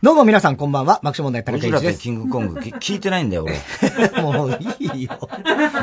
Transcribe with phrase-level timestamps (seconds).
[0.00, 1.00] どうも皆さんこんばんは。
[1.02, 1.98] 爆笑問題田中です。
[2.00, 4.22] キングコング 聞いてないんだよ、俺。
[4.22, 5.28] もういいよ。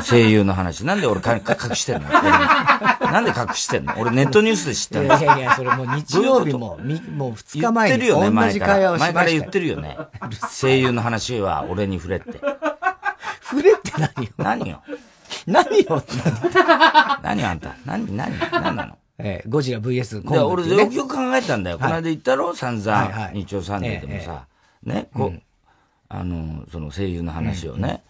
[0.08, 0.86] 声優の話。
[0.86, 2.08] なんで俺か隠してんの？
[3.12, 3.92] なんで隠してんの？
[3.98, 8.96] 俺ネットニュースで知ってんのいやいや、それもう日曜日も、みもう二日前に言ってるよね、同前から。
[8.98, 9.98] 前から言ってるよね。
[10.62, 12.40] 声優の話は俺に触れって。
[13.42, 14.32] 触れって何よ。
[14.38, 14.82] 何よ？
[15.46, 16.02] 何よ。
[17.22, 17.74] 何あんた？
[17.84, 18.96] 何、何、何なの？
[19.18, 21.78] えー、ゴジラ VS コンで、グ俺、よくよく考えたんだよ。
[21.78, 22.54] この間言ったろ？
[22.54, 24.46] 散はいは々、い日曜サンデーでもさ、
[24.82, 25.42] ね、こう、
[26.08, 28.02] あの、その声優の話をね、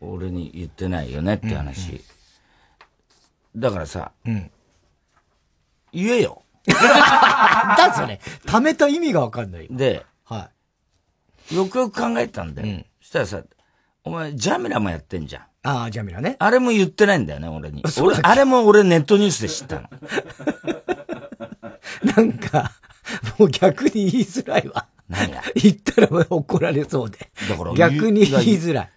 [0.00, 2.02] 俺に言ってないよねって話。
[3.56, 4.50] だからさ、ん
[5.92, 6.42] 言えよ。
[6.66, 8.20] だそれ。
[8.46, 9.68] ためた意味がわかんないよ。
[9.72, 10.50] で、は
[11.50, 12.84] よくよく考えたんだよ。
[13.00, 13.42] そしたらさ、
[14.04, 15.46] お前、ジャミラもやってんじゃん。
[15.64, 16.36] ああ、ジャミラね。
[16.38, 17.82] あれも言ってないんだよね、俺に。
[18.00, 19.88] 俺あれも俺ネットニュースで知ったの。
[22.16, 22.72] なんか、
[23.38, 24.86] もう逆に言いづらいわ。
[25.08, 25.42] 何が？
[25.54, 27.30] 言ったら怒られそうで。
[27.48, 28.90] だから逆に言いづらい。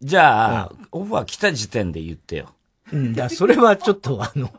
[0.00, 2.54] じゃあ、オファー来た時点で言ってよ。
[2.90, 4.50] うん、だそれはちょっとあの、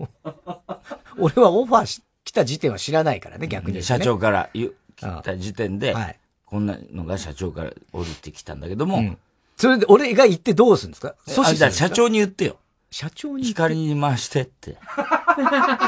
[1.18, 9.18] 俺はオファーし来た時点は知らないからね、逆にね、社長から言う来た時点で、はいこんなのが社長から降りてきたんだけども、うん
[9.60, 11.16] それで俺が言ってどうするんですか？
[11.28, 12.58] 阻止する社長に言ってよ。
[12.92, 14.78] 社長に光に回してって。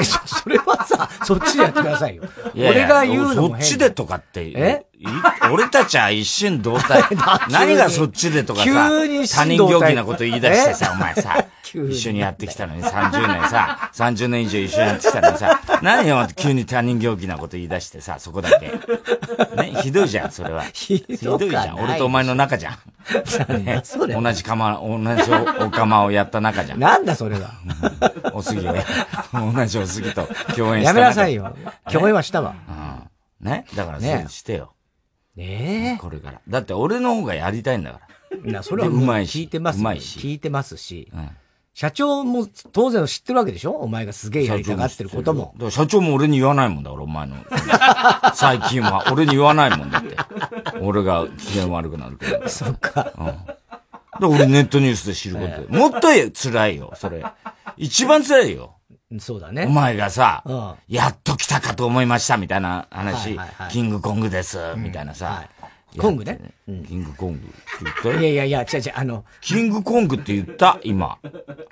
[0.00, 2.22] えそ それはさ、そっちでやってくださいよ。
[2.54, 4.52] いやいや俺が言うのも変そっちでとかって。
[4.54, 4.86] え？
[5.00, 5.06] い
[5.50, 7.02] 俺たちは一瞬同体。
[7.50, 10.94] 何がそっちでとかさ、急に一他人行儀なこと言い出してさ、え？
[10.94, 18.70] お前さ、一緒にやってきたのに30年さ、30年以上一緒にやってきたのにさ、何よ、急に他人行儀なこと言い出してさ、そこだけ。
[19.56, 20.62] ね、ひどいじゃん、それは。
[20.72, 21.80] ひどいじゃん。
[21.80, 22.78] 俺とお前の仲じゃん。
[23.48, 24.14] なんだそれ。
[24.14, 26.80] 同じ釜、同じお釜をやった仲じゃん。
[26.80, 27.50] なんだそれは。
[28.32, 28.84] おすぎをや、
[29.32, 31.56] 同じおすぎと共演した仲やめなさいよ。
[31.90, 32.54] 共演はしたわ。
[32.68, 33.48] うん。
[33.48, 34.74] ねだからねそうしてよ。
[35.36, 36.40] ねこれから。
[36.48, 38.00] だって俺の方がやりたいんだか
[38.44, 38.50] え。
[38.50, 39.78] な、それはもうまいし聞いてます。
[39.80, 41.10] うまいし聞いてますし。
[41.12, 41.20] ら。
[41.20, 41.30] うん。
[41.74, 43.72] 社長も当然知ってるわけでしょ？
[43.72, 45.58] お前がすげえやりたがってることもだ。
[45.60, 47.36] から社長も俺に言わないもんだから、お前の。
[48.34, 49.04] 最近は。
[49.12, 50.16] 俺に言わないもんだって。
[50.80, 52.48] 俺が機嫌悪くなるけど。
[52.48, 53.12] そっか。
[54.20, 55.78] で、俺ネットニュースで知ることで。
[55.78, 57.24] もっと辛いよ、それ。
[57.78, 58.74] 一番辛いよ。
[59.18, 59.66] そうだね。
[59.66, 63.28] お前がさ、うんやっと来たかと思いました、みたいな話。
[63.28, 65.26] はいはいはいキングコングです、みたいなさ。
[65.26, 65.48] はい
[65.98, 66.40] コングね。
[66.66, 67.48] キングコングって
[67.82, 68.08] 言った？
[68.10, 70.78] よいやいやいや、違う違う、あの、キングコングって言った？
[70.82, 71.18] 今。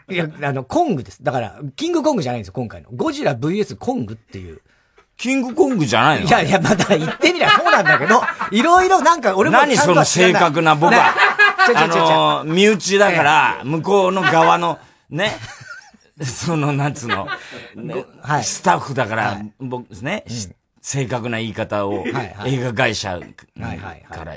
[0.09, 1.23] いや、あの、コングです。
[1.23, 2.91] だから、キングコングじゃないんですよ、今回の。
[2.93, 4.61] ゴジラ VS コングっていう。
[5.17, 6.27] キングコングじゃないの？
[6.27, 8.21] いやいや、まだ言ってみりゃそうなんだけど、
[8.53, 11.15] いろいろなんか俺も何その正確な僕は？
[11.77, 14.79] あのー、身内だから、向こうの側の、
[15.11, 15.33] ね、
[16.25, 17.29] その、なんつうの、
[17.77, 18.45] ねはい。
[18.45, 19.53] スタッフだから、はい。
[19.61, 20.49] 僕ですね、し
[20.81, 22.05] 正確な言い方を、
[22.47, 23.21] 映画会社
[24.11, 24.37] から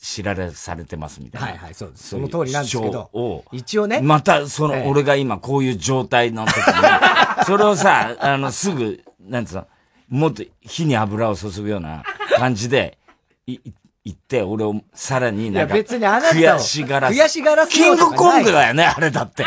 [0.00, 1.46] 知られされてますみたいな。
[1.48, 2.08] はいはい、そうです。
[2.08, 6.64] その通りなんですけ主ど一応ね、また、その、ええ俺が今こういう状態の時に、
[7.46, 9.66] それをさ、あの、すぐ、なんつうの、
[10.08, 12.02] もっと火に油を注ぐような
[12.36, 12.98] 感じで、
[13.46, 13.60] い、い
[14.04, 17.14] 言って、俺をさらになんか、いや別にあなたを悔しがらす。
[17.14, 19.44] 悔しがらせキングコングだよね、あれだって。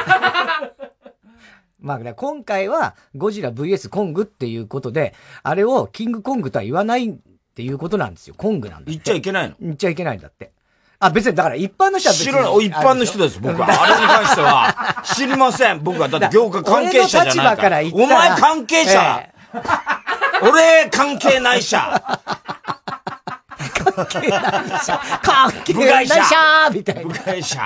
[1.85, 5.13] まあ、だから今回はゴジラ VS コングっていうことで、
[5.43, 7.15] あれをキングコングとは言わないっ
[7.55, 8.33] ていうことなんですよ。
[8.35, 8.89] コングなんだ。
[8.89, 9.55] 言っちゃいけないの？
[9.61, 10.51] 言っちゃいけないんだって。
[10.97, 12.25] あ、別に、だから一般の人は別に。
[12.25, 12.65] 知らない。
[12.65, 13.67] 一般の人です、僕は。
[13.69, 15.83] あれに関しては、知りません。
[15.83, 19.33] 僕は、だって業界関係者じゃない俺の立場から言っお前関係者、え
[20.41, 21.77] 俺関係ない者
[23.93, 27.19] 関係ないしゃ、関係ないしゃみたい部な。
[27.23, 27.61] 外者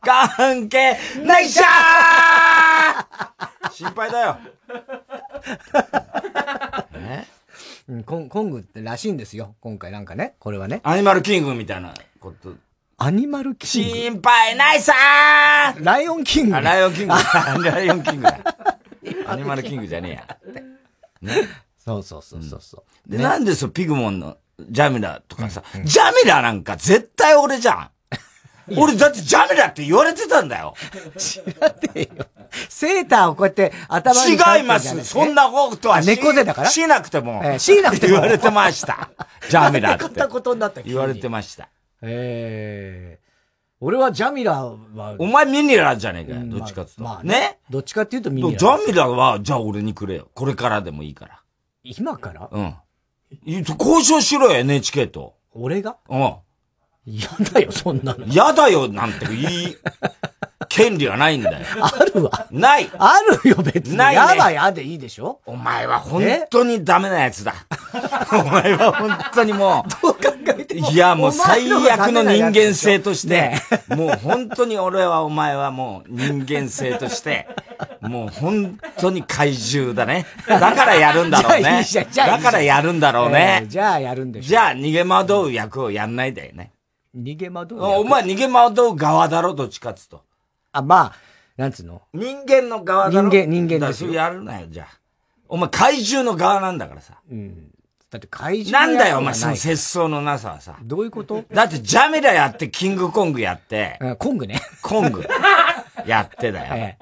[0.00, 1.62] 関係ない者
[3.72, 4.38] 心配だよ。
[6.94, 7.24] え？
[7.88, 9.54] うんコンコングってらしいんですよ。
[9.60, 10.34] 今回なんかね。
[10.38, 10.80] これはね。
[10.84, 12.54] アニマルキングみたいなこと。
[12.98, 13.96] アニマルキング？
[13.96, 16.56] 心配ないさーライオンキング。
[16.56, 17.14] あ、ライオンキング。
[17.64, 18.38] ライオンキングだ。
[19.26, 20.14] アニマルキングじゃねえ
[20.52, 20.62] や。
[21.22, 21.48] ね。
[21.78, 23.10] そうそうそうそうそう。
[23.10, 24.36] で、なんでそう、ピグモンの
[24.68, 27.90] ジャミラとかさ、ジャミラなんか絶対俺じゃん。
[28.76, 30.74] 俺だってジャミラって言われてたんだよ。
[31.16, 32.26] 知らねえよ。
[32.68, 35.04] セーターをこうやって頭に違います。
[35.04, 36.68] そんなことは猫背だから？
[36.70, 37.40] しなくても。
[37.44, 39.10] えーしなくても言われてました。
[39.48, 40.14] ジャミラってこん。
[40.16, 41.68] なことになった言われてまました。
[42.02, 43.28] ええ
[43.80, 46.40] 俺はジャミラは、お前ミニラじゃねえかよ。
[46.40, 47.02] うんどっちかっていうと。
[47.04, 48.58] まあねどっちかっていうとミニラ。
[48.58, 50.28] ジャミラは、じゃあ俺にくれよ。
[50.34, 51.40] これからでもいいから。
[51.84, 52.48] 今から？
[52.50, 52.74] うん。
[53.44, 55.36] い交渉しろよ、NHK と。
[55.52, 55.96] 俺が？
[56.08, 56.34] うん。
[57.08, 58.26] 嫌だよ、そんなの。
[58.26, 59.38] やだよ、なんて言
[59.70, 59.76] い、
[60.68, 61.66] 権利はないんだよ。
[61.80, 62.46] あるわ。
[62.50, 63.96] ないあるよ、別に。
[63.96, 67.54] ないねやだやでいいでしょお前は本当にダメなやつだ。
[68.32, 70.18] お前は本当にもう、
[70.92, 73.54] いや、もう最悪の人間性として、
[73.88, 77.48] もう本当に俺はお前はもう人間性として、
[78.00, 80.26] もう本当に怪獣だね。
[80.46, 81.84] だからやるんだろうね。
[82.14, 83.64] だからやるんだろうね。
[83.66, 84.48] じゃあやるんでしょ。
[84.48, 86.72] じゃあ逃げ惑う役をやんないでね。
[87.16, 90.22] 逃げ惑うお前逃げ惑う側だろ、どっちかっつと。
[90.72, 91.14] あ、まあ、
[91.56, 92.02] なんつうの？
[92.12, 93.28] 人間の側だろ？
[93.28, 94.12] 人間、人間ですよ。
[94.12, 94.98] やるなよ、じゃあ。
[95.48, 97.14] お前怪獣の側なんだからさ。
[97.30, 97.70] うん。
[98.10, 100.76] だって怪獣なんだよ、お前、その節操のなさはさ。
[100.82, 101.44] どういうこと？
[101.52, 103.98] だってジャメラやって、キングコングやって。
[104.18, 104.60] コングね。
[104.82, 105.26] コング。
[106.06, 106.74] やってだよ。
[106.74, 106.98] え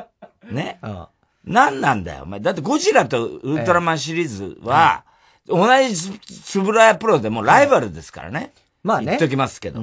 [0.51, 0.79] え、ね？
[0.83, 1.07] うん。
[1.45, 2.41] 何なんだよ、お前。
[2.41, 5.05] だってゴジラとウルトラマンシリーズは、
[5.47, 8.53] 同じつぶらやプロでもライバルですからね。
[8.87, 9.07] まあね。
[9.07, 9.83] 言っときますけど。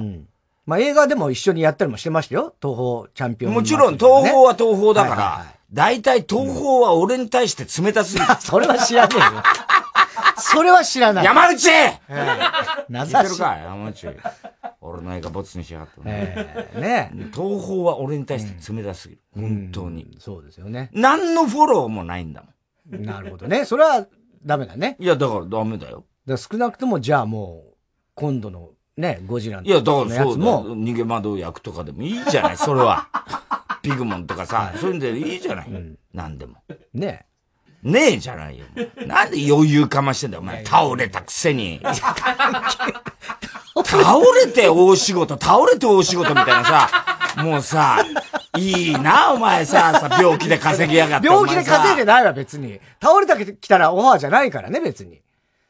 [0.64, 2.54] まあ映画でも一緒にやったりもしてましたよ。
[2.60, 8.26] 東方チャンピオン、もちろん東方は東方だから、大体東方は俺に対して冷たすぎる。
[8.40, 9.42] それは知らねえよ。
[10.38, 11.24] それは知らない。
[11.24, 11.68] 山内
[12.88, 13.24] なざし。
[13.24, 14.08] てるか山内。
[14.80, 15.94] 俺の映画ボツにしやがって。
[16.04, 19.20] えー、ね東方は俺に対して冷たすぎる。
[19.36, 20.90] うん、本当に、そうですよね。
[20.92, 22.42] 何のフォローもないんだ
[22.90, 23.04] もん。
[23.04, 23.64] なるほどね。
[23.64, 24.06] それは
[24.44, 24.96] ダメだね。
[24.98, 26.04] いや、だからダメだよ。
[26.26, 27.74] だ少なくともじゃあもう、
[28.14, 33.08] 今度のね、ゴジラのいや、だからそうだ逃げ惑う役とかでもいいじゃない、それは。
[33.82, 35.68] ピグモンとかさ、そういうんでいいじゃない。
[35.68, 36.56] うん、何でも。
[36.94, 37.26] ね
[37.82, 38.64] ねえじゃないよ。
[39.06, 40.64] なんで余裕かましてんだよ、お前。
[40.64, 41.80] 倒れたくせに。
[43.84, 46.88] 倒れて大仕事、倒れて大仕事みたいなさ、
[47.42, 48.02] もうさ、
[48.56, 51.26] いいな、お前さ、さ、病気で稼ぎやがって。
[51.28, 52.80] 病気で稼いでないわ、別に。
[53.02, 55.20] 倒れたきたらオファーじゃないからね、別に。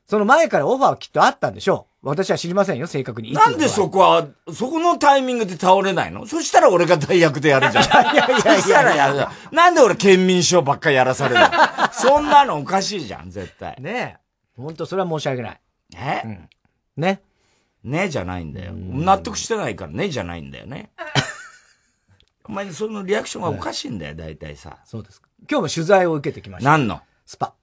[0.07, 1.94] その前からオファーはきっとあったんでしょう。
[2.05, 3.33] 私は知りませんよ、正確に。
[3.33, 6.27] なんでそこは、そこのタイミングで倒れないの？
[6.27, 7.85] そしたら俺が代役でやるじゃん。
[7.85, 8.39] いやいやいや。
[8.39, 9.55] そしたらやるじゃん。
[9.55, 11.49] なんで俺県民賞ばっかりやらされるの？
[11.93, 13.77] そんなのおかしいじゃん、絶対。
[13.81, 14.19] ね
[14.57, 14.61] え。
[14.61, 15.61] ほんと、それは申し訳ない。
[15.97, 16.49] え、うん、
[16.97, 17.23] ね。
[17.83, 18.73] ねじゃないんだよ。
[18.75, 20.91] 納得してないからねじゃないんだよね。
[22.47, 24.79] お前そのリアクションがおかしいんだよ、大体さ。
[24.85, 25.29] そうですか。
[25.51, 26.71] 今日も取材を受けてきました。
[26.71, 27.01] 何の？
[27.25, 27.55] スパ。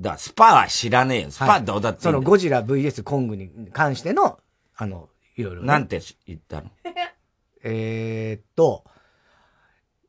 [0.00, 1.30] だスパは知らねえよ。
[1.30, 4.38] スパどうだってそのゴジラ VS コングに関しての、
[4.76, 5.66] あの、いろいろ、ね。
[5.68, 6.70] なんて言ったの？
[7.64, 8.84] えっと、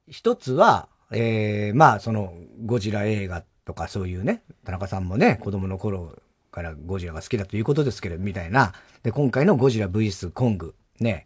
[0.07, 2.33] 一つは、えー、まあ、その、
[2.65, 6.15] ゴジラ映画とかそういうね、田中さんもね、子供の頃
[6.51, 8.74] からゴジラが好きだということですけど、みたいな。
[9.03, 11.25] で、今回のゴジラ VS コング、ね、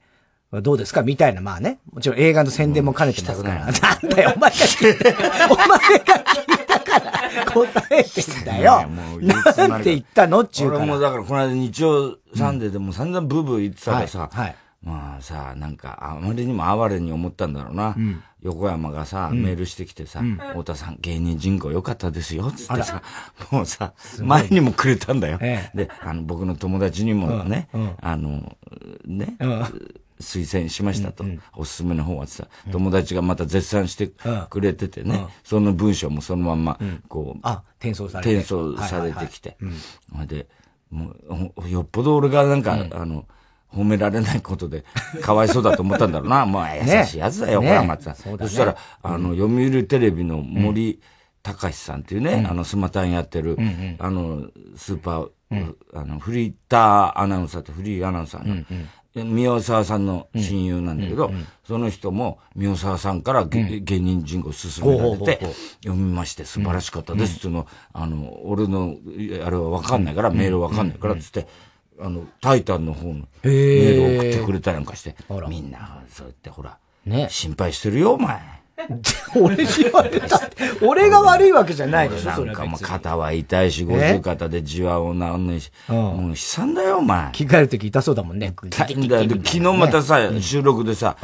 [0.61, 1.01] どうですか？
[1.01, 1.79] みたいな、まあね。
[1.91, 3.65] もちろん映画の宣伝も兼ねてますから。
[3.65, 3.73] なん
[4.09, 5.09] だよ、お前が聞いた。
[5.51, 8.87] お前が聞いたから答えてんだよ。
[9.67, 10.41] なんて言ったの？
[10.41, 10.83] っちゅうから。
[10.83, 17.95] 俺もだからこの間日曜サンデーでも散々ブーブー言ってたからさ、はい、まあさ、なんか、あまりにも哀れに思ったんだろうな。
[17.97, 23.01] うん、横山がさ、うん、メールしてきてさ、うん、太田さん、芸人人口良かったですよ、つってさ、
[23.51, 25.37] もうさ、前にもくれたんだよ。
[25.41, 27.69] ええ、で、あの、僕の友達にもね、
[28.01, 28.57] あの、
[29.05, 29.37] ね、
[30.19, 34.11] 推薦しましたと、うんうん、おすすめの本はさ、友達がまた絶賛して
[34.49, 38.35] くれててね、うん、その文章もそのまんま、こう、あ、転送されて。
[38.37, 39.57] 転送されてきて。
[40.27, 40.47] で、
[40.89, 41.13] も
[41.57, 43.25] う、よっぽど俺がなんか、あの、
[43.73, 44.85] 褒められないことで、
[45.21, 46.45] かわいそうだと思ったんだろうな。
[46.47, 48.13] まあ、優しいやつだよ、ね、これはまた。
[48.13, 51.01] そ,、そしたら、あの、読売テレビの森
[51.41, 53.57] 隆さんっていうね、あの、スマタンやってる、
[53.99, 58.63] あの、スーパー、あの、フリーターアナウンサーとフリーアナウンサーの、
[59.15, 61.31] 宮沢さんの親友なんだけど、
[61.67, 65.39] その人も宮沢さんから芸人人口勧められて、
[65.83, 68.95] 読みまして素晴らしかったですっていうの、あの、俺の、
[69.45, 71.47] あれはわかんないから、メールわかんないからつって、
[71.99, 75.15] あの、タイタンの方のメールを送ってくれたりなんかして、
[75.47, 78.62] みんな、そうやってほら、ね、心配してるよ、お前。
[79.35, 87.31] 俺に言われたって、俺が悪いわけじゃないでしょ、それなんかもう肩は痛いし、五十肩でじわを治んないし、もう悲惨だよ、お前。
[87.31, 88.53] 着替えるとき痛そうだもんね。
[88.63, 89.29] 痛いんだよ。
[89.29, 91.17] 昨日またさ、収録でさ、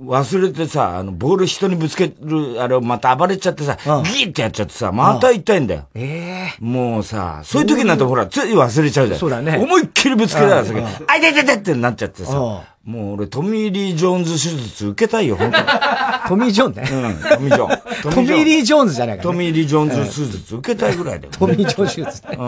[0.00, 5.88] 忘れてさ、あの、ボール人にぶつける、あれをまた暴れちゃってさ、ギーってやっちゃってさ、また痛いんだよ。
[5.94, 9.18] ええもうさ、そういう時になるとほら、つい忘れちゃうじゃん。
[9.18, 9.58] そうだね。
[9.58, 10.72] 思いっきりぶつけたらさ、
[11.06, 12.32] あいてててってなっちゃってさ、
[12.84, 15.64] もう俺、トミー・リー・ジョーンズ手術受けたいよ、本当に。
[16.28, 16.88] トミー・ジョーンね。
[16.90, 18.12] うん、トミー・ジョーン。
[18.12, 22.38] トミー・リー・ジョーンズじゃないか、トミー・リー・ジョーンズ手術受けたいぐらいだよ、トミー・ジョーンズ手術ね。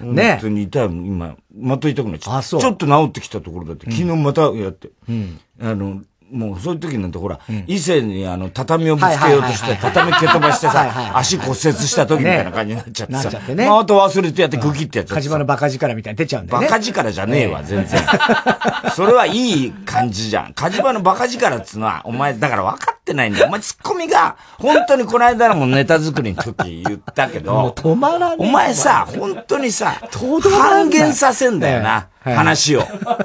[0.00, 0.14] うん。
[0.14, 2.38] ね本当に痛い今、また痛くなっちゃった。
[2.38, 2.60] あ、そう。
[2.60, 4.90] ちょっと治ってきたところだって、昨日またやって。
[5.08, 5.40] うん。
[5.62, 6.00] あの、
[6.36, 13.22] もうそういう時なんてほら、異性にあの、畳をぶつけようとして、畳蹴飛ばしてさ、足骨折した時みたいな感じになっちゃってさ。
[13.22, 13.66] なっちゃってね。
[13.66, 15.22] まあ、あと忘れてやってグキってやっちゃって。
[15.22, 16.66] 火島のバカ力みたいに出ちゃうんだよね。
[16.66, 18.00] バカ力じゃねえわ、全然。
[18.94, 20.52] それはいい感じじゃん。
[20.54, 23.46] 火島のバカ力っつうのは、お前、だから分かっってないんだよ。
[23.46, 29.94] お前ツッコミが、本当にこの間のもネタ作りの時言ったけど、止まらねお前さ、本当にさ、
[30.58, 32.82] 半減させんだよな、話を。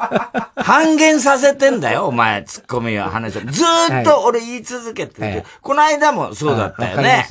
[0.57, 3.41] 半減させてんだよ、お前、ツッコミは話を。
[3.41, 5.43] ずーっと俺言い続けてる。
[5.61, 7.25] この間もそうだったよね。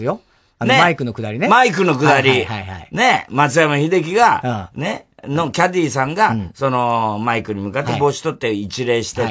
[0.66, 1.48] ね、マイクのくだりね。
[1.48, 2.46] マイクのくだり。
[2.90, 9.22] ね、松山秀樹が、ね、のキャディーさんが、その、マイクに向かって帽子取って一礼して、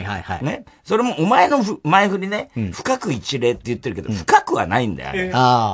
[0.41, 0.65] ね。
[0.83, 5.13] それもお前の前振りね、深く一礼って言ってるけど、深くはないんだよ、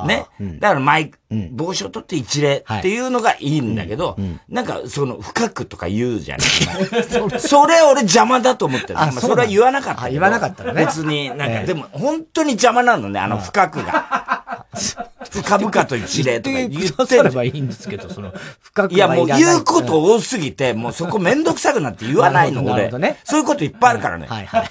[0.06, 0.26] ね。
[0.60, 1.18] だからマイク、
[1.52, 4.16] 帽子を取って一礼っていうのがいいんだけど、
[4.48, 6.40] なんかその、深くとか言うじゃん。
[7.38, 8.98] それ俺邪魔だと思ってる。
[9.18, 10.08] それは言わなかった。
[10.08, 10.72] 言わなかったね。
[10.72, 14.35] 別に、なんか、でも本当に邪魔なのね、あの深くが。
[14.76, 22.90] 深々と一礼とか言ってればいいんですけど、その、深くいや、もう言うこと多すぎて、もうそこめんどくさくなって言わないの、 俺。
[22.90, 24.26] ね、そういうこといっぱいあるからね。
[24.28, 24.68] はいはい。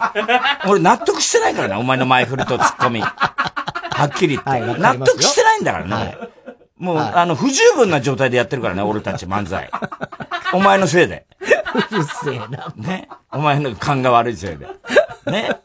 [0.70, 3.02] 俺納得してないからね、お前の前振りとツッコミ。
[3.02, 4.82] はっきり言って。
[4.82, 6.18] 納得してないんだからね。
[6.78, 9.70] もう、あの、不十分な状態でやってるからね、俺たち漫才。
[10.54, 11.26] お前のせいで。
[11.92, 12.74] うるせえな。
[12.76, 13.08] ね。
[13.32, 14.68] お前の勘が悪いせいで。
[15.32, 15.58] ね。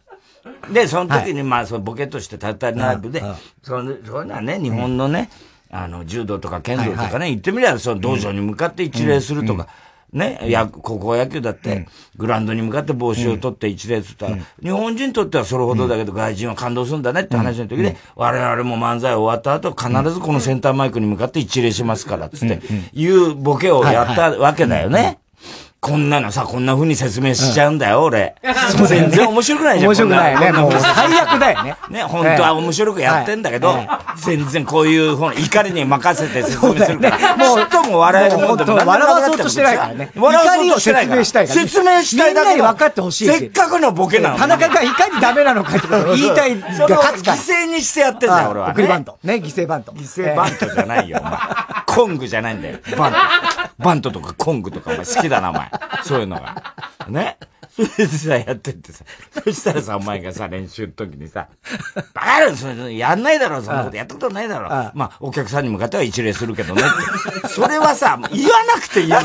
[0.72, 3.22] で、その時に、まあ、そのボケとしてたったライブで、
[3.62, 5.30] その、そういうのはね、日本のね、
[5.70, 9.68] あの、柔道とか剣道とかね、言ってみりゃ、その道場に向かって一礼するとか、
[10.12, 22.60] ね、や、高校野球だって、グラウンドに向かって帽子を取って一礼すったら、日本人にとってはそれほどだけど、外人は感動するんだねって話の時で、我々も漫才終わった後、必ずこのセンターマイクに向かって一礼しますから、つって、
[22.92, 25.18] いうボケをやったわけだよね。
[25.80, 28.34] こんなのさ、こんな風に説明しちゃうんだよ、俺。
[28.76, 29.90] そう全然面白くないじゃん。
[29.90, 30.52] 面白くないね。
[30.52, 31.76] もう最悪だよね。
[31.88, 33.78] ね、本当は面白くやってんだけど、
[34.16, 37.36] 全然こういう、ほ怒りに任せて説明するから。
[37.36, 40.10] もう、とも笑えるもんでも笑わそうとしてないからね。
[40.14, 41.24] 笑わそうとしてないから。
[41.24, 41.60] 説明したいから。
[41.60, 42.54] 説明したいだけ。
[42.56, 43.28] み分かってほしい。
[43.28, 44.36] せっかくのボケなの。
[44.38, 47.36] 田中がいかにダメなのかってことを言いたいが勝つから。
[47.38, 48.70] 犠牲にしてやってんだよ、俺は。
[48.72, 49.18] 送りバント。
[49.24, 49.92] ね、犠牲バント。
[49.92, 51.32] 犠牲バントじゃないよ、お前。
[51.86, 52.76] コングじゃないんだよ。
[52.98, 53.18] バント。
[53.78, 55.69] バントとかコングとかお前好きだな、お前。
[56.04, 56.74] そういうのが。
[57.08, 57.38] ね。
[57.74, 59.04] それでさ、やってってさ、
[59.44, 61.48] そしたらさ、お前がさ、練習の時にさ、
[62.12, 64.68] バカるそれやんないだろ、そんなことやったことないだろ。
[64.94, 66.82] まあ、お客さんに向かっては一礼するけどね。
[67.48, 69.24] それはさ、言わなくていいんだよ。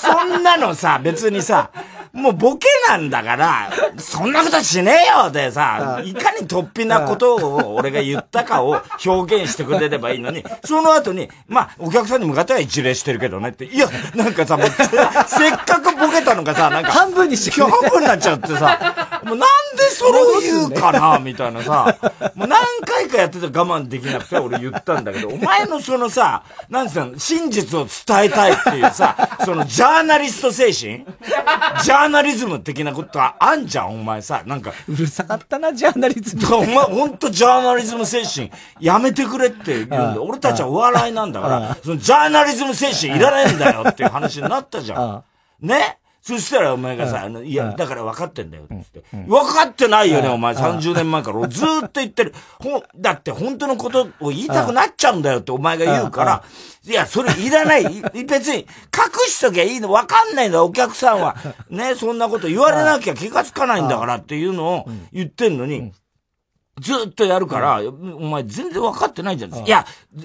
[0.00, 1.70] そんなのさ、別にさ、
[2.14, 21.96] もうボケなんだから、そんなことしねえよでさ、いかに突飛なことを俺が言ったかを表現してくれればいいのに、その後に、まあ、お客さんに向かっては一礼してるけどねって、いや、なんかさ、もう、せっかくボケたのがさ、なんか、半分にして半分になっちゃってさ、もうなんでそれを言うかな、みたいなさ、
[22.36, 31.04] もう何回かやってて我慢できなくて俺言ったんだけど、お前のそのさ、なんつうの、真実を伝えたいっていうさ、そのジャーナリスト精神？
[31.82, 34.42] ジャーナリズム的なことはあんじゃん、お前さ。
[34.46, 34.72] なんか。
[34.88, 36.42] うるさかったな、ジャーナリズム。
[36.56, 45.24] お前、ほんとジャーナリズム精神、やめてくれって言うんだ俺たちはお笑いなんだから、そのジャーナリズム精神いらないんだよっていう話になったじゃん。
[45.60, 45.98] ね？
[46.26, 49.04] そしたらお前がさ、あの、いや、だから分かってんだよ、って。
[49.12, 50.54] 分かってないよね、お前。
[50.54, 51.48] 30年前から。
[51.48, 52.32] ずーっと言ってる。
[52.58, 56.42] ほ、だって本当のことを言いたくなっちゃうんだよってお前が言うから、
[56.86, 57.84] いや、それいらない。
[58.26, 58.66] 別に、隠
[59.26, 59.92] しときゃいいの。
[59.92, 61.36] 分かんないんだ、お客さんは。
[61.68, 65.92] ね、そんなこと言われなきゃ気がつかないんだからっていうのを言ってんのに、
[66.80, 67.92] ずっとやるから、お
[68.28, 69.54] 前全然分かってないじゃん。
[69.54, 69.84] いや、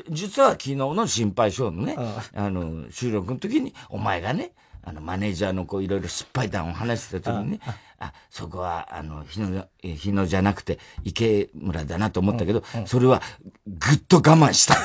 [0.10, 1.98] 実は昨日の心配性のね、
[2.34, 4.54] あの、収録の時に、お前がね、
[4.84, 7.60] あの、マネージャーのこう、いろいろ失敗談を話してた時にね、
[8.00, 13.22] あ、そこは、あの、日野、日野じゃなくて、池村だなと思ったけど、それは、
[13.68, 14.76] ぐっと我慢した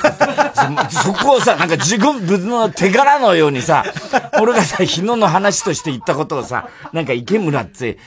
[0.89, 1.03] そ。
[1.05, 3.83] そこをさ、なんか自分の手柄のようにさ、
[4.41, 7.97] 俺がさ、日野の話として言ったことをさ、なんか池村って、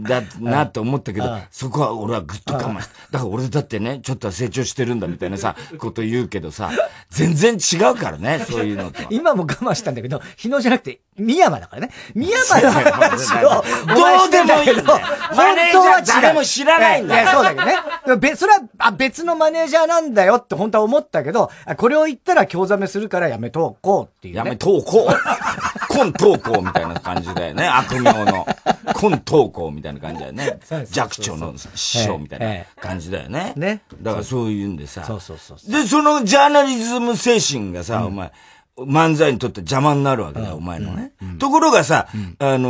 [0.00, 2.92] だなと思ったけど、そこは俺はぐっと我慢した。
[3.10, 6.70] だから俺だってね、ちょっと成長してるんだみたいなさ、こと言うけどさ、
[7.10, 9.02] 全然違うからね、そういうのと。
[9.10, 11.90] 今も我慢したんだけど、日野じゃなくて、宮山だからね。
[12.14, 15.00] 宮山の話を、どうでもいいんだよ。
[15.34, 17.22] 本当は誰も知らないんだよ。
[17.22, 18.16] いや、そうだけどね。
[18.18, 24.38] べ、それは、あ、別のマネージャーなんだよって本当は思ったけど、これを言ったら興ざめするからやめとこうっていう、ね。
[24.38, 25.12] やめとこう。
[25.92, 27.66] コン投稿みたいな感じだよね。
[27.66, 28.46] 悪名の。
[28.94, 30.58] コン投稿みたいな感じだよね。
[30.90, 33.52] 弱聴の師匠みたいな感じだよね。
[33.56, 33.82] ね。
[34.00, 35.04] だからそういうんでさ。
[35.04, 35.70] そうそうそう。
[35.70, 38.32] で、そのジャーナリズム精神がさ、お前、
[38.78, 41.12] 漫才にとって邪魔になるわけだよ、お前のね。
[41.38, 42.68] ところがさ、あの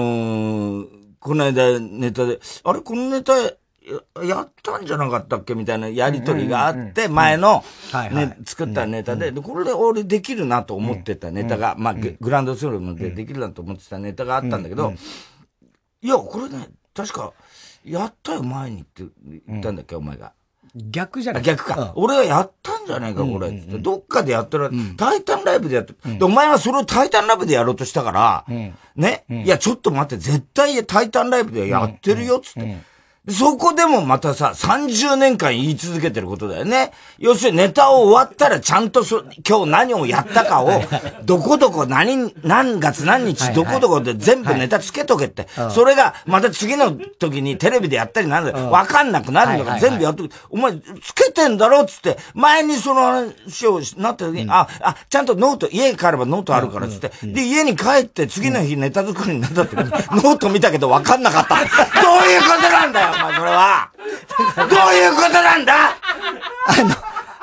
[0.85, 0.87] ー、
[1.23, 3.52] この間ネタで、あれこのネタや、
[4.25, 5.55] やったんじゃなかったっけ？
[5.55, 7.64] みたいなやりとりがあって、前の、
[8.12, 14.93] ね、作ったネタで、で、これで俺できるなと思ってたネタが、まあ、グランドスロームでできるなと思ってたネタがあったんだけど、
[16.00, 17.33] いや、これね、確か、
[17.85, 20.33] やったよ、前にって言ったんだっけ、お前が。
[20.75, 21.43] 逆じゃない？
[21.43, 21.93] 逆か。
[21.97, 23.50] 俺はやったんじゃないか、これ。
[23.50, 24.70] どっかでやってる。
[24.96, 26.24] タイタンライブでやってる。
[26.24, 28.44] お前はそれをタイタンライブでやろうとしたから、
[28.96, 29.24] ね。
[29.28, 32.91] いや、ちょっと待って、絶対タイタンライブでやってるよ、つって。
[33.29, 36.91] そこでもまたさ、30年間言い続けてることだよね。
[37.19, 40.71] 要するにネタを終わったらちゃんとそ、今日何をやったかを、
[41.23, 45.47] どこどこ何、何月何日どこどこで全部ネタつけとけって。
[45.71, 50.31] それがまた次の時にテレビでやったりなんだわかんなくなるんだから全部やっとく。
[50.50, 59.85] お前つけてんだろっつって、前にその話をなった時に、あ、あ、ちゃんとノート、家に帰ればノートあるからっつって、で、家に帰って次の日ネタ作りになった時に、
[60.21, 61.55] ノート見たけどわかんなかった。
[62.02, 63.90] どういうことなんだよお前それは。
[64.57, 65.75] どういうことなんだ？
[66.66, 66.95] あの、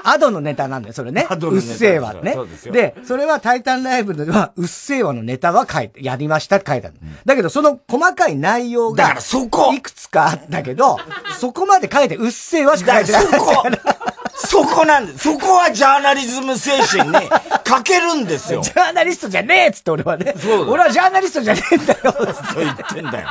[0.04, 1.28] Ado のネタなんだよ、それね。
[1.30, 2.36] うっせぇわね。
[2.72, 10.98] でそれはタイタンライブでは、うっせぇわのネタは書いて、やりましたって書いてある、うん、だけど、その細かい内容が、だからそこいくつかあったけど、
[11.40, 13.26] そこまで書いて、うっせぇわしか書いてない。
[13.26, 13.64] そこ
[14.46, 15.19] そこなんです。
[15.19, 17.29] そこはジャーナリズム精神に
[17.63, 18.62] 欠けるんですよ。
[18.62, 20.34] ジャーナリストじゃねえっつって俺はね。
[20.38, 22.00] そう俺はジャーナリストじゃねえんだよ。
[22.01, 23.27] つって言ってんだよ。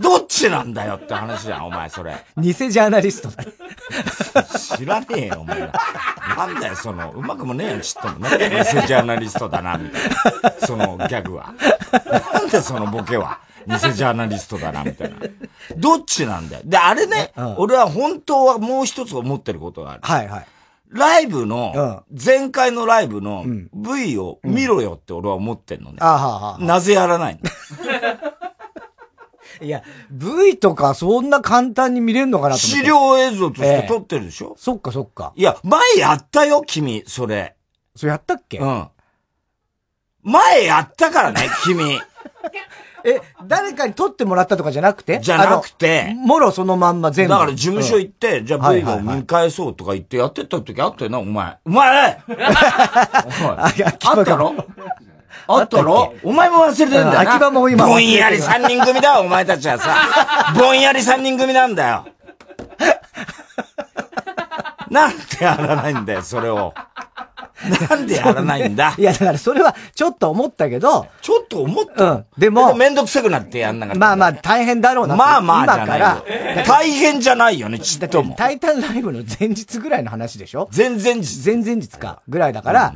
[0.00, 2.16] どっちなんだよって話じゃん、お前それ。
[2.36, 3.44] 偽ジャーナリストだ。
[4.76, 8.38] 知らねえよ、お前なんだよ、その、うまくもねえよ、ちっともね。
[8.38, 10.02] 偽ジャーナリストだな、みたい
[10.60, 10.66] な。
[10.66, 11.52] そのギャグは。
[12.32, 13.38] なんでそのボケは。
[13.66, 15.16] 偽ジャーナリストだな、みたいな。
[15.76, 16.62] どっちなんだよ。
[16.64, 20.00] で、あれね、うん、俺は本当はもう一つ思ってることがある。
[20.02, 20.46] はいはい。
[20.90, 25.98] ライブの、前回のライブの V を見ろよって俺は思ってんのね。
[25.98, 27.40] なぜやらないの
[29.66, 32.78] いや、V とかそんな簡単に見れるのかなと思って。
[32.78, 35.32] 資料映像として撮ってるでしょ、ええ、そっかそっか。
[35.36, 37.56] いや、前やったよ、君、それ。
[37.96, 38.58] それやったっけ？
[38.58, 38.88] うん。
[40.22, 42.00] 前やったからね、君。
[43.04, 45.20] え、誰かに撮ってもらったとかじゃなくて？
[45.20, 46.14] じゃなくて。
[46.16, 47.30] もろそのまんま全部。
[47.34, 51.58] だから事務所行って、うん、じゃあ V を見返そうとか言ってやってった時あったよな、お前。
[51.66, 52.28] お前 あ
[54.20, 54.54] ったろ？
[55.46, 56.14] あったろ？
[56.22, 57.20] お前も忘れてんだよな。
[57.20, 57.86] 秋葉も今。
[57.86, 59.94] ぼんやり三人組だよ、お前たちはさ。
[60.58, 62.06] ぼんやり三人組なんだよ。
[64.90, 66.72] なんでやらないんだよ、それを。
[67.90, 68.94] なんでやらないんだ？
[68.98, 71.06] いや、だからそれはちょっと思ったけど。
[71.22, 72.26] ちょっと思ったうん。
[72.38, 72.74] でも。
[72.74, 73.98] めんどくさくなってやんなかった。
[73.98, 75.16] まあまあ大変だろうな。
[75.16, 76.22] まあまあ今から。
[76.66, 78.34] 大変じゃないよね、ちっとも。
[78.36, 80.68] タイタンライブの前日ぐらいの話でしょ？
[80.76, 81.42] 前々日。
[81.44, 82.22] 前々日か。
[82.28, 82.94] ぐらいだから、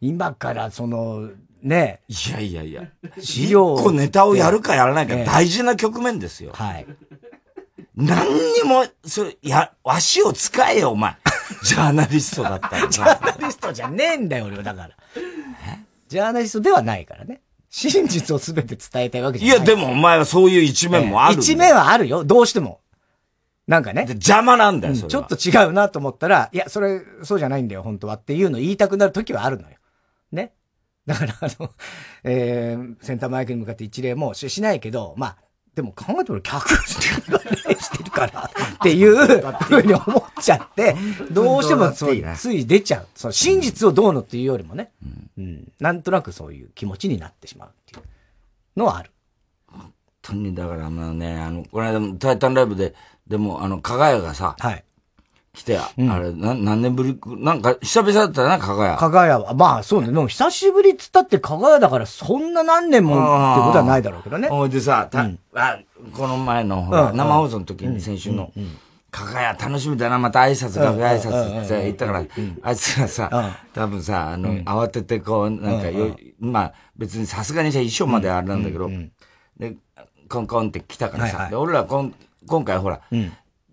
[0.00, 1.28] 今からその、
[1.62, 2.82] ねいやいやいや。
[3.20, 3.76] 資料。
[3.78, 6.52] 一個ネタをやるかやらないか大事な局面ですよ。
[6.54, 6.86] はい。
[7.96, 11.16] 何にも、それ、や、足を使えよ、お前。
[11.64, 12.88] ジャーナリストだったら。
[12.88, 14.62] ジャーナリストじゃねえんだよ、俺は。
[14.62, 14.90] だから。
[16.08, 17.40] ジャーナリストではないからね。
[17.70, 19.56] 真実をすべて伝えたいわけじゃない。
[19.56, 22.22] いや、でもお前はそういう一面もある、一面はあるよ。
[22.22, 22.80] どうしても。
[23.66, 24.04] なんかね。
[24.08, 28.16] 邪魔なんだよ、それ、ちょっと違うなと思ったら、いや、それ、そうじゃないんだよ、本当は。
[28.16, 29.76] っていうの言いたくなる時はあるのよ。
[30.30, 30.52] ね？
[31.06, 31.70] だから、あの、
[32.22, 35.36] えー、センターマイクに向かって一例もしないけど、まあ、
[35.74, 37.28] でも考えても客し
[37.90, 40.96] てるから っていうふうに思っちゃって、
[41.30, 43.06] どうしてもつい、つい出ちゃう。
[43.14, 44.92] その真実をどうのっていうよりもね、
[45.36, 48.02] うん、なんとなくそういう気持ちになってしまうっていう
[48.78, 49.10] のはある。
[49.66, 52.94] 本当に、だからまあね、あの、この間、タイタンライブで、
[53.26, 54.84] でも、あの、加賀屋がさ、はい。
[55.54, 58.96] 来て、あれ、な、何年ぶり、なんか、久々だったな、加賀屋。
[58.96, 59.54] 加賀屋は。
[59.54, 60.08] まあ、そうね。
[60.08, 64.48] でも、久しぶりっつったって加賀屋だから、そんな何年もってことはないだろうけどね。
[64.48, 65.78] ほいでさ、た、あ、
[66.12, 68.50] この前の、ほら、生放送の時に、先週の、
[69.12, 72.24] 加賀屋楽しみだな、また挨拶、楽屋挨拶って言ったから、
[72.62, 78.90] あいつらさ、多分さ、あの、慌ててこう、なんかよ、まあ、別にさすがにさ、衣装まであれなんだけど、
[79.56, 79.76] で、
[80.28, 82.12] コンコンって来たからさ、で、俺らこん、
[82.48, 83.02] 今回ほら、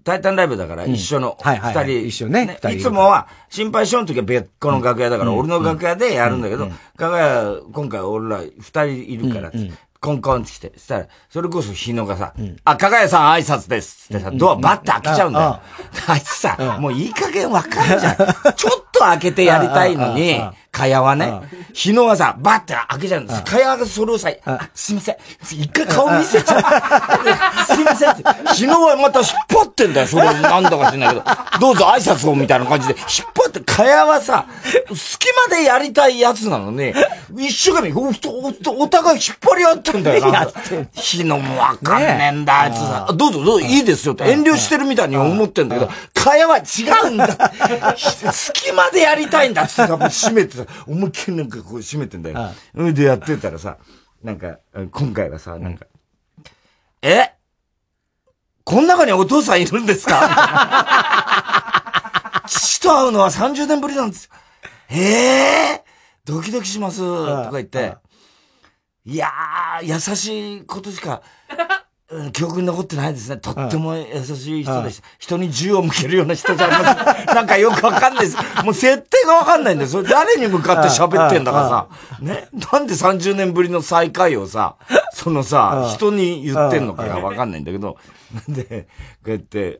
[0.03, 2.59] タイタンライブだから一緒の二人、一緒ね。
[2.71, 9.51] いつもは心配性の時は別個の楽屋だから、俺の楽屋でやるんだけど、かがや、今回俺ら二人いるから、
[9.99, 12.33] コンコンって来て、そしたら、それこそ日野がさ、
[12.63, 15.59] あ、かがやさん挨拶ですってさ、ドアバッて開けちゃうんだよ。
[16.07, 18.15] あいつさ、もういい加減わかるじゃん。
[18.15, 21.41] ちょっと開けてやりたいのに、かやはね、
[21.73, 23.43] 日野はさ、バッて開けちゃうんです。
[23.43, 24.29] かやがそれをさ、
[24.73, 25.15] すいません。
[25.51, 26.61] 一回顔見せちゃう。
[27.75, 28.15] すいません。
[28.55, 30.07] 日野はまた引っ張ってんだよ。
[30.07, 31.23] それなんだか知んないけど。
[31.59, 33.05] どうぞ挨拶をみたいな感じで、引っ
[33.35, 34.45] 張って、かやはさ、
[34.95, 36.93] 隙間でやりたいやつなのに、
[37.37, 40.31] 一生懸命お、お、お互い引っ張り合ってんだよ。
[40.31, 40.47] な
[40.93, 43.13] 日野もわかんねえんだ、あいつさ。
[43.13, 46.61] どうぞどうぞいいですよって遠慮してるみたいに思ってんだけど、かやは違
[47.07, 47.27] うんだ。
[48.31, 52.51] 隙間でやりたいんだってさ、閉めてさ、思いっきりなんかこう閉めてんだよ。
[52.73, 52.93] うん。
[52.93, 53.77] でやってたらさ、
[54.23, 54.59] なんか、
[54.91, 55.85] 今回はさ、なんか、
[57.01, 57.31] え？
[58.63, 61.31] この中にお父さんいるんですか
[62.81, 64.29] と会うのは30年ぶりなんです。
[64.89, 65.87] ええー、
[66.25, 67.95] ドキドキします、とか言って、
[69.05, 71.21] いやー、優しいことしか、
[72.33, 73.37] 記憶に残ってないですね。
[73.37, 75.07] とっても優しい人でした。
[75.17, 76.93] 人に銃を向けるような人じゃな
[77.33, 78.37] なんかよくわかんないです。
[78.63, 79.89] もう設定がわかんないんだよ。
[79.89, 81.87] それ誰に向かって喋ってんだからさ。
[82.19, 82.49] ね？
[82.71, 84.75] なんで30年ぶりの再会をさ、
[85.13, 87.97] そのさ、人に言ってんのかがわかんないんだけど。
[88.47, 88.87] で、
[89.23, 89.79] こうやって、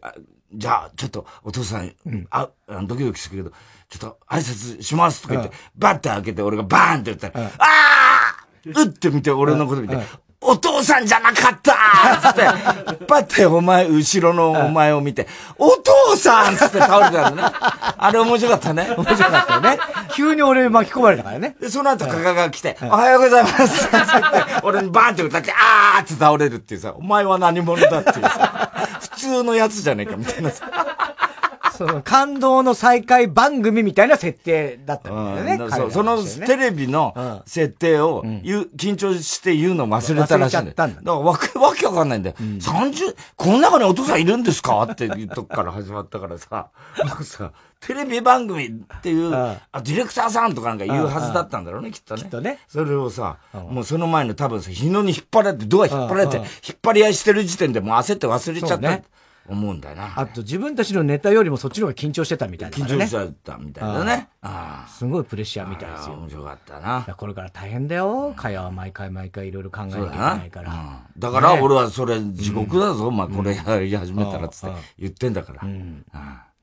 [0.53, 1.93] じゃあ、ちょっと、お父さん、
[2.29, 2.49] あ、
[2.83, 3.55] ドキドキするけど、
[3.89, 9.97] ちょっと挨拶しますとか言って、バッて開けて、俺がバーンって言ったら、ああうって見て、俺のこと見て、
[10.43, 12.41] お父さんじゃなかったつって、
[13.05, 15.27] パッてお前、後ろのお前を見て、
[15.57, 17.53] お父さんつって倒れたんだね。
[17.97, 18.91] あれ面白かったね。
[18.97, 19.77] 面白かったよね。
[20.13, 21.55] 急に俺巻き込まれたからね。
[21.61, 23.95] で、その後、カカが来て、おはようございますつって、
[24.63, 30.65] 俺にバーンって歌って、あーって倒れるっていうさ、お前は何者だっていうさ、普通のやつじゃねえかみたいなさ。
[31.77, 35.63] その感動の再会番組みたいな設定だったんだよね。
[35.63, 40.73] うん、そそのテレビの設定を言う、緊張して言うの忘れたらしいんだよ。
[40.75, 42.35] だからわけ、わけわかんないんだよ。
[42.39, 44.83] うん、30、この中にお父さんいるんですか？
[44.83, 46.69] っていうとこから始まったからさ、
[47.03, 52.21] なんかさ、テレビ番組っていう、あディレクターさんとかなんか言うはずだったんだろうね、きっとね。
[52.21, 52.59] きっとね。
[52.67, 56.45] それをさ、もうその前の多分さ、日野に引っ張られて、ドア引っ張られて、引っ
[56.81, 59.01] 張り合いしてる時点でもう焦って忘れちゃった。
[59.51, 60.13] 思うんだよな。
[60.15, 62.83] あと自分たちのネタよりもそっちの方が緊張してたみたいな、ね。
[62.83, 64.29] 緊張してたみたいなね。
[64.41, 66.15] あすごいプレッシャーみたいですよ。
[66.15, 67.15] 面白かったな。
[67.17, 68.33] これから大変だよ。
[68.35, 71.05] 会話は毎回毎回いろいろ考えなきゃいけないから。
[71.17, 75.67] だから俺はそれ地獄だぞ、まあこれやり始めたらつって言ってんだから。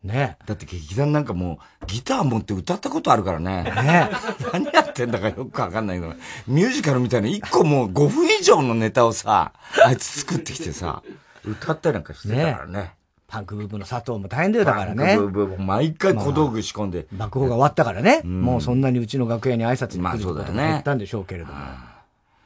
[0.02, 3.64] ねだって劇団なんかもうギター持って歌ったことあるからね。
[3.64, 4.10] ね
[4.52, 6.14] 何やってんだかよくわかんないけど、
[6.46, 9.52] ミュージカルみたいな1個もう5分以上のネタをさ、
[9.84, 11.02] あいつ作ってきてさ。
[11.50, 12.94] 歌ったりなんかしてたからね。
[13.26, 15.16] パンクブーブーの佐藤も大変だよ、だからね。
[15.16, 17.06] パンクブーブーも毎回小道具仕込んで。
[17.12, 21.54] まあ、爆砲が終わったからね、うん、もうそんなにうちの楽屋に挨拶に来ることも減ったんでしょうけれども。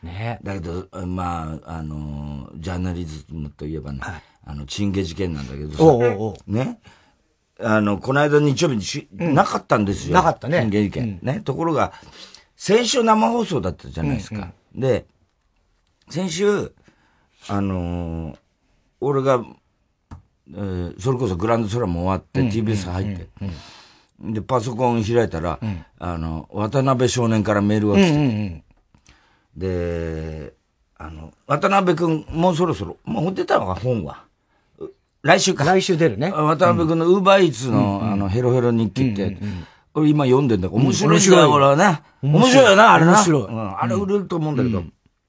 [0.03, 6.81] ねだけど、まあ、あの、ジャーナリズムといえばね、はい、あの、チンゲ事件なんだけどさ、おうおうね。
[7.61, 10.15] あの、この間日曜日にし、うん、なかったんですよ。
[10.15, 10.61] なかったね。
[10.63, 11.21] チンゲ事件。
[11.23, 11.41] うん、ね。
[11.45, 11.93] ところが、
[12.57, 14.37] 先週生放送だったじゃないですか。
[14.37, 14.43] うん
[14.75, 15.07] うん、で、
[16.11, 16.73] 先週、
[17.49, 18.37] あのー、
[19.03, 19.45] 俺が、
[20.49, 23.29] えー、それこそグランドスラム終わって、TBS 入って、
[24.21, 25.59] で、パソコン開いたら、
[25.99, 28.65] あの、渡辺少年からメールが来て、
[29.57, 30.55] で、
[30.97, 34.25] あの、渡辺くん、もうそろそろ、もう出たのか、本は。
[35.23, 35.65] 来週か。
[35.65, 36.31] 来週出るね。
[36.31, 39.37] 渡辺くんのウーバーイーツの、あの、ヘロヘロ日記って、
[39.95, 42.03] 俺今読んでんだ面白いんだよ、俺はね。
[42.23, 43.15] 面白いよな、あれな。
[43.15, 43.47] 面白い。
[43.51, 44.85] あれ売れると思うんだけど。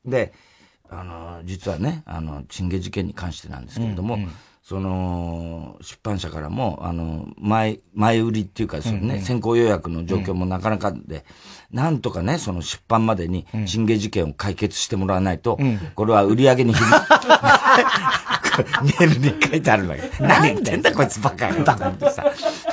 [0.06, 0.34] で、
[0.90, 11.26] あの、実はね、あの、チンゲ事件に関してなんですけれども、うんうん、その、出版社からも、あの、前、前売りっていうか、そのね、うんうん、先行予約の状況もなかなかで、
[11.72, 16.94] うん、なんとかね、その出版までに、チンゲ事件を解決してもらわないと、うん、これは売り上げに響く。
[18.84, 20.02] メールに書いてあるわけ。
[20.24, 21.64] 何言ってんだこいつバカよ。
[21.64, 22.26] と思ってさ？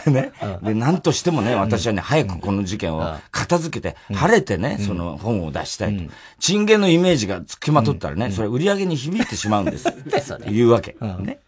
[0.07, 0.33] ね。
[0.63, 6.13] で、なんとしてもね、私はね、早くこの事件を片付けて、晴れてね、その本を出したいと。
[6.39, 9.89] チンゲのイメージが付きまとったらね、それ売り上げに響いてしまうんです。
[10.49, 10.97] いうわけ。
[11.21, 11.39] ね。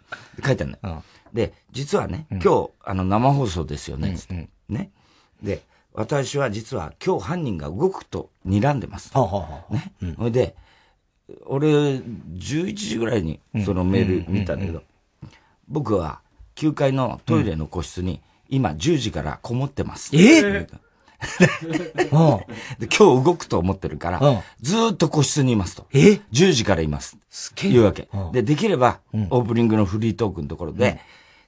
[0.45, 4.16] 書いてあるので、実はね、今日、あの、生放送ですよね。
[4.68, 4.90] ね。
[5.42, 5.62] で、
[5.95, 9.12] 私は実は今日犯人が動くと睨んでます。
[9.71, 9.92] ね。
[10.16, 10.57] それで、
[11.47, 14.83] 俺、11時ぐらいにそのメール見たんだけど、
[15.68, 16.21] 僕は
[16.57, 20.11] 9階のトイレの個室に今10時からこもってます。
[20.16, 20.66] え？
[22.81, 25.87] で今日動くと思ってるから、ずっと個室にいますと。
[25.92, 27.16] え ?10 時からいます。
[27.31, 27.71] すげえ。
[27.71, 28.09] いうわけ。
[28.33, 28.99] で、できれば、
[29.31, 31.01] オープニングのフリートークのところで、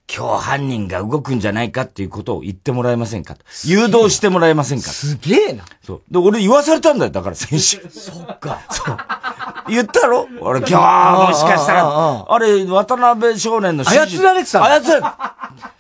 [0.07, 3.45] 今日犯人が動くんじゃないかっていうことを言ってもらえませんかと。
[3.65, 5.65] 誘導してもらえませんかすげえな。
[5.83, 6.03] そう。
[6.11, 7.81] で、俺言わされたんだよ、だから先週。
[7.91, 8.61] そっか。
[8.71, 8.97] そう。
[9.69, 10.29] 言ったろ？
[10.41, 13.85] 俺今日もしかしたら、あれ、渡辺少年の。
[13.85, 15.17] 操られてた操ら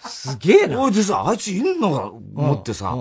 [0.01, 0.81] れすげえな。
[0.81, 2.97] おいでさ、あいついんのが、思ってさ、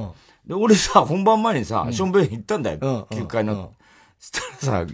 [0.45, 3.07] で、俺さ、本番前にさ、ションベン行ったんだよ。
[3.09, 3.71] 9階の。
[4.19, 4.93] そしたらさ、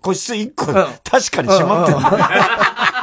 [0.00, 0.84] 個室1個、確
[1.30, 3.01] かに閉まってんだ。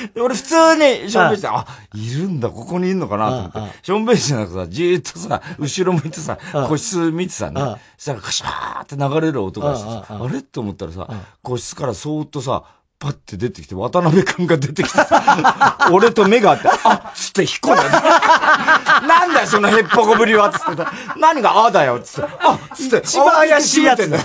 [0.20, 3.78] 俺普通に、ションベンして、あ、いるんだ、ここにいるのかなと思って。
[3.82, 7.60] ションベンしてなんかさ、じーっとさ、後ろ向いてさ、個室見てたね。
[7.96, 10.42] そしたらカシャーって流れる音がしてさ、あれ？
[10.42, 11.08] と思ったらさ、
[11.42, 12.62] 個室からそーっとさ、
[13.00, 14.98] パッて出てきて、渡辺くんが出てきて、
[15.92, 17.84] 俺と目があって、あっつって引っ込んだ。
[19.06, 20.92] なんだよ、そのへっぽこぶりはつってた。
[21.16, 22.30] 何があだよつって。
[22.40, 22.96] あっつって。
[23.04, 24.22] 一番怪しいやつだよ。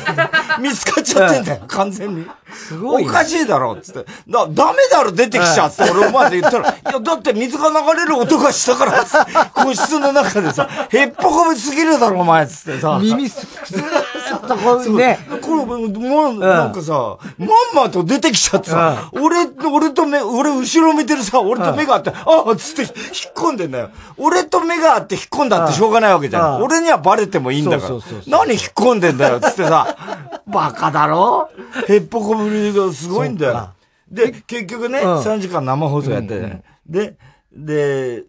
[0.60, 2.28] 見つかっちゃってんだよ、完全に。
[2.56, 4.06] すごい、おかしいだろつって。
[4.28, 12.98] だ、ダメだろ、出てきちゃって、俺思わず言ったら、いや、だって水が流れる音がしたから、個室の中でさ、へっぽこぶりすぎるだろ、お前つってさ。
[13.00, 15.20] 耳す、ずーっとこうね。
[15.42, 23.90] これ、もう、なんかさ、まんまと出てきちゃってさ、俺、俺と目、俺後ろ見てるさ、俺と目があって、ああ、つって引っ込んでんだよ。
[24.18, 26.62] 俺と目があって引っ込んだってしょうがないわけじゃん。
[26.64, 27.94] 俺にはバレてもいいんだから。
[28.28, 29.96] 何引っ込んでんだよ、つってさ、
[30.48, 31.50] バカだろ？
[31.88, 33.70] へっぽこぶりがすごいんだよ。
[34.10, 36.64] で、結局ね、3時間生放送やってね。
[36.86, 37.18] で、
[37.52, 38.24] で、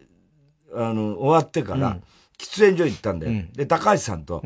[0.75, 1.97] あの、終わってから、
[2.39, 3.43] 喫煙所行ったんだよ。
[3.55, 4.41] で、高橋さんと、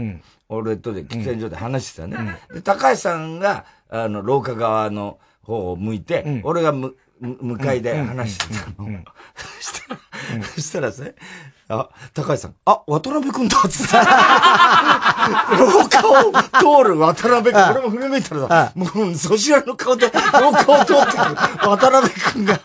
[0.49, 2.37] 俺とで喫煙所で話してたね。
[2.53, 5.17] で、高橋さんが、あの、廊下側の、
[5.49, 8.87] 方を向いて、うん、俺がむ、向かいで話してたの。
[10.55, 11.15] そしたらですね、
[11.69, 13.93] あ、高橋さん、あ、渡辺くんだっつって。
[15.57, 21.35] 廊下を通る渡辺くん、俺も振り向いたらさ、もう、そちらの顔で廊下を通ってくる
[21.67, 22.59] 渡辺くんが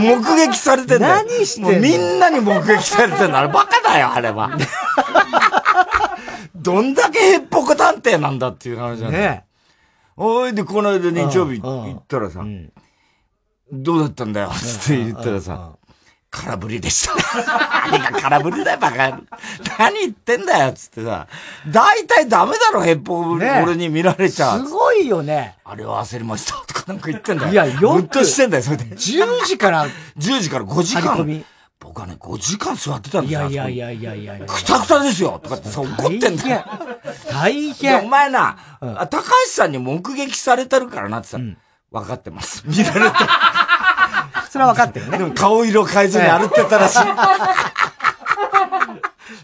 [0.00, 1.24] 目撃されてんだよ。
[1.26, 1.80] 何してんの？
[1.80, 3.38] みんなに目撃されてんの。
[3.38, 4.50] あれバカだよ、あれは。
[6.54, 9.24] どんだけへっぽこ探偵なんだっていう話なんだよ。
[9.24, 9.44] ね
[10.16, 12.44] おいで、この間日曜日行ったらさ、
[13.72, 15.72] どうだったんだよ、つって言ったらさ、
[16.30, 17.14] 空振りでした。
[17.90, 19.20] 何が空振りだよ、バカ。
[19.78, 21.26] 何言ってんだよ、つってさ。
[21.68, 24.66] 大体ダメだろ、ヘッポ俺に見られちゃう。
[24.66, 25.56] すごいよね。
[25.64, 27.52] あれを焦りました、とかなんか言ってんだよ。
[27.52, 28.00] いや、よく。
[28.00, 28.84] っとしてんだよ、それで。
[28.84, 29.86] 10時から。
[30.18, 31.44] 10時から5時間。
[31.80, 33.48] 僕はね、5時間座ってたんですよ。
[33.48, 36.64] いやいやいやいやいやくたくたですよとかって怒ってんだよ。
[37.30, 38.04] 大変。
[38.04, 41.58] お前な、うん、高橋さんに目撃されてるからなってさ、うん、
[41.90, 42.64] 分かってます。
[42.68, 43.16] 見られて。
[44.50, 45.18] それは分かってるね。
[45.18, 46.98] でも顔色変えずに歩ってたらしい。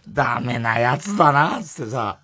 [0.08, 2.18] ダメなやつだな、つってさ。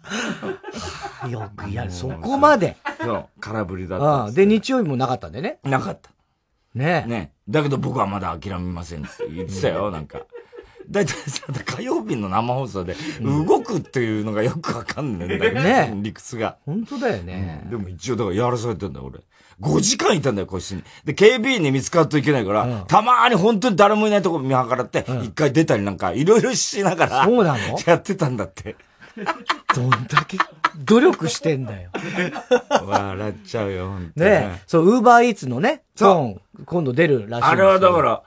[1.28, 2.76] よくやる、そこまで。
[3.00, 5.58] そう、空振りだったで、日曜日もなかったんでね。
[5.62, 6.10] なかった。
[6.76, 10.20] ねねだけど僕はまだ諦めませんって言ってたよ、なんか。
[10.88, 15.92] だいたいさ、火曜日の生放送で動くっていうのがよくわかんねえんだよね。
[16.02, 16.58] 理屈が。
[16.64, 19.20] 本当だよね、うん、でも一応だからやらされてんだよ、俺。
[19.60, 20.84] 5時間いたんだよ、個室に。
[21.04, 27.24] で、警備員に見つかるといけないから、うん、たまーに本当に誰もいないとこ見計らって、一、うん、回出たりなんか、いろいろしながら。
[27.24, 27.58] そうなの？
[27.86, 28.76] やってたんだって。
[29.74, 30.38] どんだけ
[30.84, 31.90] 努力してんだよ。
[32.86, 34.62] 笑っちゃうよ、本当ね。
[34.66, 36.64] そう、ウーバーイーツのね、そう。
[36.64, 38.22] 今度出るらしいあれはだから、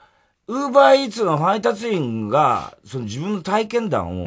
[0.48, 4.26] ウーバーイーツの配達員が、その自分の体験談を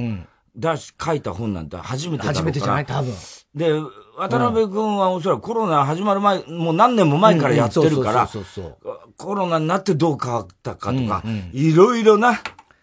[0.56, 2.86] 出し、書いた本なんて初めてだ初めてじゃない？
[2.86, 3.13] 多分。
[3.56, 3.71] で、
[4.17, 8.30] 渡辺君はおそらくコロナ始まる前、もう何年も前からやってるから、
[9.17, 12.36] コロナになってどう変わったかとか、いろいろな、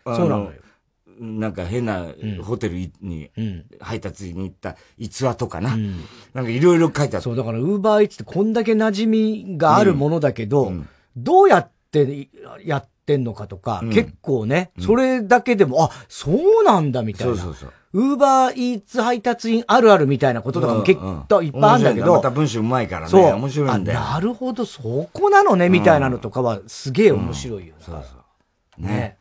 [0.04, 0.52] そうなのよ。
[1.20, 2.06] なんか変な
[2.42, 3.30] ホテルに
[3.78, 5.74] 配達に行った逸話とかな。
[5.74, 6.00] うん、
[6.32, 7.20] なんかいろいろ書いてある。
[7.20, 12.28] そう、だからウーバーイーツってこんだけ馴染みがあるものだけど、うん、どうやって
[12.64, 17.36] やってんのかとか、うん、結構ね、それだけでも、あ、そうなんだみたいな。
[17.36, 17.72] そうそうそう。
[17.92, 22.14] ウーバーイーツ配達員あるあるみたいなこととかも結構いっぱいあるんだけど。
[22.14, 23.08] また文章うまいからね。
[23.10, 23.24] そう。
[23.34, 24.00] 面白いんだよ。
[24.00, 28.16] なるほど、そこなのね、みたいなのとかはすげえ面白いよ、そうそ
[28.78, 28.82] う。
[28.82, 29.18] ね。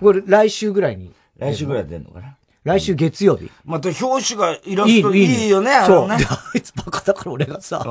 [0.00, 2.36] これ来週ぐらいに来週ぐらい出んのかな？
[2.62, 3.50] 来週月曜日。
[3.64, 6.08] また表紙がイラストいいよね、そう。
[6.10, 6.18] あ
[6.54, 7.82] いつバカだから俺がさ、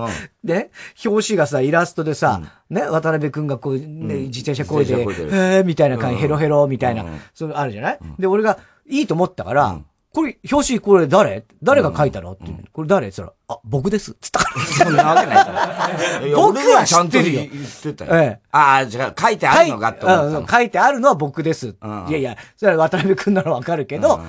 [0.43, 0.69] ね、
[1.03, 7.99] 表紙がさ、イラストでさ、ね、渡辺くんがこう、ね、自転車こいで、へーみたいな感じ、ヘロヘロみたいな、そうあるじゃない？
[8.19, 9.81] で、俺がいいと思ったから、
[10.19, 11.45] これ、表紙これ誰？
[11.63, 12.34] 誰が書いたの？
[12.34, 13.08] って、これ誰？
[13.08, 14.15] って言ったら、あ、僕です。
[14.19, 14.65] つったから。
[14.65, 15.89] そんなわけない から。
[16.36, 17.41] 僕は知ってるよ。
[17.51, 18.12] 言ってたよ。
[18.15, 18.39] ええ。
[18.51, 20.58] ああ、じゃあ書いてあるのかって思った。
[20.58, 21.67] 書いてあるのは僕です。
[22.10, 24.19] いやいや、それは渡辺くんならわかるけど、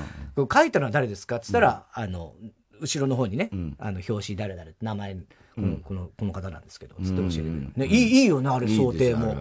[0.53, 1.37] 書いたのは誰ですか？
[1.37, 2.35] って言ったら、あの、
[2.81, 7.73] 後ろの方にね、あの、表紙誰々名前、この、この方なんですけど、つって教えてくれる。
[7.77, 9.35] ね、いい、いいよね、あれ、想定も。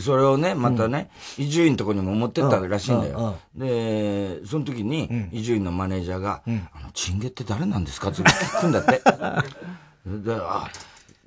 [0.00, 3.36] それをね、またね、伊集院のとこにも持ってったらしいんだよ。
[3.54, 9.02] で、その時に、伊集院のマネージャーが、あの、チンゲって誰なんですかって聞くんだって。
[10.06, 10.68] で、あ、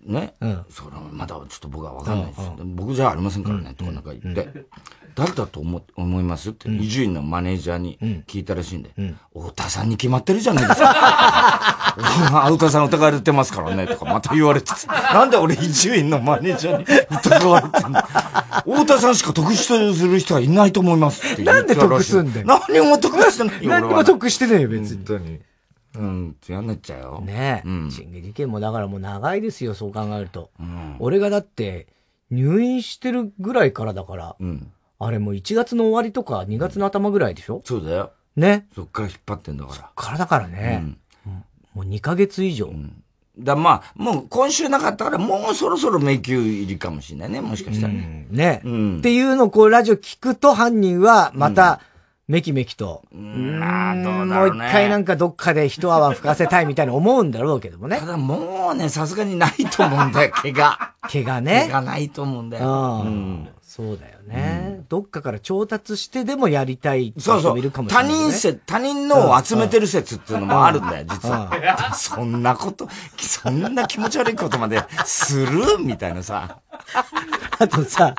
[0.08, 0.36] ね、
[0.70, 2.41] それまだちょっと僕はわかんないです。
[2.63, 4.65] 僕じゃありませんからね、とかなんか言って。
[5.15, 8.91] 誰だと思思いますって伊集院のマネージャーに聞いたらしいんで、
[9.34, 11.96] 太田さんに決まってるじゃないですか。
[12.46, 18.00] 太田さん疑われてますからね、とかまた言われてなんで俺伊集院のマネージャーに疑われてんの？
[18.62, 22.46] 太田さんしか得してする人はいないと思いますってなんで得すんだよ。
[22.46, 25.39] 何も得してないよ、何も得してねえよ、別に。
[25.98, 27.22] うん、嫌になっちゃうよ。
[27.26, 27.68] ねえ。
[27.68, 27.90] うん。
[27.90, 30.52] 事件もだからもう長いですよ、そう考えると。
[30.60, 31.88] うん、俺がだって、
[32.30, 34.72] 入院してるぐらいからだから、うん。
[35.00, 37.62] あれもう1月の終わりとか2月の頭ぐらいでしょ？
[37.64, 38.12] そうだよ。
[38.36, 38.68] ね。
[38.74, 39.76] そっから引っ張ってんだから。
[39.76, 40.98] そっからだからね。
[41.26, 41.44] うん。
[41.74, 42.68] もう2ヶ月以上。
[42.68, 43.04] うん。
[43.40, 48.28] だまあ、もう今週なかったから、もうそろそろ迷宮入りかもしれないね、もしかしたらね。
[48.32, 48.98] うん、ね、うん。
[48.98, 51.82] っていうのをこうラジオ聞くと犯人はまた、
[52.28, 53.04] めきめきと。
[53.13, 58.00] うん、あどうだろう、ね、もう一回なんかどっかで一泡吹かせたいみたいな思うんだろうけどもね。
[58.00, 60.94] ただもうね、さすがにないと思うんだよ、怪我。
[61.10, 61.68] 怪我ね。
[61.72, 63.04] 怪我ないと思うんだよ。
[63.06, 63.48] うん。
[63.62, 68.30] そうだよね、うん、どっかから調達してでもやりたい人もいるかもしれない、ね、そうそう。
[68.30, 71.94] 他人説、他人のを集めてる説っていうのもあるんだよ、実は。
[71.96, 72.88] そんなこと、
[73.18, 75.80] そんな気持ち悪いことまでする？
[75.80, 76.60] みたいなさ。
[77.60, 78.13] あとさ、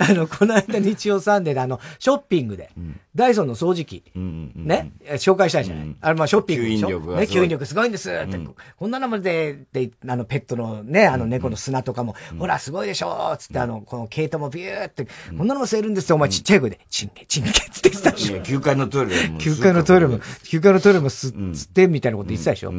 [0.00, 6.88] あの、この間日曜サンデーであの、ショッピングで、うん、ダイソンの掃除機、うんうん、ね、紹介したじゃない、うん、あれまあショッピングでしょ？
[6.88, 8.40] 吸引力ね、吸引力すごいんですって、
[8.76, 15.06] こんなのまで、で、あの、ペットのね、あの猫の砂とかも、ほら、すごいでしょつって、あの、この毛糸もビューって、
[15.38, 17.60] こんなのも吸えるんですよ、お前ちっちゃい声で、チンケ、チンケって
[17.90, 18.36] 言ってたでしょ。
[18.38, 19.38] 9階のトイレも。
[19.38, 22.72] 9階のトイレも、9階のトイレも吸ってみたいなこと言ってたでしょ。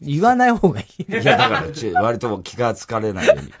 [0.00, 1.02] 言わない方がいい。
[1.02, 3.52] いや、だから、割と気がつかれないように。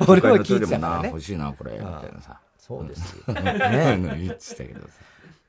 [0.08, 1.08] 俺は聞いてたからね。
[1.08, 2.38] 欲しいな、これ、みたいなさ。
[2.58, 3.34] そうですよ。
[3.34, 4.88] ね言ってたけどさ。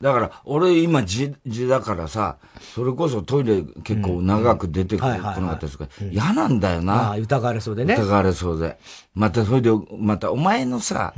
[0.01, 2.37] だから、俺今字、字だからさ、
[2.75, 7.15] それこそトイレ結構長く出てこなかったですから、嫌なんだよな。
[7.17, 7.95] 疑われそうでね。
[7.95, 8.77] 疑われそうで。
[9.13, 11.13] またそれで、またお前のさ、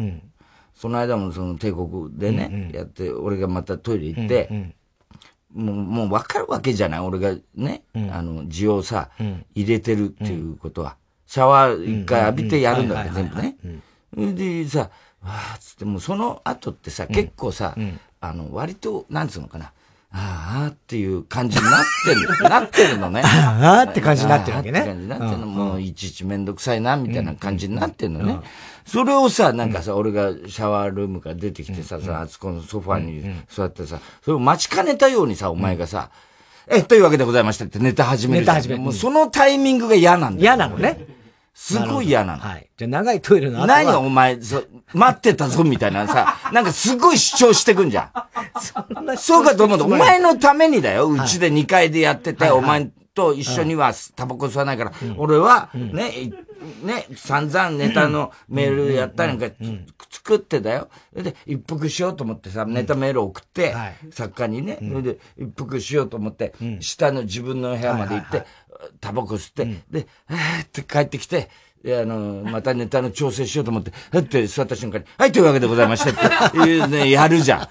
[0.77, 4.73] その間もその帝国でね、やって、俺がまたトイレ行って、
[5.53, 6.99] もう、もう分かるわけじゃない。
[6.99, 9.09] 俺がね、あの、字をさ、
[9.55, 10.95] 入れてるっていうことは。
[11.25, 13.57] シャワー一回浴びてやるんだって、全部ね。
[14.35, 14.91] でさ、
[15.23, 17.75] わーつって、もうその後ってさ、結構さ、
[18.21, 19.71] あの、割と、なんつうのかな。
[20.19, 23.21] ああっていう感じになってる、 なってるのね。
[23.23, 24.79] ああって感じになってるわけね。
[24.79, 25.45] あって感じになってるの。
[25.45, 28.39] もういちいちめんどくさいな、みたいな感じになってるのね。
[28.85, 36.09] それをさ、なんかさ、俺がシャワールームから出てきてさ、さ、あそこのソファに座ってさ、それを待ちかねたようにさ、お前がさ、
[36.69, 38.39] え、というわけでございましたってネタ始める。
[38.41, 38.81] ネタ始める。
[38.81, 41.16] もうそのタイミングが嫌なんだ嫌なのね。
[41.59, 42.39] すごい嫌なの。
[42.39, 42.69] はい。
[42.77, 43.67] じゃ長いトイレの後は。
[43.67, 48.11] 何お前、そ、待ってたぞみたいなさ、なんかすごい主張してくんじゃん。
[48.61, 51.09] そんなそうかと思うと、お前のためにだよ。
[51.09, 56.31] うちで2階でやってて、お前と一緒にはタバコ吸わないから、俺は、ね、
[56.83, 59.55] ね、散々ネタのメールやったりなんか
[60.11, 60.89] 作ってだよ。
[61.15, 63.75] で、一服しようと思ってさ、ネタメール送って、
[64.11, 68.45] 作家にね、で、一服しようと思って、下の自分の部屋まで行って、
[69.01, 71.49] タバコ吸って、で、えーって帰ってきて、
[71.87, 77.67] あの、またネタの調整しようと思って、はって座った瞬間に、はい、というわけでございましたっていうね、やるじゃん。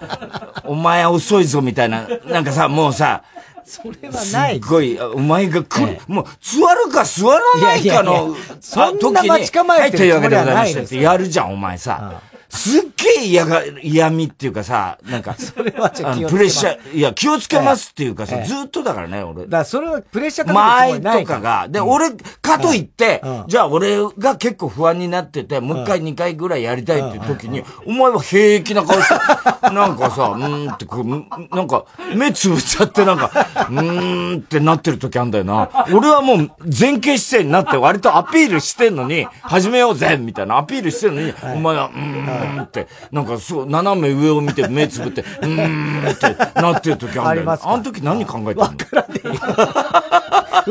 [0.64, 2.08] お前遅いぞ、みたいな。
[2.24, 3.22] なんかさ、もうさ、
[3.66, 4.60] それはない。
[4.62, 11.00] すごい、お前が来る、もう、座るか座らないかの、そんな待ち構えてるはい、というわけでございましたって。
[11.00, 12.22] やるじゃん、お前さ。
[12.48, 16.02] すっげえ嫌が、嫌味っていうかさ、なんか、 それはプ
[16.38, 19.44] レッシャー、いや、気をつけますっていうかさ、ずっとだからね、俺。
[19.44, 29.14] だからそれはプレッシャーかけて前とかが、で、俺、かといって、じゃあ俺が結構不安になってて、もう一回二回ぐらいやりたいっていう時に、お前は平気な顔して、
[29.74, 33.30] なんかさ、うーんってこう、なんか、目つぶっちゃってなんか、
[33.70, 35.68] うーんってなってる時あんだよな。
[35.92, 47.58] 俺はもう前傾姿勢になって割とアピールしてんのに、始めようぜみたいなアピールしてんのに、お前は、うーん、ーんって、なんかそう、斜め上を見て目つぶって、うーんってなってる時あるんだよ。
[47.62, 48.62] あの時何考えてんの？
[48.62, 49.34] わからねえよ。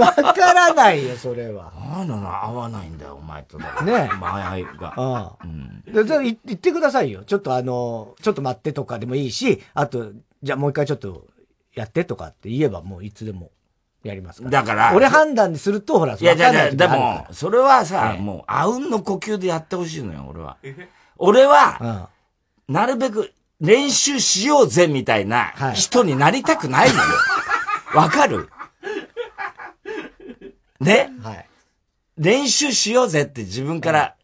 [0.02, 1.72] わからないよ、それは。
[1.76, 3.82] あなの合わないんだよ、お前とだ。
[3.82, 4.16] ねえ。
[4.18, 4.94] 前が。
[4.96, 5.44] ああ。
[5.44, 5.84] うん。
[5.86, 7.24] で、言ってくださいよ。
[7.24, 10.12] ちょっとあの、ちょっと待ってとかでもいいし、あと、
[10.44, 11.28] じゃあもう一回ちょっと
[11.74, 13.52] やってとかって言えばもういつでも。
[14.04, 14.94] やりますかだから。
[14.94, 20.58] 俺判断すると、ほら、いや、いや、いや、でも、それはさ、もう、あうんの呼吸でやってほしいのよ、俺は。
[21.18, 22.10] 俺は、
[22.68, 27.02] なるべく練習しようぜみたいな人になりたくないのよ。
[27.96, 28.50] わ、かる？
[30.80, 31.46] ね、はい、
[32.18, 34.16] 練習しようぜって自分から、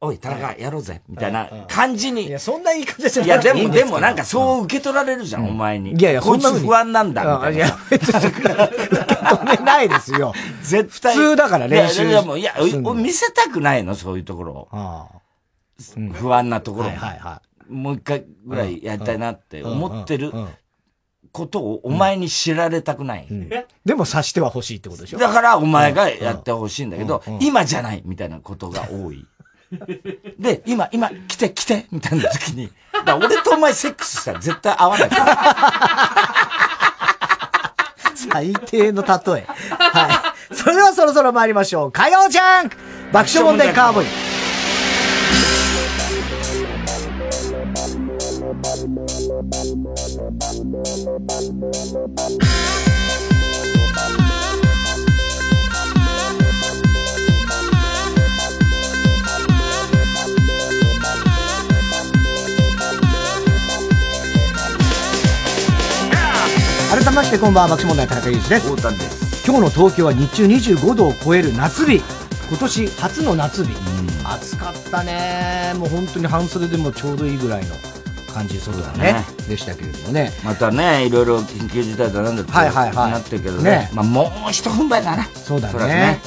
[0.00, 2.26] おい、田中、やろうぜ、みたいな感じに。
[2.26, 3.26] いや、そんな言い方じゃない。
[3.26, 5.92] いや、でも、でもなんかそう受け取られるじゃん、お前に。
[5.92, 7.58] いやいや、こいつ不安なんだ、みたいな。
[7.58, 10.32] いや、別に、受け止めないですよ。
[10.62, 11.14] 絶対。
[11.14, 12.06] 普通だから練習。
[12.08, 12.54] いや、いや、
[12.94, 14.68] 見せたくないの、そういうところを。
[16.12, 16.90] 不安なところ、
[17.68, 20.32] もう一回ぐらいやりたいなって思ってる
[21.32, 23.28] ことをお前に知られたくない。
[23.84, 29.26] でも察しては欲しいってことでしょだからお前がやってほしいんだけど、今じゃないみたいなことが多い。
[30.38, 32.72] で、今、今、来て来てみたいな時に、
[33.04, 35.10] だ俺とお前セックスしたら絶対合わない。
[38.14, 39.08] 最低の例
[39.42, 39.46] え。
[39.46, 40.54] はい。
[40.54, 41.92] それではそろそろ参りましょう。
[41.92, 42.76] 火曜ジャンク
[43.12, 44.27] 爆笑問題カーボーイ。
[49.38, 49.54] 改め
[67.12, 68.74] ましてこんばんは爆笑問題田中裕二です。
[68.74, 72.02] です今日の東京は日中25度を超える夏日。
[72.48, 73.74] 今年初の夏日、う
[74.24, 75.74] ん、暑かったね。
[75.76, 77.76] もう本当に半袖でもちょうどいいぐらいの
[78.38, 80.30] 感じそうだね、ね、でしたけれどもね。
[80.44, 85.24] またねいろいろ緊急事態だなんだって、はいはいはい、なってるけどね、ね、まあ、もう一踏ん張りだな。
[85.24, 85.86] そうだね。
[85.86, 86.20] ね、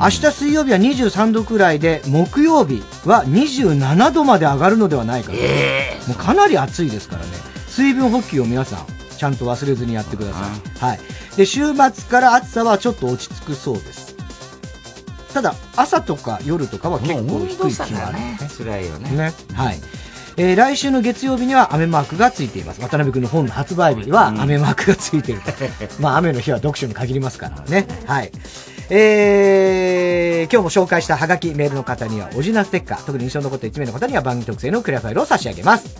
[0.00, 7.28] 明日水曜日は23度くらいで木曜日は27度まで上がるのではないかと、えー、もうかなり暑いですからね。
[7.68, 8.86] 水分補給を皆さん
[9.16, 10.78] ちゃんと忘れずにやってください。
[10.78, 11.00] はい。
[11.36, 14.16] で、週末から暑さはちょっと落ち着くそうです。
[15.32, 18.38] ただ、朝とか夜とかは結構低い気があるね。
[18.58, 19.10] 辛いよね。
[19.10, 19.32] ね。
[19.54, 19.80] はい。
[20.36, 22.80] えー、来週の月曜日には雨マークがついています。
[22.80, 25.52] 渡辺君の本の発売日には雨マークがついていると。
[26.00, 27.86] まあ雨の日は読書に限りますからね。
[28.06, 28.30] はい。
[28.94, 35.96] えー、今日も紹介したハガキメールの方にはオジナステッカー、特に印象に残った1名の方には番組特製のクリアファイルを差し上げます。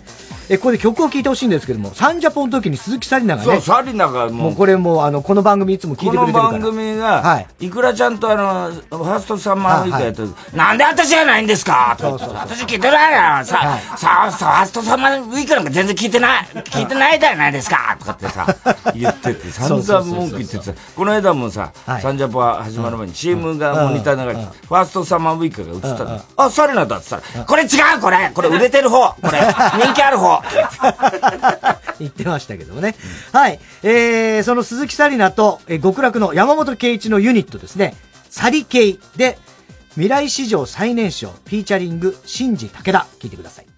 [0.49, 3.61] え、ここで曲を聴いてほしいんですけども、サンジャポの時に鈴木紗理奈がね。
[3.61, 4.31] そう、紗理奈がもう。
[4.31, 6.45] もうこれもう、あの、この番組いつも聞いてくれてるから。
[6.47, 7.47] この番組が、はい。
[7.65, 11.95] いくらちゃんとあの、ファーストサンマーウイカやって、はい、なんで私じゃないんですか？
[11.97, 13.45] そうそう私聞いてないよ。
[13.45, 18.45] さ、はい、さ、さ、ファーストサンマーウイカなんか全然聞いてない、聞いてないじゃないですかとかってさ、
[18.93, 26.21] 言ってて、散々文句言っててこの間もさ、はい、サンジャポ始まる前に CM がモニター流れて、ファーストサンマーウイカが映ったの。
[26.37, 27.67] あ、紗理奈だって言ったら、これ違
[27.97, 29.39] うこれこれ売れてる方これ
[29.83, 30.43] 人気ある方
[31.99, 32.95] 言ってましたけどもね。
[33.33, 33.59] うん、はい。
[33.83, 37.95] えー、その鈴木紗理奈と、えー、極楽の山本圭一のユニットですね。
[38.29, 39.37] サリケイで、
[39.91, 43.05] 未来史上最年少、フィーチャリング、新次武田。
[43.19, 43.72] 聞いてください。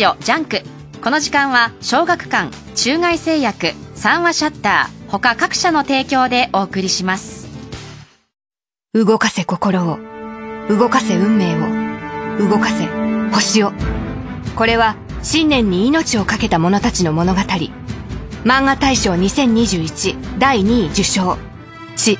[0.00, 0.62] ジオジャンク。
[1.02, 7.46] この時間は小学館中外製薬三話シャッター他各社の提供でお送りします。
[8.94, 9.98] 動かせ心を
[10.70, 12.86] 動かせ運命を動かせ
[13.30, 13.72] 星を。
[14.56, 17.40] これは信念に命を懸けた者たちの物語。
[18.44, 21.36] 漫画大賞2021第2位受賞。
[21.96, 22.18] 地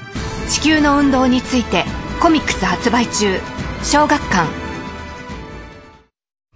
[0.50, 1.86] 地球の運動について
[2.20, 3.40] コミックス発売中。
[3.82, 4.59] 小学館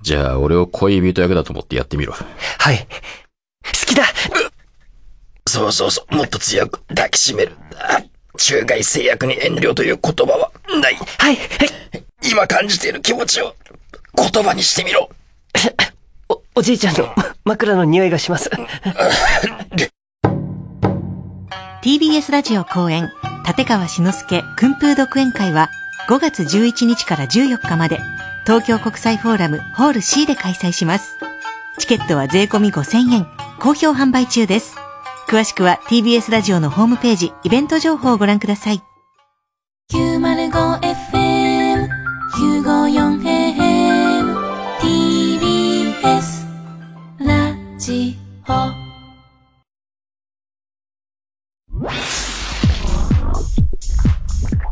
[0.04, 2.12] じゃあ俺を恋人役だと思ってやってみろ。
[2.12, 2.78] はい。
[2.78, 4.04] 好きだ。
[5.48, 6.14] そうそうそう。
[6.14, 7.52] もっと強く抱きしめる
[8.36, 10.94] 中外製薬に遠慮という言葉はない。
[10.94, 11.38] はい、はい
[12.22, 13.54] 今感じている気持ちを
[14.14, 15.08] 言葉にしてみろ。
[16.28, 17.08] お、おじいちゃんの
[17.46, 18.50] 枕の匂いがします。
[21.82, 23.10] TBS ラジオ公演
[23.46, 25.70] 立川志の輔訓風独演会は
[26.10, 27.98] 5月11日から14日まで
[28.44, 31.16] 東京国際フォーラムホール C で開催します。
[31.78, 33.26] チケットは税込5000円、
[33.58, 34.76] 好評販売中です。
[35.28, 38.82] 詳しくは TBS ラジオのホームページ、イベント情報をご覧ください。
[39.90, 41.88] 905FM、
[42.34, 44.36] 954AM、
[44.80, 46.44] TBS
[47.20, 48.18] ラジ
[48.48, 48.52] オ。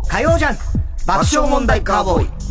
[0.08, 0.56] 火曜ジャン
[1.06, 2.41] 爆笑問題カーボーイ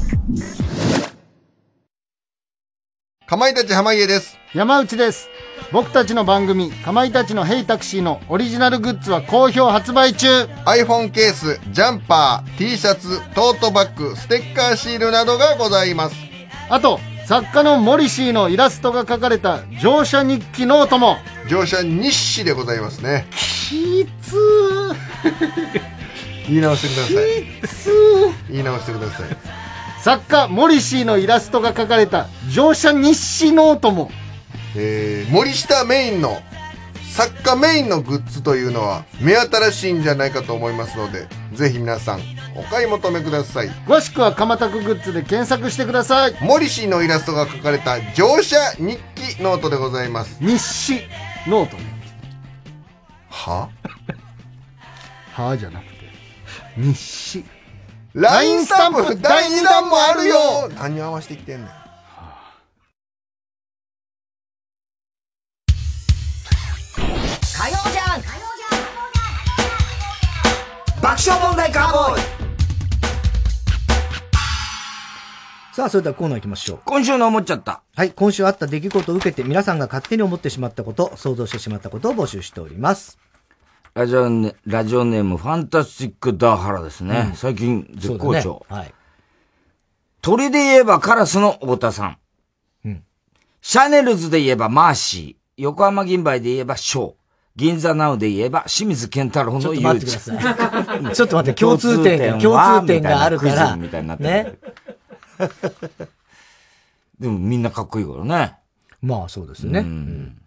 [3.31, 4.37] かまいたち濱家です。
[4.53, 5.29] 山内です。
[5.71, 10.27] 僕たちの番組かまいたちのヘイタクシーのオリジナルグッズは好評発売中。
[10.65, 16.15] iPhone ケースジャンパー T シャツトートバッグステッカーシールなどがございます。
[16.69, 21.15] あと作家のモリシーのイラストが書かれた乗車日記ノートも。
[21.47, 23.27] 乗車日誌でございますね。
[23.31, 24.35] きつ
[26.49, 27.61] 言い直してください。
[27.61, 27.91] きつ
[28.49, 29.60] 言い直してください
[30.03, 34.09] 作家モリシーのイラストが書かれた乗車日誌ノートも。
[34.75, 36.41] えー、森下メインの
[37.11, 42.21] 作家メインのグッズというのは目新しいんじゃないかと思いますのでぜひ皆さん
[42.55, 43.69] お買い求めください。
[43.85, 46.35] 詳しくは鎌田区グッズで検索してください。
[46.41, 50.37] 森氏のイラストが描かれた乗車日記ノートでございます。
[50.41, 51.01] 日誌
[51.47, 51.77] ノート
[53.29, 53.69] は？
[55.33, 55.91] はじゃなくて
[56.77, 57.45] 日誌
[58.13, 60.35] LINE スタンプ第2弾もあるよ
[60.75, 61.69] 何に合わせてきてんねん
[66.97, 68.21] 火曜じゃん
[71.01, 72.21] 爆笑問題カーボーイ
[75.73, 76.79] さあ、それではコーナー行きましょう。
[76.83, 77.81] 今週の思っちゃった。
[77.95, 83.17] はい、今週あった出来事を受けて皆さんが勝手に思ってしまったこと、想像してしまったことを募集しております。
[83.93, 87.25] ラジオネラジオネーム、ファンタスティックダーハラですね。
[87.31, 88.93] うん、最近絶好調、ね、はい。
[90.21, 92.17] 鳥で言えばカラスの太田さん。
[92.85, 93.03] うん。
[93.61, 95.61] シャネルズで言えばマーシー。
[95.61, 97.13] 横浜銀杯で言えばショー。
[97.57, 100.05] 銀座ナウで言えば清水健太郎の誘致。
[100.05, 101.15] ちょっと待ってください。
[101.15, 103.75] ちょっと待って、共通点が、共通点があるから。
[103.75, 104.53] みたいになってね。
[107.19, 108.55] でもみんなかっこいいからね。
[109.01, 109.79] まあそうですね。
[109.79, 110.40] うん、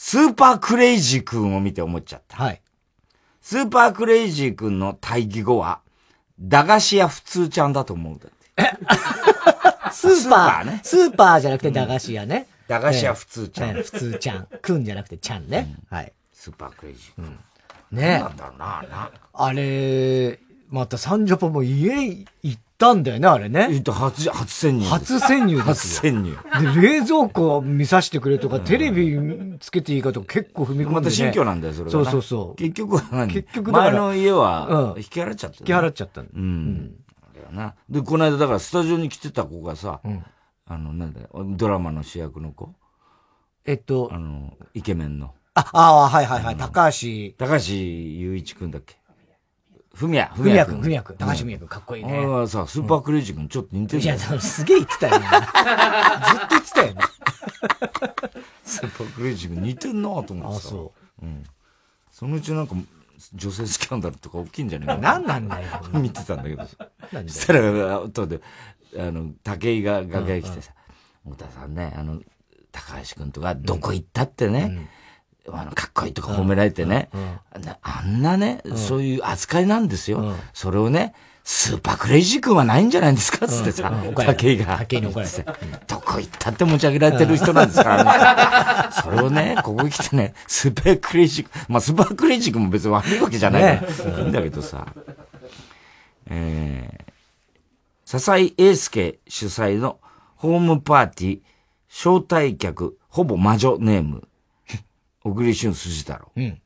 [0.00, 2.36] スーパークレイジー君を見て思っちゃった。
[2.36, 2.62] はい。
[3.40, 5.80] スーパークレイジー君の対義語は、
[6.38, 9.90] 駄菓子屋普通ちゃんだと思うだって。
[9.90, 10.80] スーパーね。
[10.84, 12.46] スーパーじゃなくて駄菓子屋ね。
[12.68, 13.74] 駄菓子屋普通ちゃん。
[13.74, 14.46] 普通ちゃん。
[14.62, 15.74] くんじゃなくてちゃんね。
[15.90, 16.12] はい。
[16.32, 17.20] スーパークレイジー。
[17.20, 17.38] うん。
[17.90, 19.10] ねなんだろうな、な。
[19.32, 20.38] あれ、
[20.68, 23.68] またサンジャポも家行ったんだよね、あれね。
[23.70, 24.86] 行った、初、初潜入。
[24.86, 26.36] 初潜入です初潜入。
[26.74, 29.18] で、冷蔵庫見させてくれとか、テレビ
[29.58, 30.90] つけていいかとか結構踏み込んで、ね。
[30.92, 32.56] また新居なんだよ、それそうそうそう。
[32.56, 33.32] 結局は何？
[33.32, 33.90] 結局だから。
[33.90, 36.94] 前の家は、引き払っちゃった、引き払っちゃったうん。
[37.34, 37.74] だよな。
[37.90, 40.00] で、この間だからスタジオに来てた子がさ、
[40.66, 42.72] あの、なんだよ、ドラマの主役の子。
[43.66, 45.34] えっと、あの、イケメンの。
[45.54, 47.34] あ、ああ、はいはいはい、高橋。
[47.36, 48.97] 高橋雄一くんだっけ？
[49.98, 50.80] ふみや、ふみやくん。
[50.80, 51.16] ふみやくん。
[51.16, 52.24] 高橋ふみやくん、かっこいいね。
[52.24, 54.02] ああ、さ、スーパークレイジー君ちょっと似てる。
[54.02, 55.26] いや、すげえ言ってたよね。
[56.30, 57.00] ずっと言ってたよね。
[58.62, 60.68] スーパークレイジー君似てんなと思ってさ。
[60.68, 61.24] あ、そう。
[61.24, 61.44] うん。
[62.12, 62.76] そのうちなんか、
[63.34, 65.18] 女性スキャンダルとか大きいんじゃねえかな。
[65.18, 65.68] 何なんだよ。
[65.94, 66.64] 見てたんだけど。
[67.26, 68.40] そしたら、後で、
[68.96, 70.72] あの、武井が楽屋来てさ、
[71.24, 72.20] 太田さんね、あの、
[72.70, 74.88] 高橋君とか、どこ行ったってね、
[75.54, 77.10] あの、かっこいいとか褒められてね、
[77.82, 80.34] あんなね、そういう扱いなんですよ。
[80.52, 83.48] それをね、スーパークレイジー君はないんじゃないんですか？
[83.48, 84.76] つってさ、武井が。
[84.76, 85.42] 武井に怒られて。
[85.86, 87.84] どこ行ったって持ち上げられてる人なんですか？
[87.84, 88.92] らね。
[89.02, 94.88] それをね、ここに来てね、スーパークレイジー君、まあスーパークレイジー君も別に悪いわけじゃないから、いいんだけどさ、
[96.26, 97.12] えー、
[98.04, 100.00] 笹井英介主催の
[100.36, 101.40] ホームパーティー、
[101.88, 104.27] 招待客、ほぼ魔女ネーム。
[105.28, 106.32] 小栗旬筋太郎。
[106.36, 106.50] うん。
[106.50, 106.58] ど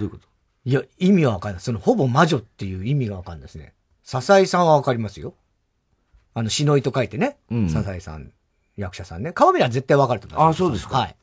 [0.00, 0.28] ういうこと？
[0.64, 1.60] いや、意味はわかんない。
[1.60, 3.74] その、ほぼ魔女っていう意味がわかんないですね。
[4.02, 5.34] 笹井さんはわかりますよ。
[6.34, 7.38] あの、しのいと書いてね。
[7.50, 8.32] うん笹井さん、
[8.76, 9.32] 役者さんね。
[9.32, 10.56] 顔見りゃ絶対わかると思います。
[10.56, 11.16] あそうですかはい。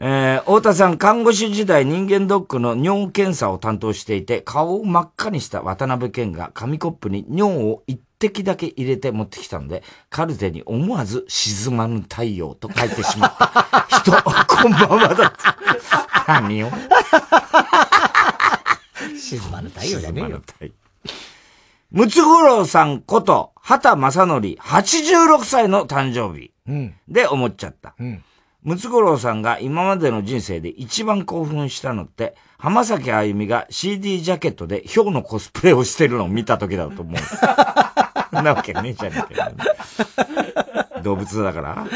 [0.00, 13.86] えー、太田さん、看護師時代人間ドックの尿検査を担当していて、顔を真っ赤にした渡辺健が紙コップに尿を一滴だけ入れて持ってきたので、カルテに思わず沈まぬ太陽と書いてしまった。
[14.00, 15.38] 人、こんばんはだって。
[16.26, 16.70] 何を？
[19.16, 20.42] 静まぬ太陽じゃねえよ。
[21.90, 26.94] ムツゴロウさんこと、畑正則、86歳の誕生日うん。
[27.08, 27.94] で思っちゃった。
[27.98, 28.22] うん。
[28.62, 37.14] ムツゴロウさんが今までの人生で一番興奮したのって、浜崎あゆみが CD ジャケットでヒョウのコスプレをしてるのを見た時だと思う。
[38.42, 41.02] なわけねえじゃねえかよ。
[41.02, 41.86] 動物だから。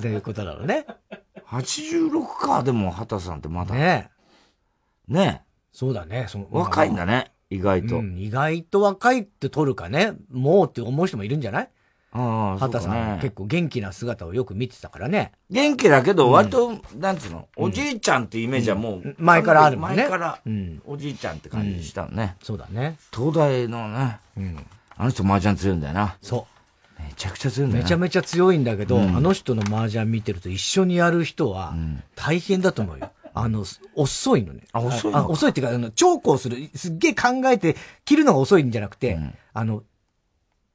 [0.00, 0.86] ということだろうね。
[1.46, 3.74] 86か、でも畑さんってまだ。
[3.74, 4.10] ね
[5.08, 5.12] え。
[5.12, 5.42] ね
[5.72, 6.26] そうだね。
[6.28, 6.56] そのえ。
[6.56, 7.98] 若いんだね、意外と。
[7.98, 11.70] うん、意外と若いって取るかね、もうって思う人もいるんじゃない？
[12.14, 13.18] ああ、畑さん、ね。
[13.22, 15.32] 結構元気な姿をよく見てたからね。
[15.50, 22.36] 元気だけど、割と、なんつうの、おじいちゃんっていうイメージはもう、前からあるもんね前からうん、おじいちゃんって感じしたのね。
[22.42, 22.98] そうだね。
[23.14, 24.66] 東大のね、うん。
[25.02, 26.16] あの人麻雀強いんだよな。
[26.22, 26.46] そ
[26.98, 27.84] めちゃくちゃ強いんだよな。
[27.84, 31.74] めちゃめちゃ強いんだけど、うんあの人の麻雀見てると一緒にやる人は
[32.14, 33.10] 大変だと思うよ。
[33.34, 34.62] あの、遅いのね。
[34.72, 35.18] あ遅いの？
[35.18, 39.18] あ遅いっていうか、あの、長考する、すっげえ考えて、切るのが遅いんじゃなくて、
[39.54, 39.82] あの、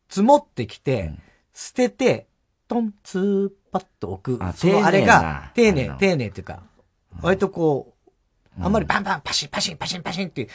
[0.09, 1.13] 積もってきて、
[1.53, 2.27] 捨てて、
[2.67, 4.53] トン、ツー、パッと置くあ。
[4.53, 6.63] そのあれが、丁寧丁寧っていうか、
[7.21, 7.96] 割とこう、
[8.59, 10.47] あんまりバンバン、パシン、パシン、パシン、パシンって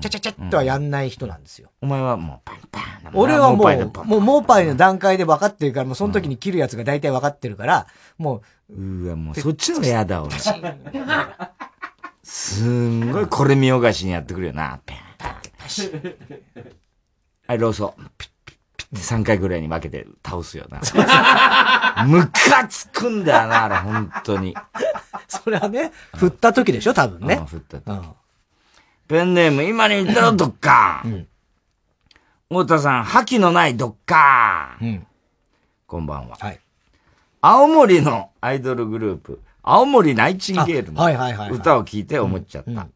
[0.00, 1.70] ちゃちゃちゃっとはやんない人なんですよ。
[1.80, 3.12] お前はもうパンパン。
[3.14, 7.86] 俺はもう、もう、モーパイの段階で分かってるから、もうその時に切るやつが大体分かってるから、
[8.18, 10.30] もう、うわ、もうそっちのやだ、俺。
[12.22, 14.80] すんごいこれ見よがしにやってくるよな。
[14.86, 16.16] ペンパンパシッ
[17.46, 18.10] はい、ローソン。
[18.16, 18.29] ピ
[18.92, 20.80] ッピッピッって3回ぐらいに分けて倒すよな。
[22.06, 24.56] ムカつくんだよな、あれ、本当に。
[25.28, 27.46] それはね、振った時でしょ、多分ねうん。
[27.46, 28.14] 振った時うん。
[29.08, 31.04] ペンネーム、今に言ったろ、どっか。
[32.48, 34.76] 太田さん、覇気のないどっか。
[34.80, 35.06] うん。
[35.86, 36.36] こんばんは。
[36.38, 36.60] はい。
[37.40, 42.88] 青森のアイドルグループ、青森ナイチンゲールの歌を聞いて思っちゃった。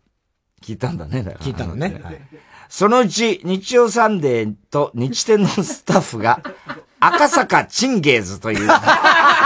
[0.62, 2.00] 聞いたんだね、だから聞いたのね。
[2.02, 2.20] はい
[2.68, 6.40] そのうち、日曜サンデーと日天のスタッフが、
[7.00, 8.58] 赤坂チンゲーズという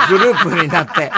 [0.09, 1.11] グループになって、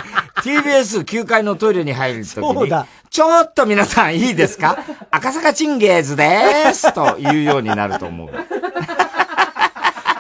[0.43, 2.71] TBS9 階のトイレに入るときに
[3.11, 4.79] ちょっと皆さんいいですか？
[5.11, 8.31] 赤坂チンゲーズですというようになると思う。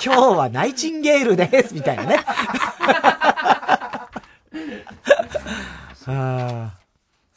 [0.05, 2.21] 今日はナイチンゲールです、みたいな ね。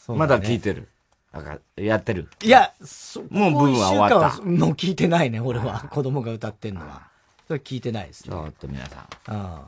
[0.07, 0.89] まだ聞いてる。
[1.33, 2.29] 赤やってる。
[2.43, 5.87] いや、そもう部分は終わったもう聞いてないね、俺は。
[5.89, 7.07] 子供が歌ってんのは。
[7.47, 8.29] それ聞いてないですね。
[8.29, 9.07] ちょっと皆さん。
[9.25, 9.67] あ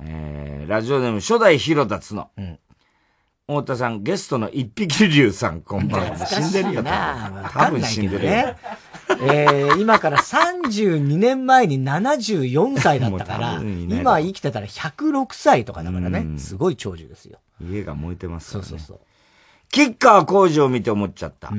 [0.00, 2.30] えー、ラジオネーム初代ヒロダツの。
[3.48, 6.16] 太田さん、ゲストの一匹竜さん、こんばんは。
[6.26, 8.30] 死んでるよな多分死んでるよ。
[8.30, 8.56] ね。
[9.22, 16.38] えー、今から32年前に74歳だったから、今生きてたら106歳とかだからね。
[16.38, 17.40] すごい長寿ですよ。
[17.60, 18.68] 家が燃えてますからね。
[18.68, 19.00] そうそうそう。
[19.70, 21.52] キッカー工事を見て思っちゃった。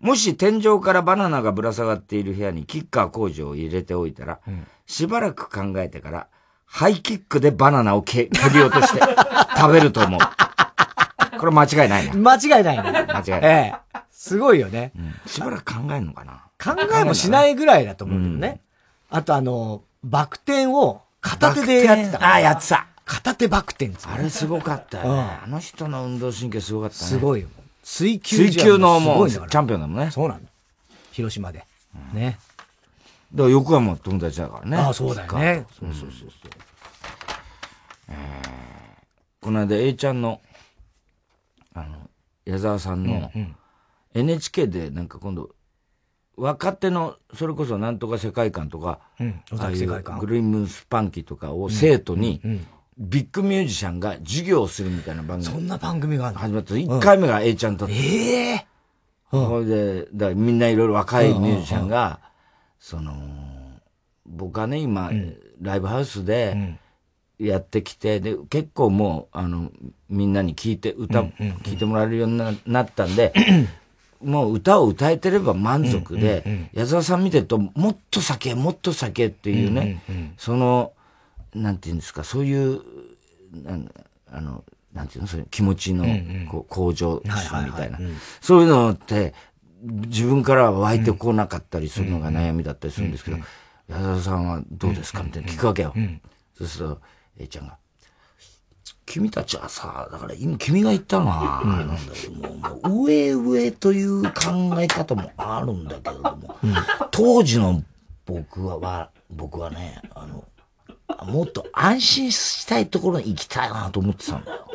[0.00, 4.40] もし天井からバナナがぶら下がっている部屋にキッカー工事を入れておいたら、
[4.86, 6.26] しばらく考えてから、
[6.66, 9.00] ハイキックでバナナを蹴蹴り落として
[9.56, 10.20] 食べると思う。
[11.38, 12.14] これ間違いないな。
[12.14, 13.06] 間違いないね。
[13.08, 13.40] 間違いない。
[13.42, 14.92] ええすごいよね。
[15.26, 18.60] しばらく考えんのかな考えもしないぐらいだと思うけどね。
[19.10, 22.24] あとあの、バク転を片手でやってた。
[22.24, 22.86] ああ、やってた。
[23.04, 25.40] 片手バク転あれすごかったよね。
[25.44, 27.10] あの人の運動神経すごかったね。
[27.10, 27.48] すごいよ。
[27.82, 30.10] 水球水球のすもう、チャンピオンだもんね。
[30.10, 30.40] そうなの。
[31.10, 31.64] 広島で。
[32.12, 32.38] ね。
[33.34, 34.76] だから横山友達だからね。
[34.76, 35.66] ああ、そうだよね。
[35.78, 36.30] そうそうそうそう。
[39.40, 40.40] この間 A ちゃんの、
[41.74, 42.08] あの、
[42.44, 43.32] 矢沢さんの、
[44.14, 45.50] NHK でなんか今度、
[46.36, 52.66] 若手の、それこそなんとか世界観とか、うん尾ああいう崎世界観グリームスパンキーとかを生徒にうんうん、
[52.98, 55.44] ビッグミュージシャンが授業をするみたいな番組。
[55.44, 56.40] そんな番組があるの？
[56.40, 56.74] 始まった。
[56.74, 57.94] 1回目が A ちゃんだった。
[57.94, 58.66] ええ
[59.30, 62.20] それで、だからみんないろいろ若いミュージシャンが、
[62.78, 63.14] その、
[64.26, 65.10] 僕はね、今、
[65.62, 66.76] ライブハウスで
[67.38, 69.72] やってきて、で、結構もう、あの、
[70.10, 73.32] みんなに聞いて、歌、聞いてもらえるようにななったんで、
[74.22, 80.02] もう歌を歌えてれば満足で、矢沢さん見てると、もっと酒、もっと酒っていうね、
[80.36, 80.92] その、
[81.54, 82.80] なんていうんですか、そういう、
[83.52, 83.90] なん
[84.30, 86.04] あの、なんていうのそれ気持ちの
[86.50, 87.90] こう向上みはいはいはいたい。
[87.90, 88.16] なうん。
[88.40, 89.34] そういうのって、
[89.82, 93.38] 自分からは湧いてこなかったりするのが悩みだったりするんですけど、
[93.88, 95.22] 矢沢さんはどうですか？
[95.22, 95.94] みたいな聞くわけよ。
[96.56, 97.00] そうすると、
[97.38, 97.76] A ちゃんが、
[99.04, 104.30] 君たちはさ、だから今君が言ったのは、なんだけども、もう上上という考
[104.78, 106.56] え方もあるんだけれども、
[107.10, 107.82] 当時の
[108.24, 110.44] 僕は、は僕はね、あの、
[111.24, 114.68] もっと安心したいところに行きたいなと思ってたんだよ。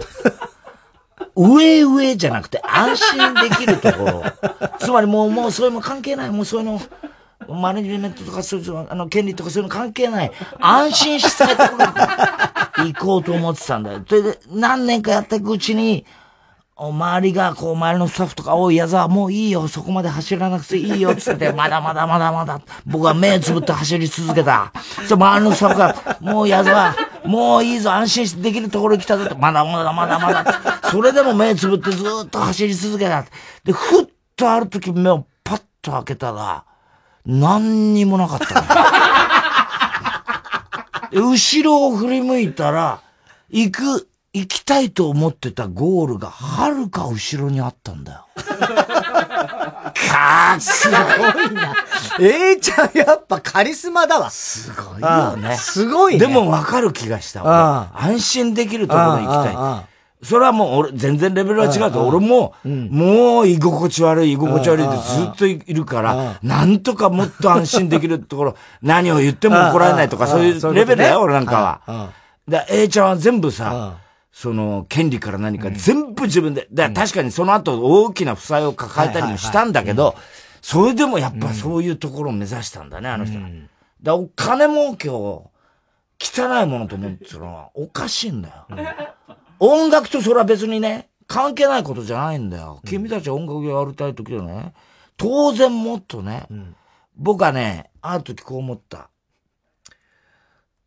[1.35, 4.23] 上上じゃなくて安心できるところ。
[4.79, 6.31] つまりもう、もうそれも関係ない。
[6.31, 6.81] もうそういうの、
[7.47, 10.31] マネジメントとかそういうの、あの、権利とかそういうの関係ない。
[10.59, 11.77] 安心したいとこ
[12.77, 14.03] ろに行こうと思ってたんだよ。
[14.07, 16.05] それで、何年かやっていくうちに、
[16.79, 24.71] お周りが、こう、周りのスタッフとか、おい、矢沢、もういいよ、そこまで走らなくていいよ、つって、まだまだまだまだ、僕は目つぶって走り続けた。
[25.07, 30.81] そ周りのスタッフが、もう矢沢、もういいぞ、安心してできるところに来たぞって、まだまだまだまだ。
[30.91, 33.25] それでも目つぶってずっと走り続けた。
[33.63, 34.05] で、ふっ
[34.35, 36.63] とある時目をパッと開けたら、
[37.25, 38.63] 何にもなかった。
[41.11, 43.01] 後ろを振り向いたら、
[43.49, 44.07] 行く、
[44.39, 48.25] 行きたいと思ってたゴールが遥か後ろにあったんだよ。
[50.09, 51.75] かっすごいな。
[52.19, 54.29] A ちゃんやっぱカリスマだわ。
[54.29, 55.55] すごいよね。
[55.55, 56.19] すごいね。
[56.19, 57.41] でも分かる気がした。
[57.45, 59.87] あ俺安心できるところに行きあああたい。
[60.23, 72.09] それはもう俺、全然レベルは違うと、俺も、もう居心地悪い、居心地悪いでずっといるから、なんとかもっと安心できるところ、 何を言っても怒られないとか、そういうレベルだよ、俺なんかは。
[72.47, 73.93] で、A ちゃんは全部さ、
[74.39, 80.13] その、権利から何か全部自分で、だから確かにその後大きな負債を抱えたりもしたんだけど、
[80.61, 83.49] それでもやっぱそういうところを目指したんだね、あの人は。
[84.03, 85.49] だお金儲けを
[86.19, 88.67] 汚いものと思ってたのはおかしいんだよ。
[89.57, 92.79] 音楽とそれは別にね、関係ないことじゃないんだよ。
[92.85, 94.73] 君たちは音楽をやりたい時はね、
[95.17, 96.45] 当然もっとね、
[97.15, 99.09] 僕はね、ある時こう思った。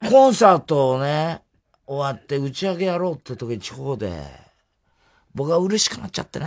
[0.09, 1.43] コンサートをね、
[1.91, 4.13] 終わって打ち上げやろうって時に地方で、
[5.35, 6.47] 僕は嬉しくなっちゃってね、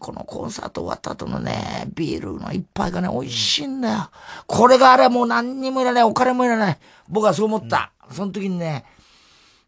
[0.00, 4.10] このコンサート終わった後のね、ビールの一杯がね、美味しいんだよ。
[4.48, 6.78] これがあれもう何にもいらない、お金もいらない。
[7.08, 7.92] 僕はそう思った。
[8.10, 8.84] その時にね、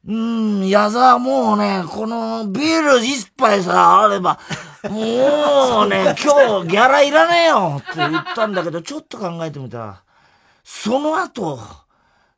[0.04, 4.40] うーん、矢沢もうね、このビール一杯さ、あれば、
[4.90, 10.02] もうね、 今日ギャラいらねえよって言ったんだけど、ちょっと考えてみたら、
[10.64, 11.60] その後、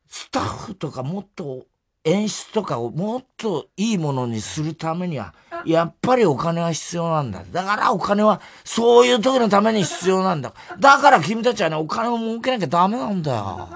[0.06, 1.64] スタッフとかもっと
[2.08, 5.34] 演出とかをもっといいものにするためには、
[5.64, 7.42] やっぱりお金は必要なんだ。
[7.52, 10.54] だからお金はそういう時のために必要なんだ。
[10.78, 13.68] だから君たちはね、お金を儲けなきゃダメなんだよ。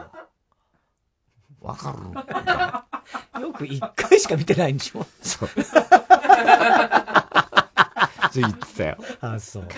[1.60, 1.94] わか
[3.36, 3.42] る？
[3.42, 5.04] よく一回しか見てないんでしょ？
[5.22, 5.48] そう。
[8.32, 8.96] そう言ってたよ。
[9.20, 9.68] あ、そう。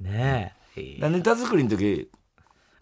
[0.00, 1.08] ねえ。
[1.08, 2.10] ネタ作りの時、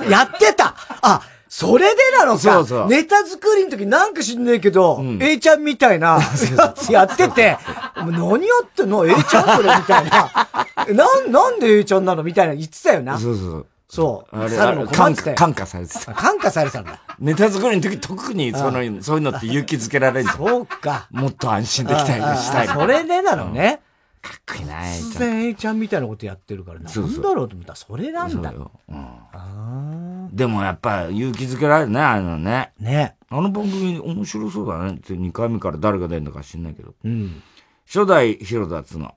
[0.08, 6.18] やってたあ、それでなのかそうそうネタ作りの時なんか知んねえけど、A ちゃんみたいな
[6.56, 7.58] やつやってて、
[7.96, 10.30] もう何やってんの ?A ちゃんそれみたいな。
[10.94, 12.22] なん、なんで A ちゃんなの？
[12.22, 13.18] みたいな言ってたよな。
[13.18, 13.66] そうそう。
[13.90, 14.38] そう。
[14.38, 16.12] あれ、猿の感化、感化されてた。
[16.12, 17.00] 感化されてたんだ。
[17.18, 21.08] ネタ作りの時特にその、そういうのって勇気づけられるそうか。
[21.10, 22.68] もっと安心できたい、したい。
[22.68, 23.80] それでなのね。
[24.28, 25.10] かっこいいな、ちゃん。
[25.12, 28.52] 然 A ちゃんみたいなことやってるから、なんだそうそうろうと思ったら、それなんだ。
[30.32, 32.72] でもやっぱ勇気づけられるね、ああいうのね。
[32.78, 33.16] ね。
[33.30, 36.94] あの番組面白そうだねって2回目から誰が出るのか知んないけど。
[37.02, 37.42] うん。
[37.86, 39.14] 初代広田つの。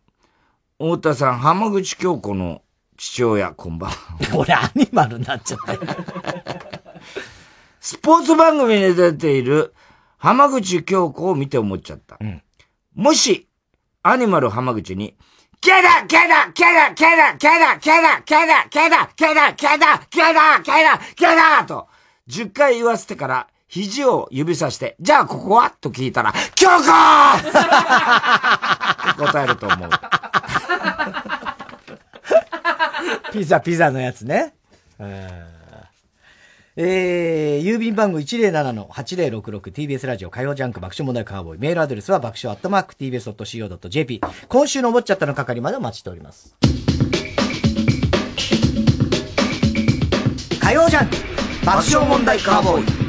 [0.80, 2.62] 太田さん、浜口京子の
[2.97, 3.95] 父親、こんばんは。
[4.36, 5.82] 俺アニマルになっちゃったよ。
[7.80, 9.74] スポーツ番組に出ている
[10.18, 12.18] 浜口京子を見て思っちゃった。
[12.95, 13.49] もし、
[14.04, 15.16] アニマル浜口に、
[15.60, 21.88] ケダケダケダケダケダケダケダケダケダケダケダケダケダと、
[22.28, 25.70] 10回言わせてから、肘を指さして、じゃあここは？
[25.80, 29.89] と聞いたら、京子って答えると思う。
[33.32, 34.56] ピザ、ピザのやつね。
[36.78, 41.59] えー、郵便番号 107-8066TBS ラジオ火曜ジャンク爆笑問題カーボーイ。
[41.59, 44.22] メールアドレスは爆笑アットマーク TBS.CO.JP。
[44.47, 46.55] 今週の思っちゃったの係までお待ちしております。
[50.61, 51.15] 火曜ジャンク
[51.65, 53.01] 爆笑問題カーボーイ。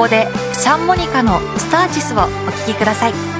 [0.00, 3.39] こでシャンモニカのスターチスをお聴きください。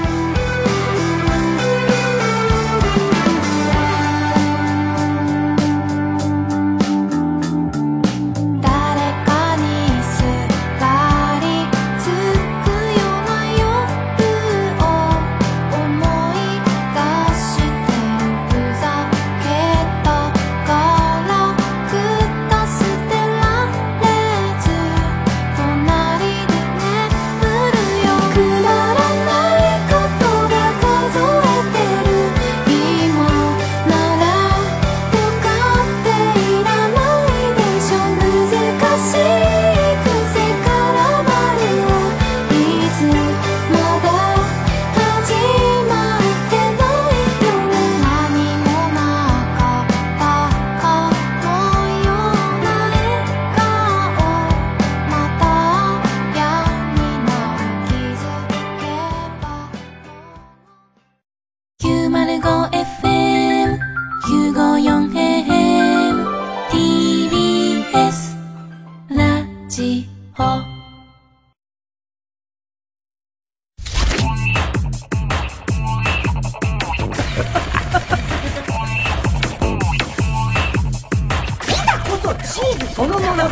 [83.01, 83.49] そのもの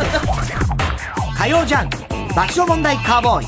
[1.36, 1.90] 火曜ジャン
[2.36, 3.46] 爆笑問題カーボーイ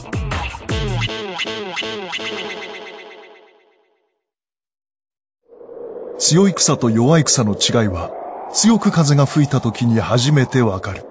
[6.19, 8.11] 強い草と弱い草の違いは、
[8.53, 11.05] 強く風が吹いた時に初めてわかる。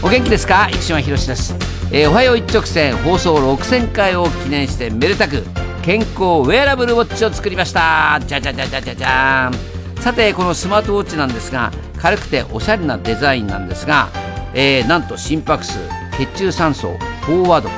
[0.03, 0.68] お元気ですか？
[0.72, 1.55] 生島ひろしです、
[1.93, 5.43] えーおはよう一直線放送6000回を記念してめでたく
[5.83, 8.20] 健康ウェアラブルウォッチを作りました。
[8.24, 9.69] じゃじゃじゃじゃじゃじゃん。
[10.01, 14.09] さてこのスマートウォッチなんですが軽くておしゃれなデザインなんですが、
[14.55, 15.78] えーなんと心拍数
[16.18, 17.68] 血中酸素飽和度、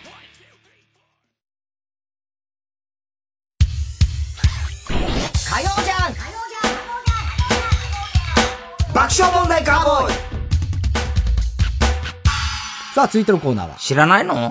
[5.61, 6.13] 曜じゃん。
[8.93, 10.15] 爆笑問題カーボーイ。
[12.95, 13.77] さあ、続いてのコーナーは。
[13.77, 14.35] 知らないの？
[14.35, 14.51] は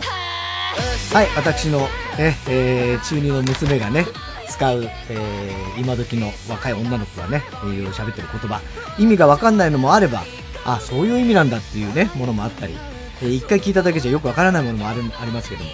[1.23, 1.79] い、私の、
[2.17, 4.05] ね、えー、中二の娘がね、
[4.49, 8.61] 使う、えー、今時の若い女の子がね、いろいろ喋ってる言葉、
[8.97, 10.23] 意味がわかんないのもあれば、
[10.65, 12.75] あ、そういう意味なんだっていうね、ものもあったり、
[13.21, 15.69] えー一回聞いただけじゃよくわからないものもある、ありますけども、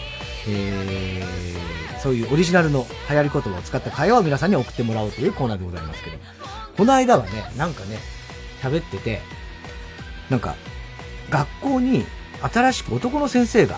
[0.49, 6.17] えー、そういうオリジナルの流行り言葉を使った会話を皆さんに送ってもらおうというコーナーでございますけど、
[6.77, 7.99] この間はね、なんかね、
[8.61, 9.21] 喋ってて、
[10.29, 10.55] なんか、
[11.29, 12.05] 学校に
[12.41, 13.77] 新しく男の先生が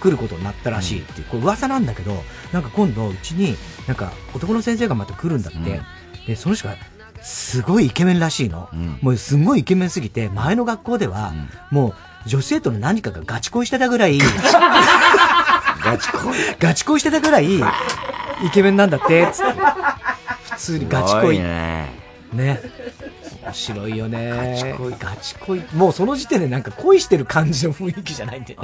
[0.00, 2.14] 来ることになったらしいっていう、これ噂なんだけど、
[2.52, 3.56] なんか今度うちに、
[3.86, 5.80] なんか男の先生がまた来るんだって、
[6.26, 6.76] で、その人が、
[7.22, 8.68] すごいイケメンらしいの。
[9.02, 11.32] もうすごいイケメンすぎて、前の学校では、
[11.70, 11.94] も
[12.26, 14.18] う女子生徒の何かがガチ恋してたぐらい、
[15.82, 17.60] ガチ恋ガチ恋してたぐらい、イ
[18.52, 19.60] ケメンなんだって、つって。
[20.50, 21.36] 普通にガチ恋。
[21.36, 21.88] いね。
[22.32, 22.60] ね。
[23.42, 24.30] 面白いよね。
[24.30, 24.94] ガチ恋。
[24.98, 25.64] ガチ恋。
[25.74, 28.60] もうその時点でなんか恋してる感じの雰囲気じゃないんで、ね。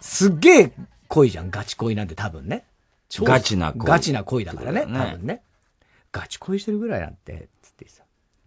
[0.00, 0.72] すっげえ
[1.08, 2.64] 恋じゃん、ガチ恋なんて多分ね。
[3.08, 5.42] 超ガチな恋ガチな恋だからね、ね多分ね。
[6.12, 7.48] ガチ恋してるぐらいなんて。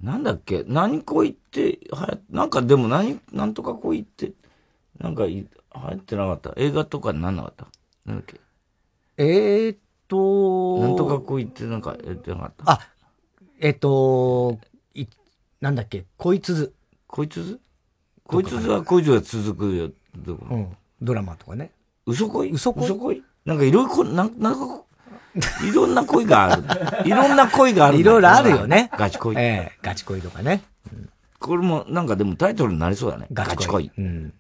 [0.01, 0.63] なんだっけ？
[0.67, 4.31] 何恋って、はや、なんかでも何、なんとか恋って、
[4.99, 6.53] なんかい流行ってなかった？
[6.57, 7.67] 映画とかになんなかった？
[8.05, 8.39] なんだっけ？
[9.17, 9.77] えーっ
[10.07, 12.71] と、なんとか恋ってなんかやってなかった？
[12.71, 12.79] あ、
[13.59, 14.59] えっと、
[14.95, 15.05] い、
[15.59, 16.73] なんだっけ、恋鈴。
[17.07, 17.59] 恋鈴
[18.25, 19.91] 恋鈴は恋鈴が続くよ。
[20.15, 20.77] どこうん。
[21.01, 21.71] ドラマとかね。
[22.05, 22.51] 嘘恋？
[22.51, 22.85] 嘘恋？
[22.85, 23.23] 嘘恋？
[23.45, 24.83] なんかいろいろこ、なんなんか、
[25.35, 26.63] いろんな恋がある。
[27.05, 28.89] いろんな恋があるいろいろあるよね。
[28.97, 29.35] ガチ恋。
[29.37, 30.61] ええガチ恋とかね。
[31.39, 33.27] これもなんかでもタイトルになりそうだね。
[33.33, 33.91] ガチ恋。
[33.97, 34.33] うん。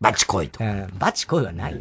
[0.00, 0.60] バチ恋と。
[0.98, 1.80] バチ恋はないよ。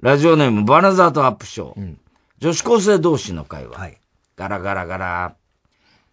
[0.00, 1.96] ラジオネームバナザートアップショー。
[2.38, 3.90] 女子高生同士の会話。
[4.36, 5.34] ガラガラガラ。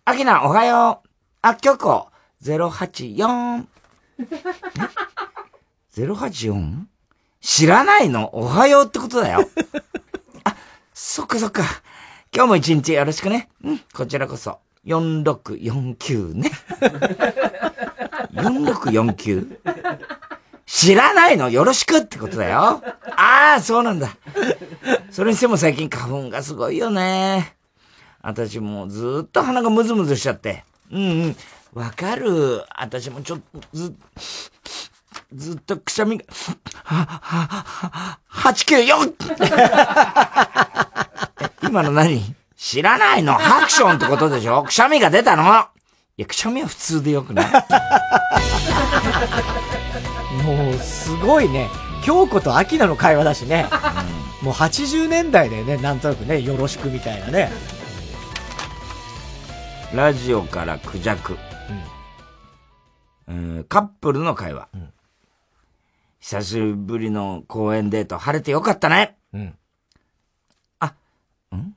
[0.06, 1.08] アキナ、おはよう。
[1.42, 2.08] あ、京子、
[2.44, 3.66] 084。
[5.96, 6.84] 084?
[7.42, 8.30] 知らないの？
[8.36, 9.48] おはようってことだよ。
[10.98, 11.62] そっかそっか。
[12.34, 13.50] 今日も一日よろしくね。
[13.66, 14.60] うん、こちらこそ。
[14.86, 16.50] 4649ね。
[18.32, 19.60] 4649?
[20.66, 21.50] 知らないの？
[21.50, 22.82] よろしくってことだよ。
[23.18, 24.16] ああ、そうなんだ。
[25.12, 27.58] それにしても最近花粉がすごいよね。
[28.22, 30.64] 私もずっと鼻がムズムズしちゃって。
[30.94, 31.36] うんうん。
[31.74, 32.64] わかる。
[32.80, 33.94] 私もちょっとず、
[35.34, 36.26] ずっとくしゃみが、
[36.84, 39.14] は、は、は、894!
[41.68, 42.22] 今の何
[42.56, 45.44] 知らないのハクションってことでしょくしゃみが出たの
[46.18, 47.52] いや、くしゃみは普通でよくない
[50.44, 51.70] もう、すごいね。
[52.04, 53.66] 京子と秋菜の会話だしね。
[54.42, 57.52] もう80年代だよね、なんとなくね、よろしくみたいなね。
[59.94, 61.38] ラジオからクジャク。
[63.28, 64.68] えーカップルの会話。
[66.28, 69.16] 久しぶりの公園デート、晴れてよかったね。
[69.32, 69.56] うん。
[70.80, 70.96] あ、
[71.56, 71.76] ん？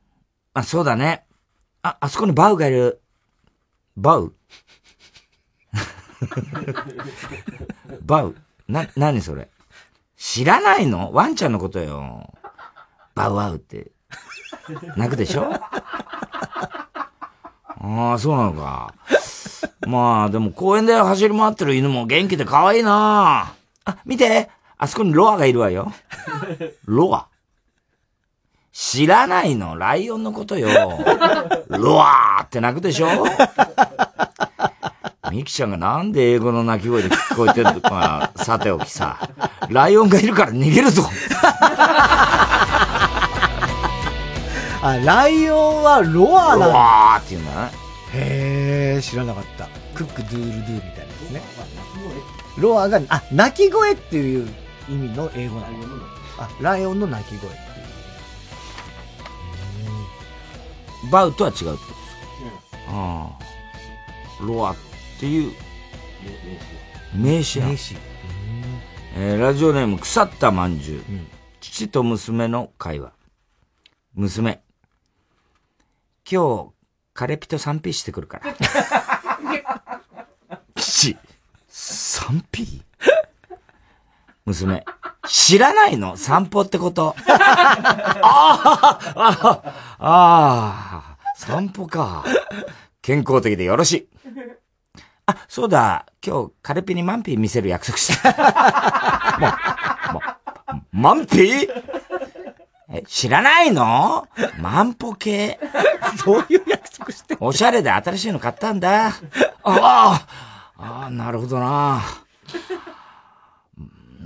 [0.54, 1.26] あ、そうだね。
[1.82, 3.02] あ、あそこにバウがいる。
[3.98, 4.32] バウ？
[8.00, 8.34] バウ？
[8.68, 9.50] な、なにそれ？
[10.16, 11.12] 知らないの？
[11.12, 12.32] ワンちゃんのことよ。
[13.14, 13.90] バウワウって。
[14.96, 15.42] 泣くでしょ？
[15.42, 15.60] あ
[18.14, 18.94] あ、そうなのか。
[19.86, 23.52] まあ、でも公園で走り回ってる犬も元気で可愛いな
[23.88, 25.92] あ、見てあそこにロアがいるわよ。
[26.84, 27.26] ロア
[28.72, 30.68] 知らないのライオンのことよ。
[31.68, 33.08] ロアーって泣くでしょ？
[35.32, 37.80] ミキちゃんがなんで英語の鳴き声で聞こえてるの？
[37.80, 39.18] か、 さておきさ。
[39.68, 41.02] ライオンがいるから逃げるぞ。
[44.80, 46.66] あ、ライオンはロアなんだ。
[46.66, 47.70] ロアーって言うんだね。
[48.14, 49.66] へえ、知らなかった。
[49.94, 51.42] クックドゥールドゥみたいなやつね。
[52.58, 54.48] ロアが、あ、鳴き声っていう
[54.88, 55.76] 意味の英語なの。
[56.38, 57.50] あ、ライオンの鳴き声。
[61.10, 61.92] バウとは違うってことですか、
[62.88, 63.38] あ
[64.40, 64.44] あ。
[64.44, 64.76] ロアっ
[65.20, 65.52] ていう
[67.14, 67.96] 名詞名詞。
[69.16, 71.02] えーラジオネーム腐ったまんじゅう。
[71.60, 73.12] 父と娘の会話。
[74.14, 74.60] 娘。
[76.30, 76.72] 今日、
[77.14, 78.54] カレピと 3P してくるから。
[80.98, 81.16] 父、
[81.70, 82.82] 3P?
[84.46, 84.84] 娘、
[85.28, 86.16] 知らないの？
[86.16, 87.14] 散歩ってこと。
[87.28, 88.98] あ
[89.96, 92.24] あ、あ散歩か。
[93.00, 94.08] 健康的でよろしい。
[95.26, 99.38] あ、そうだ、今日、カレピにマンピー見せる約束した。
[99.38, 99.46] も
[100.10, 100.22] う、もう、
[100.90, 101.68] マンピー？
[102.90, 104.26] え、知らないの？
[104.60, 105.60] 万歩計。
[106.24, 109.10] どういう約束しておしゃれで新しいの買ったんだ。
[109.10, 109.12] あ
[109.62, 110.26] あ、
[110.78, 112.00] ああ、なるほどな。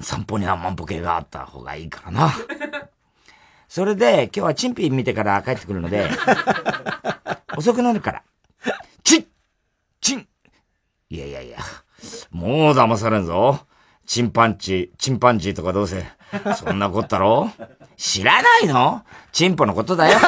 [0.03, 2.33] 散歩には万歩計があった方がいいからな。
[3.69, 6.11] それで、今日はチンピン見てから帰ってくるので、
[7.57, 8.23] 遅くなるから。
[9.03, 9.27] チン
[10.01, 10.29] チン
[11.09, 11.59] いやいやいや、
[12.31, 13.61] もう騙されんぞ。
[14.05, 16.05] チンパンチ、チンパンジーとかどうせ、
[16.57, 17.51] そんなこったろ
[17.97, 19.03] 知らないの？
[19.33, 20.19] チンポのことだよ。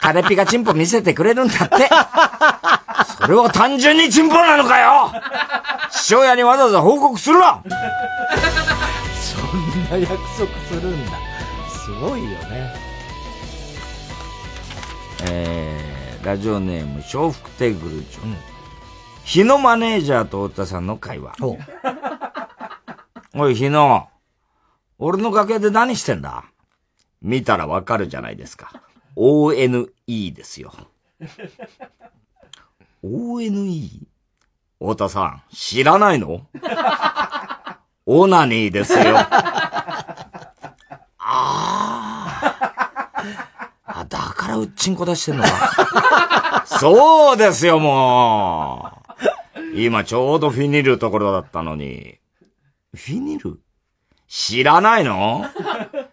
[0.00, 1.88] カレピがチンポ見せてくれるんだって。
[3.20, 5.10] それは単純にチンポなのかよ？
[5.90, 7.62] 父親にわざわざ報告するな
[9.14, 11.12] そんな約束するんだ。
[11.68, 12.74] すごいよね。
[15.30, 18.20] えー、ラジオネーム、笑福亭グルーチョ。
[19.24, 21.34] 日野マネージャーと太田さんの会話。
[23.34, 24.08] おい、日野。
[24.98, 26.44] 俺の楽屋で何してんだ？
[27.22, 28.82] 見たらわかるじゃないですか。
[29.14, 29.88] ONE
[30.32, 30.72] ですよ。
[33.02, 34.06] ONE?
[34.80, 36.46] 太田さん、知らないの？
[38.06, 39.18] オナニーですよ。
[41.18, 42.52] あ
[43.84, 46.64] あ、だからうっちんこ出してんのか。
[46.66, 49.02] そうですよ、も
[49.74, 49.80] う。
[49.80, 52.18] 今ちょうどフィニルところだったのに。
[52.94, 53.60] フィニル？
[54.28, 55.44] 知らないの？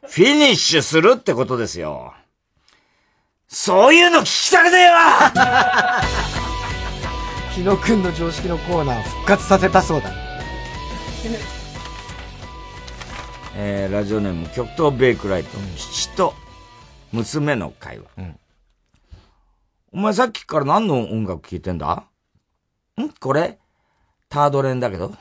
[0.07, 2.13] フィニッシュするってことですよ。
[3.47, 6.01] そういうの聞きたくねえわ！
[7.53, 10.09] 日野くんの常識のコーナー復活させたそうだ。
[13.57, 16.33] えー、ラジオネーム極東ベイクライト、父と
[17.13, 18.05] 娘の会話、
[19.93, 22.03] お前さっきから何の音楽聴いてんだ？
[23.01, 23.09] ん？
[23.19, 23.57] これ？
[24.29, 25.13] タードレンだけど。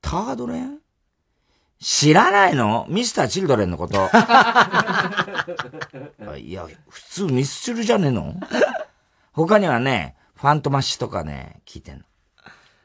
[0.00, 0.78] タードレン？
[1.88, 2.84] 知らないの？
[2.88, 4.10] ミスター・チルドレンのこと。
[6.36, 8.34] いや、普通ミスチルじゃねえの？
[9.32, 12.04] 他にはね、ファントマシとかね、聞いてんの。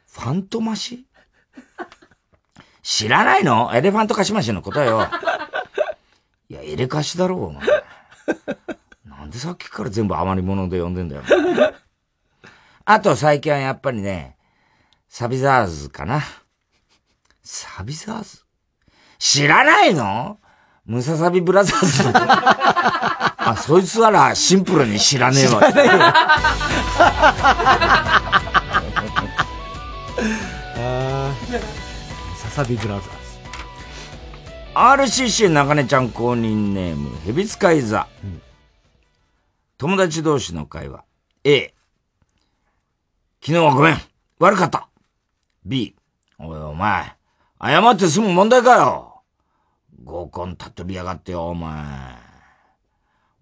[0.06, 1.08] ファントマシ？
[2.84, 3.72] 知らないの？
[3.74, 5.10] エレファントカシマシのことよ。
[6.48, 7.66] いや、エレカシだろう、お前。
[9.06, 11.24] なんでさっきから全部余り物で呼んでんだよ。
[12.86, 14.38] あと最近はやっぱりね、
[15.10, 16.22] サビザーズかな。
[17.42, 18.46] サビザーズ？
[19.22, 20.40] 知らないの？
[20.84, 25.60] ムササビブラザーズの あ、そいつはらシンプルに知らねえわ。
[25.60, 25.92] 知らねえよ
[30.78, 31.60] あー
[32.38, 33.12] ササビブラザーズ。
[35.14, 38.08] RCC 中根ちゃん公認ネーム、ヘビ使い座。
[39.78, 41.04] 友達同士の会話。
[41.44, 41.74] A。
[43.40, 44.02] 昨日はごめん。
[44.40, 44.88] 悪かった。
[45.64, 45.96] B。
[46.40, 47.16] おいお前。
[47.64, 49.11] 謝って済む問題かよ。
[50.04, 51.84] 合コン立っとりやがってよ、お前。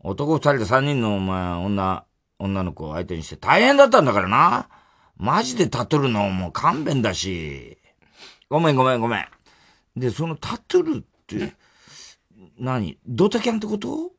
[0.02, 2.06] 男二人で三人のお前、女、
[2.40, 4.68] 女の子を相手にして大変だったんだからな。
[5.18, 7.78] マジで立っとるのもう勘弁だし。
[8.50, 9.28] ごめんごめんごめん。
[9.96, 11.54] で、その立っとるって、
[12.58, 12.98] 何？
[13.06, 14.12] ドタキャンってこと？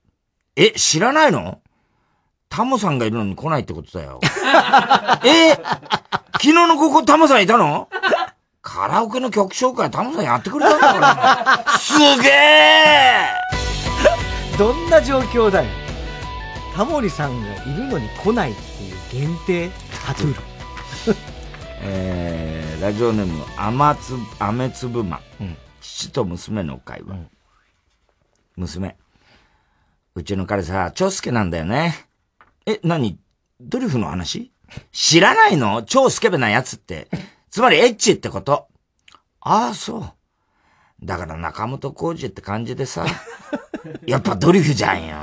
[0.57, 1.61] え、知らないの？
[2.49, 4.21] タモさんがいるのに来ないってことだよ。
[5.25, 5.53] え？
[5.53, 7.89] 昨日のここタモさんいたの？
[8.73, 11.77] カラオケの曲紹介タモさんやってくれたんだから。
[11.77, 13.27] すげえ
[14.57, 15.69] どんな状況だよ。
[16.77, 19.71] タモリさんがいるのに来ないっていう限定
[20.07, 21.17] タトゥール。
[21.83, 25.21] えー、ラジオネーム、あまつ、あめつぶま。
[25.81, 27.17] 父と娘の会話。
[28.55, 28.97] 娘。
[30.15, 32.07] うちの彼さ、超スケなんだよね。
[32.67, 33.19] え、何？
[33.61, 34.53] ドリフの話？
[34.93, 35.83] 知らないの？
[35.83, 37.09] 超スケベなやつって。
[37.51, 38.69] つまりエッチってこと。
[39.41, 40.13] ああ、そう。
[41.03, 43.07] だから中本浩二って感じでさ。
[44.07, 45.17] やっぱドリフじゃんよ。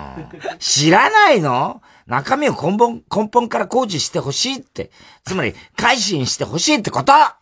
[0.58, 1.82] 知らないの？
[2.08, 4.92] 中身を根本、根本から工事してほしいって。
[5.26, 7.14] つまり、改心してほしいってこと？
[7.14, 7.38] あ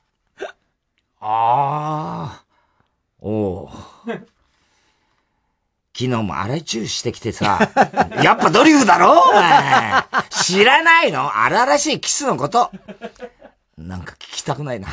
[1.22, 2.44] あ。
[3.22, 3.70] おう。
[4.07, 4.24] 昨
[5.94, 7.72] 日も荒いチューしてきてさ。
[8.22, 10.03] やっぱドリフだろお前。
[10.30, 11.38] 知らないの？
[11.38, 12.70] 荒々しいキスのこと。
[13.86, 14.88] なんか聞きたくないな。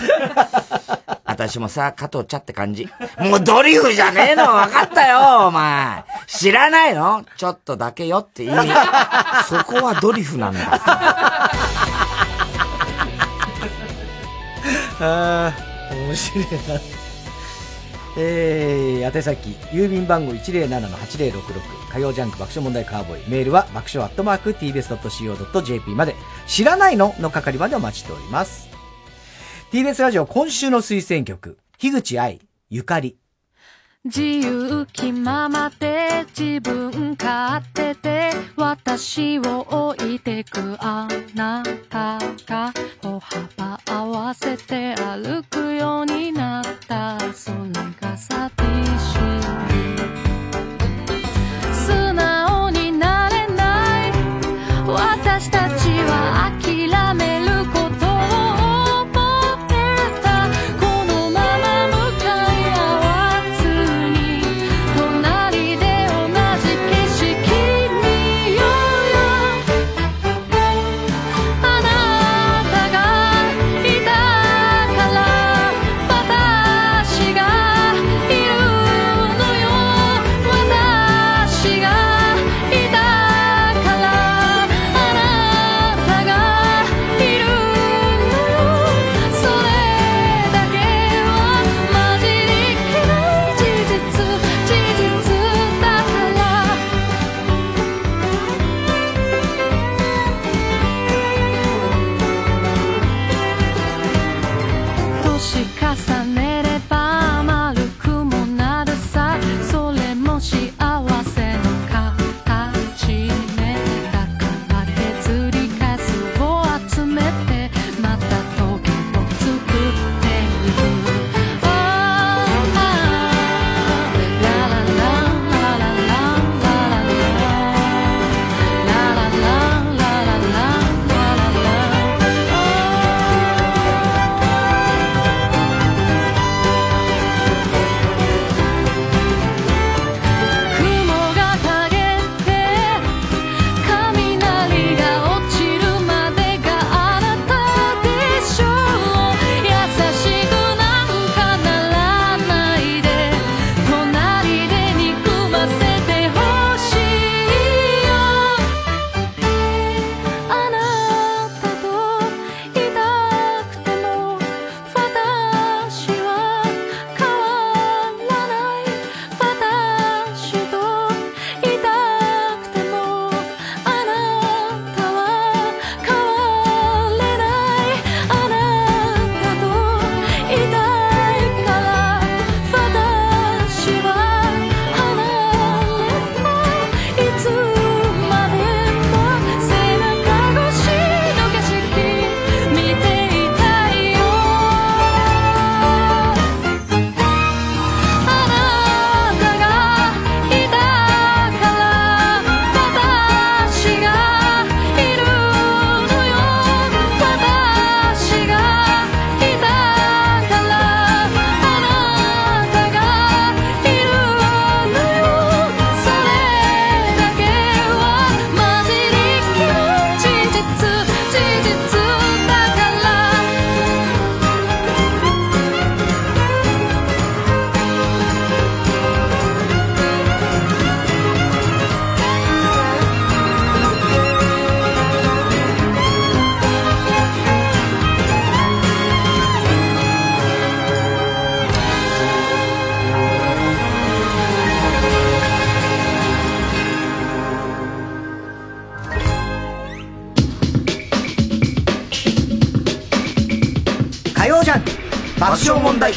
[1.24, 2.88] 私もさ、加藤茶って感じ。
[3.18, 6.04] もうドリフじゃねえの分かったよ、お前。
[6.26, 7.24] 知らないの？
[7.38, 8.68] ちょっとだけよって意味。
[9.48, 10.60] そこはドリフなんだ。
[15.00, 15.52] ああ、
[15.94, 16.48] 面白いな。
[18.18, 21.40] えー、宛先、郵便番号107-8066、
[21.90, 23.28] 火曜ジャンク爆笑問題カーボーイ。
[23.28, 26.14] メールは爆笑アットマーク tbs.co.jp まで、
[26.46, 27.14] 知らないの？
[27.18, 28.68] の係までお待ちしております。
[29.72, 33.16] TBS ラジオ今週の推薦曲、樋口愛、ゆかり。
[34.04, 47.56] 自由気ままで自分勝手で私を置いてくあなたが歩幅合わせて歩くようになったそれ
[47.98, 48.91] がサティ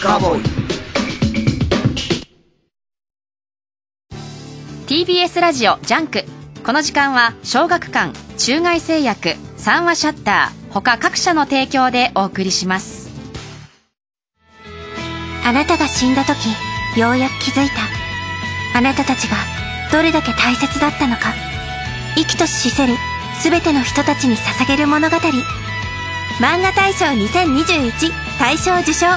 [0.05, 0.43] カーボーイ。
[4.85, 6.25] TBS ラジオジャンク。
[6.63, 13.09] この時間は小学館中外製薬三話シャッター他各社の提供でお送りします。
[15.43, 16.49] あなたが死んだ時
[16.99, 18.77] ようやく気づいた。
[18.77, 19.37] あなたたちが
[19.91, 21.33] どれだけ大切だったのか。
[22.15, 22.93] 生きとし死せる
[23.41, 25.15] 全ての人たちに捧げる物語。
[25.15, 29.07] マンガ大賞2021大賞受賞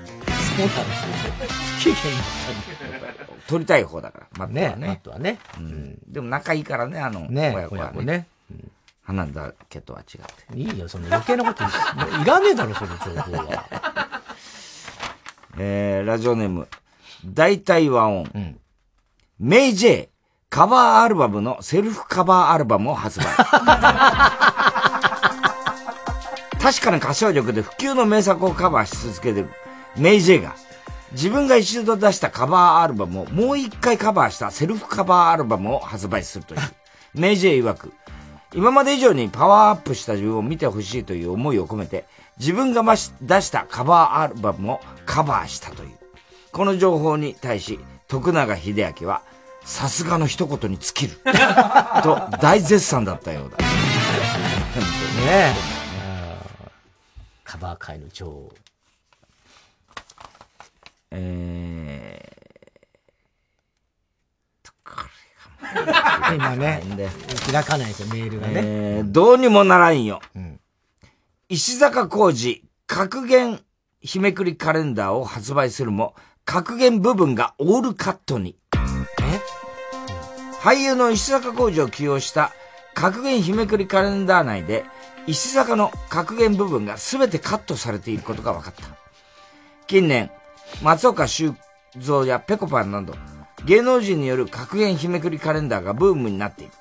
[1.39, 4.77] です不機嫌だった取りたい方だから、マットはね。
[4.77, 5.39] ねマットはね。
[5.57, 5.99] うん。
[6.07, 8.05] でも仲いいからね、あの、ね親子はね。
[8.05, 8.27] ね。
[9.05, 10.21] 花だけとは違っ
[10.53, 10.59] て。
[10.59, 13.65] いいよ、その余計なこといらねえだろ、その情報は。
[15.57, 16.69] えー、ラジオネーム、
[17.25, 18.59] 大体和音。
[19.39, 20.09] メイジェイ、
[20.51, 23.25] カバーアルバムのセルフカバーアルバムを発売。
[26.65, 29.51] 確かな歌唱力で普及の名作をカバーし続けてる
[29.99, 30.57] メイジェイが、
[31.13, 36.61] 自分が一度出したカバーアルバムをもう一回カバーしたセルフカバーアルバムを発売するという。
[37.13, 37.93] メイジェイ曰く、
[38.55, 42.07] 今まで以上にパワーアップした自分を見てほしいという思いを込めて、
[42.39, 45.91] 自分がまし出したカバーアルバムをカバーしたという。
[46.51, 47.79] この情報に対し、
[48.09, 49.21] 徳永秀明は、
[49.67, 51.21] さすがの一言に尽きる。
[52.03, 53.59] と大絶賛だったようだ。
[53.59, 53.67] ね
[55.71, 55.74] え。
[57.55, 58.53] カバー界の女王。
[61.13, 62.19] え
[66.35, 66.83] 今ね、
[67.53, 68.55] 開かないですよ、メールがね。
[68.57, 70.21] えーどうにもならんよ。
[71.49, 73.61] 石坂浩二格言
[74.01, 78.57] 日めくりカレンダーを発売するも、格言部分がオールカットに。
[80.61, 82.51] 俳優の石坂浩二を起用した
[82.95, 84.85] 格言日めくりカレンダー内で、
[85.27, 88.83] 石坂の格言部分が全てカットされていることが分かった。
[89.87, 90.31] 近年、
[90.83, 91.55] 松岡修
[91.97, 93.15] 造やペコパンなど、
[93.65, 96.73] 芸能人による格言日めくりカレンダーがブームになっている。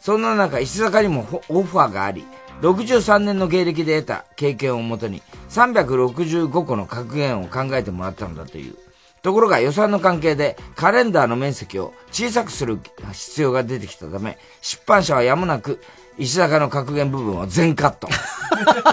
[0.00, 2.24] そんな中、石坂にもオファーがあり、
[2.62, 8.76] 63年の芸歴で得た経験をもとに、365個の格言を考えてもらったのだという。
[9.22, 12.78] ところが予算の関係でカレンダーの面積を小さくする
[13.10, 15.80] 必要が出てきたため、出版社はやむなく
[16.18, 18.08] 石坂の格言部分を全カット。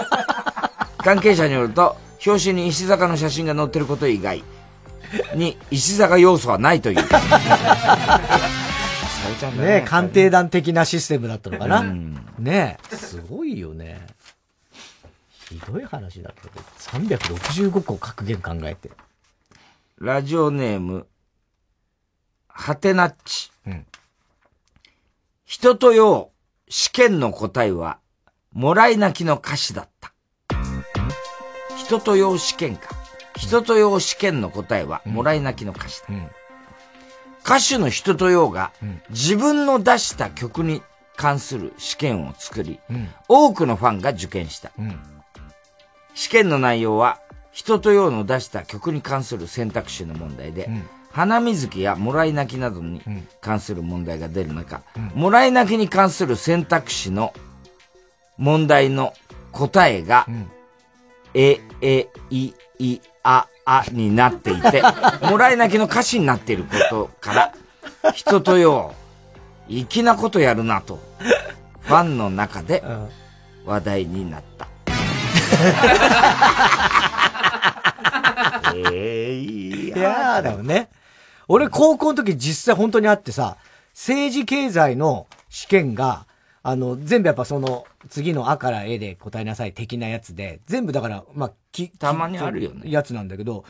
[0.98, 4.44] 関係者によると、表紙に石坂の写真が載ってること以外
[5.34, 6.96] に石坂要素はないという。
[9.58, 11.80] ねえ、鑑定団的なシステムだったのかな。
[11.80, 14.06] うんねえ、すごいよね。
[15.48, 16.64] ひどい話だったけど、
[17.26, 18.90] 365個格言考えて。
[19.98, 21.06] ラジオネーム、
[22.48, 23.50] はてなっち。
[25.44, 26.31] 人とよう、
[26.72, 27.98] 試験の答えは、
[28.54, 30.14] もらい泣きの歌詞だった。
[31.76, 32.88] 人とよう試験か。
[33.36, 36.08] 人とよう試験の答えは、もらい泣きの歌詞だ。
[37.44, 38.72] 歌手の人とようが、
[39.10, 40.80] 自分の出した曲に
[41.14, 42.80] 関する試験を作り、
[43.28, 44.72] 多くのファンが受験した。
[46.14, 47.20] 試験の内容は、
[47.50, 50.70] 人とようの出した曲に関する選択肢の問題で、
[51.12, 53.02] 花水木やもらい泣きなどに
[53.40, 54.82] 関する問題が出る中、
[55.14, 57.34] もらい泣きに関する選択肢の
[58.38, 59.12] 問題の
[59.52, 60.26] 答えが、
[61.34, 64.82] え、え、い、い、あ、あになっていて、
[65.28, 67.52] もらい泣きの歌詞になっていることから、
[68.12, 68.94] 人とよ、
[69.68, 70.98] 粋なことやるなと、
[71.82, 72.82] ファンの中で
[73.66, 74.66] 話題になった。
[78.74, 80.88] ええいやーだよね。
[81.52, 83.58] 俺高校の時実際本当にあってさ、
[83.92, 86.26] 政治経済の試験が、
[86.62, 93.66] あの、全部やっぱその、次のあからえで答えなさい的なやつで、全部だから、まあ、き、たまにあるよねやつなんだけど、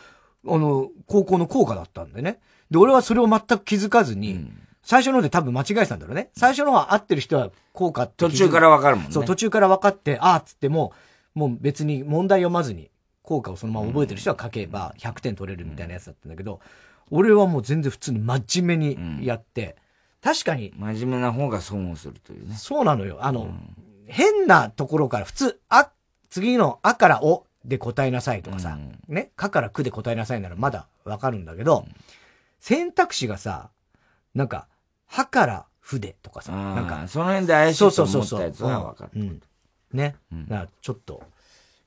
[0.47, 2.39] あの、高校の校歌だったんでね。
[2.71, 4.49] で、俺はそれを全く気づかずに、
[4.85, 6.31] 最初の方で多分間違えてたんだろうね。
[6.37, 10.93] 最初のは合ってる人は効果途中からわかるもんねそう、途中から分かって、あーっつっても、
[11.35, 12.93] もう別に問題読まずに、
[13.23, 16.61] 効果をそのまま覚えてる人は書けば100点取れるみたいなやつだったんだけど、
[17.13, 19.77] 俺はもう全然普通に真面目にやって、
[20.23, 20.73] 確かに。
[20.77, 22.55] 真面目な方が損をするというね。
[22.57, 23.19] そうなのよ。
[23.21, 23.51] あの、
[24.07, 25.91] 変なところから普通、あ、
[26.31, 28.79] 次のあからおで答えなさいとかさ、
[29.09, 31.85] ね、かからくで答えなさいならまだわかるんだけど、
[32.61, 33.71] 選択肢がさ、
[34.35, 34.69] なんか、
[35.07, 39.23] はからふでとかさ、なんか、その辺で怪しいと思ったやつはわかるうん。
[39.23, 39.43] うん
[39.93, 40.17] ね。
[40.81, 41.23] ちょっと、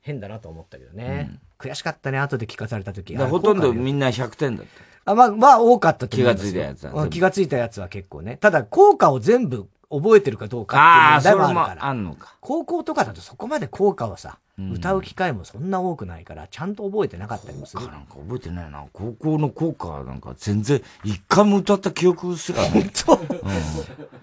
[0.02, 1.39] 変だなと思ったけどね。
[1.57, 3.15] 悔しかったね、後で聞かされた時。
[3.15, 4.94] ほとんどみんんな100点だった。
[5.06, 8.38] あ、まあ、まあ、多かったと気がついたやつは気がついたやつは結構ね。
[8.38, 11.86] ただ、効果を全部覚えてるかどうかっていう問題もあるから。
[11.86, 12.36] あんのか。
[12.41, 17.84] 高校とかだとそこまで効果をさ、うん歌う機会もそんな多くないから、ちゃんと覚えてなかったりもする。
[17.88, 18.86] なんか覚えてないな。
[18.94, 22.72] 高校の校歌なんか全然、一回も歌った記憶すらない。
[22.72, 23.30] 本当うん。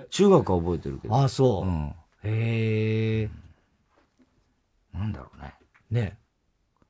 [0.09, 1.15] 中学は覚えてるけど。
[1.15, 1.69] ああ、そう。
[1.69, 1.95] うん。
[2.25, 3.31] へえ。
[4.95, 5.55] なんだろうね。
[5.91, 6.19] ね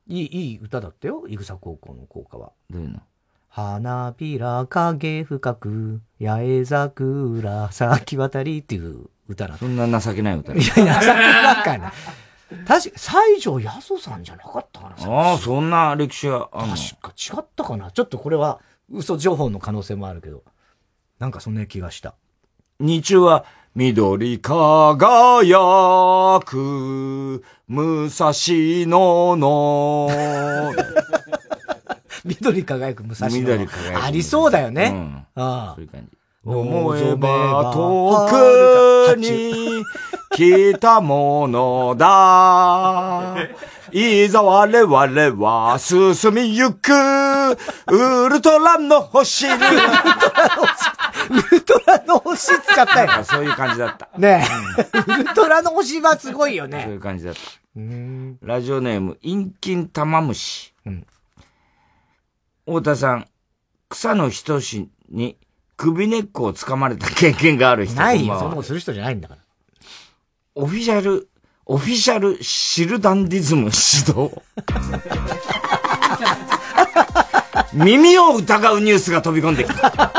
[0.07, 2.53] いい、いい歌だったよ、いぐさ高校の校歌は。
[2.69, 3.01] どういうの？
[3.55, 11.93] 花びら影深く、八重桜咲き渡りっていう歌なんそんな情けない歌いや、情けなかな。
[12.65, 18.59] 確か、西条八十さんじゃなかったかなああ、そんな歴史があ確か違ったかなちょっとこれは
[18.91, 20.41] 嘘情報の可能性もあるけど。
[21.19, 22.15] なんかそんな気がした。
[22.79, 30.09] 日中は、緑輝く、武蔵野の、
[32.25, 33.35] 緑輝く武蔵野。
[33.35, 34.91] 緑輝くありそうだよね。
[34.93, 35.73] うんああ。
[35.75, 36.17] そういう感じ。
[36.45, 38.27] 思思えば遠
[39.15, 39.81] くに
[40.35, 43.35] 来たものだ。
[43.93, 49.53] いざ我々は進みゆく、ウルトラの星に。
[49.53, 49.57] ウ
[51.51, 53.23] ルトラの星使ったよ。
[53.23, 54.09] そういう感じだった。
[54.17, 54.45] ね
[55.07, 55.11] え。
[55.13, 56.93] ウルトラの星はすごいよそういね。
[56.95, 57.41] う感じだった。
[58.41, 60.73] ラジオネーム、インキンタマムシ。
[62.65, 63.27] 太田さん、
[63.89, 65.37] 草の人志に
[65.75, 68.39] 首根っこを掴まれた経験がある人ないよ。
[68.39, 69.41] そんなことする人じゃないんだから。
[70.55, 71.27] オフィシャル、
[71.65, 73.71] オフィシャルシルダンディズム指
[74.07, 74.31] 導。
[77.73, 80.11] 耳を疑うニュースが飛び込んできた。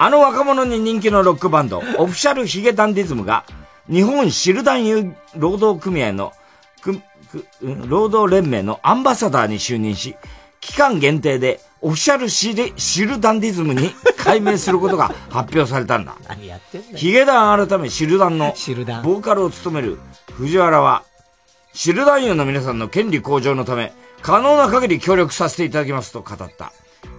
[0.00, 3.44] あの若者に人気のロックバンド、オフィシャルヒゲダンディズムが、
[3.88, 6.32] 日本シルダンユ労働組合の、
[7.86, 10.16] 労働連盟のアンバサダーに就任し、
[10.68, 16.14] 期間限定でオフィシャルシルシルダンディズムに改名することが発表されたんだ。
[16.28, 16.96] 何やってんだよ。
[16.96, 18.46] ヒゲダン改めシルダンの。
[19.02, 19.98] ボーカルを務める
[20.32, 21.04] 藤原は、
[21.72, 26.72] シルダンユの皆さんの権利向上のため、可能な限り協力させていただきますと語った。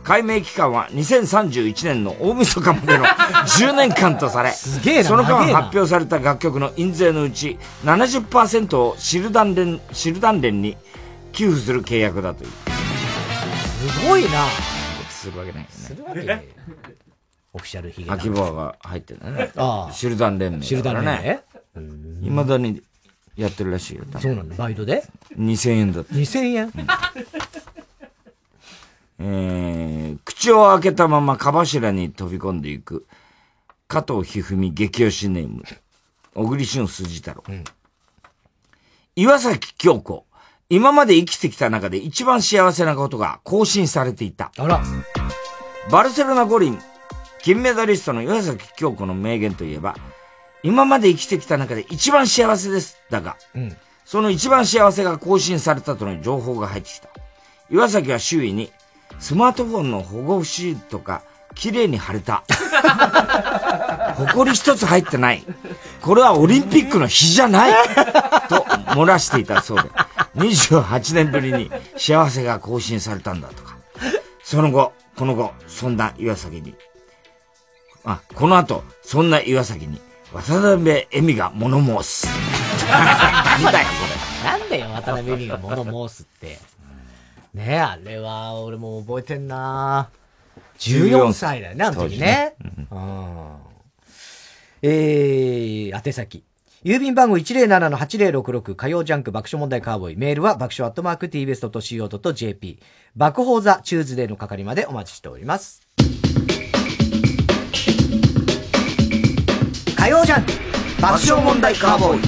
[0.04, 3.06] 改名期間は2031年の大晦日までの
[3.48, 4.52] 10年間とされ、
[5.04, 10.78] その間発表された楽曲の印税のうち70%をシルダン連、シルダン連に
[11.32, 12.79] 寄付する契約だという。
[13.94, 14.46] すごいな。
[15.10, 15.74] するわけないよね。
[15.76, 16.42] するわけねえよ
[17.54, 18.12] オフィシャルヒゲ。
[18.12, 19.52] 秋葉が入ってんだね。
[19.56, 21.12] ああシルダン連盟シルダン連盟？
[21.22, 21.44] ね。
[22.22, 22.84] 未だに
[23.36, 24.04] やってるらしいよ。
[24.12, 24.56] 多分そうなんだ。
[24.56, 25.04] バイトで
[25.36, 26.14] ？2000円だって。
[26.14, 26.74] 2000円？
[29.22, 33.06] えー、口を開けたまま蚊柱に飛び込んでいく、
[33.88, 35.64] 加藤一二三激推しネーム、
[36.36, 37.44] 小栗旬筋太郎。
[39.16, 40.26] 岩崎京子、
[40.72, 44.52] 今まで生きてきた中で一番幸せなことが更新されていた。
[44.56, 44.84] あら。
[45.90, 46.78] バルセロナ五輪、
[47.42, 49.96] 金メダリストの岩崎京子の名言といえば、
[50.62, 53.02] 今まで生きてきた中で一番幸せです。
[53.10, 53.76] だが、うん。
[54.06, 57.10] その一番幸せが更新されたとの情報が入ってきた。
[57.72, 58.72] 岩崎は周囲に、
[59.18, 61.24] スマートフォンの保護シートが
[61.56, 62.44] 綺麗に貼れた。
[64.18, 65.44] 埃一つ入ってない。
[66.02, 67.74] これはオリンピックの日じゃない
[68.50, 68.58] と
[68.94, 69.90] 漏らしていたそうで、
[70.40, 73.78] 28年ぶりに幸せが更新されたんだとか。
[74.44, 76.76] その後、この後、そんな岩崎に、
[78.04, 80.02] あ、この後、そんな岩崎に、
[80.34, 82.28] 渡辺恵美が物申す。
[82.90, 84.50] なんだよ、これ。
[84.50, 86.60] なんだよ、渡辺美が物申すって。
[87.54, 90.10] ねあれは俺も覚えてんな
[90.78, 92.56] 14歳だよね、あの時ね。
[92.92, 93.56] うん
[94.82, 96.44] えー、宛先。
[96.82, 100.16] 郵便番号107-8066火曜ジャンク爆笑問題カーボーイ。
[100.16, 102.80] メールは爆笑アットマーク tbs.co.jp。
[103.18, 105.82] 爆放座 Tuesday の係までお待ちしております。
[109.98, 110.54] 火曜ジャンク
[111.02, 112.22] 爆笑問題カーボーイ。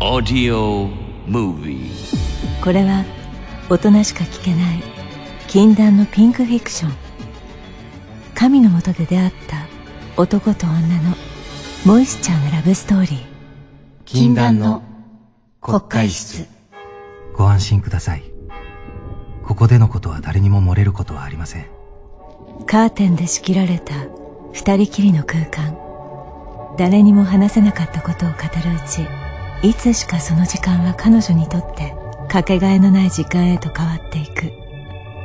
[0.00, 0.86] オーディオ
[1.26, 3.04] ムービーこれは
[3.68, 4.82] 大人しか聞けない
[5.48, 7.03] 禁断のピンクフィクション
[8.34, 9.66] 神のもとで出会った
[10.16, 11.14] 男と女の
[11.84, 13.24] モイスチャーなラブストーリー
[14.04, 14.82] 禁断の
[15.60, 16.46] 国会室。
[17.34, 18.22] ご安心ください。
[19.44, 21.66] ここでのことは誰にも漏れることはありません。
[22.66, 23.94] カーテンで仕切られた
[24.52, 25.76] 二人きりの空間。
[26.76, 29.06] 誰にも話せなかったことを語るうち
[29.66, 31.94] いつしかその時間は彼女にとって
[32.28, 34.52] かけがえのない時間へと変わっていく。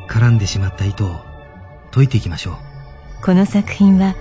[0.08, 1.16] 絡んでしまった糸を
[1.92, 2.69] 解いていきましょう
[3.24, 4.16] この作品は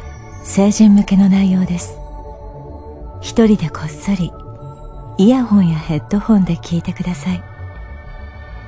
[0.45, 1.99] 成人向けの内容です。
[3.21, 4.33] 一人でこっそり
[5.19, 7.43] イヤホンやヘッドホンで聞いてください。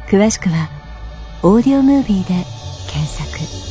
[0.09, 0.69] 詳しくは
[1.43, 2.44] オーディオムービーで
[2.90, 3.70] 検索。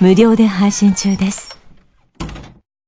[0.00, 1.58] 無料で配信中です。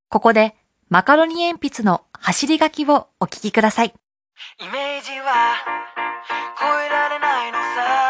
[0.09, 0.55] ここで、
[0.89, 3.93] マカロニ鉛筆の走り書きをお聞きください。
[4.61, 5.57] イメージは
[6.59, 8.02] 超えられないのさ。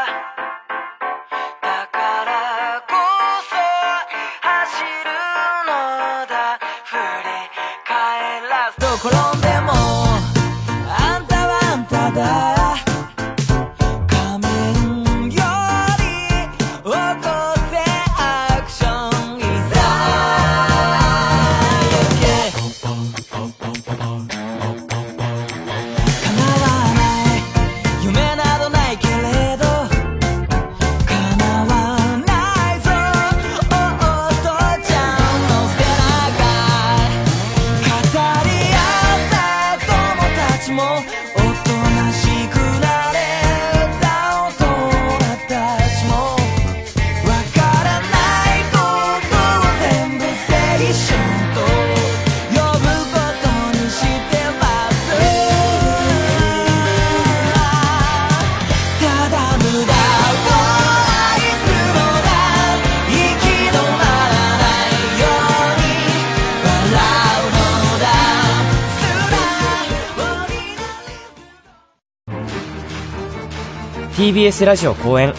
[74.23, 75.35] TBS ラジオ公演。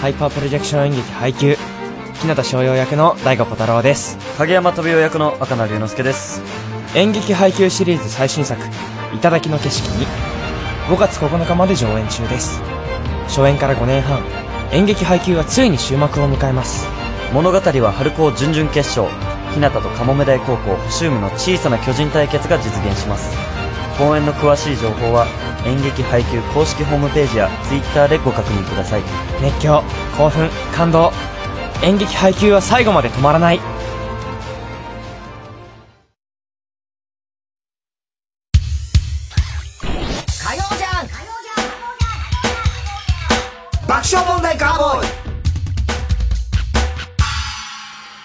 [0.00, 1.56] ハイパープロジェクション演劇配給。
[2.14, 4.18] 日向翔陽役の大悟小太郎です。
[4.38, 6.42] 影山飛雄役の赤名龍之介です。
[6.96, 8.60] 演劇配給シリーズ最新作
[9.22, 10.08] 「頂きの景色に」
[10.90, 12.60] 5月9日まで上演中です。
[13.28, 14.18] 初演から5年半。
[14.72, 16.88] 演劇配給はついに終幕を迎えます。
[17.32, 19.06] 物語は春高準々決勝。
[19.52, 23.53] 日向とカモメ大高校星海の小さな巨人対決が実現します
[23.98, 25.26] 公演の詳しい情報は
[25.64, 29.02] 演劇配給公式ホームページや Twitter でご確認ください。
[29.40, 29.82] 熱狂
[30.16, 31.12] 興奮感動。
[31.82, 33.73] 演劇配給は最後まで止まらない。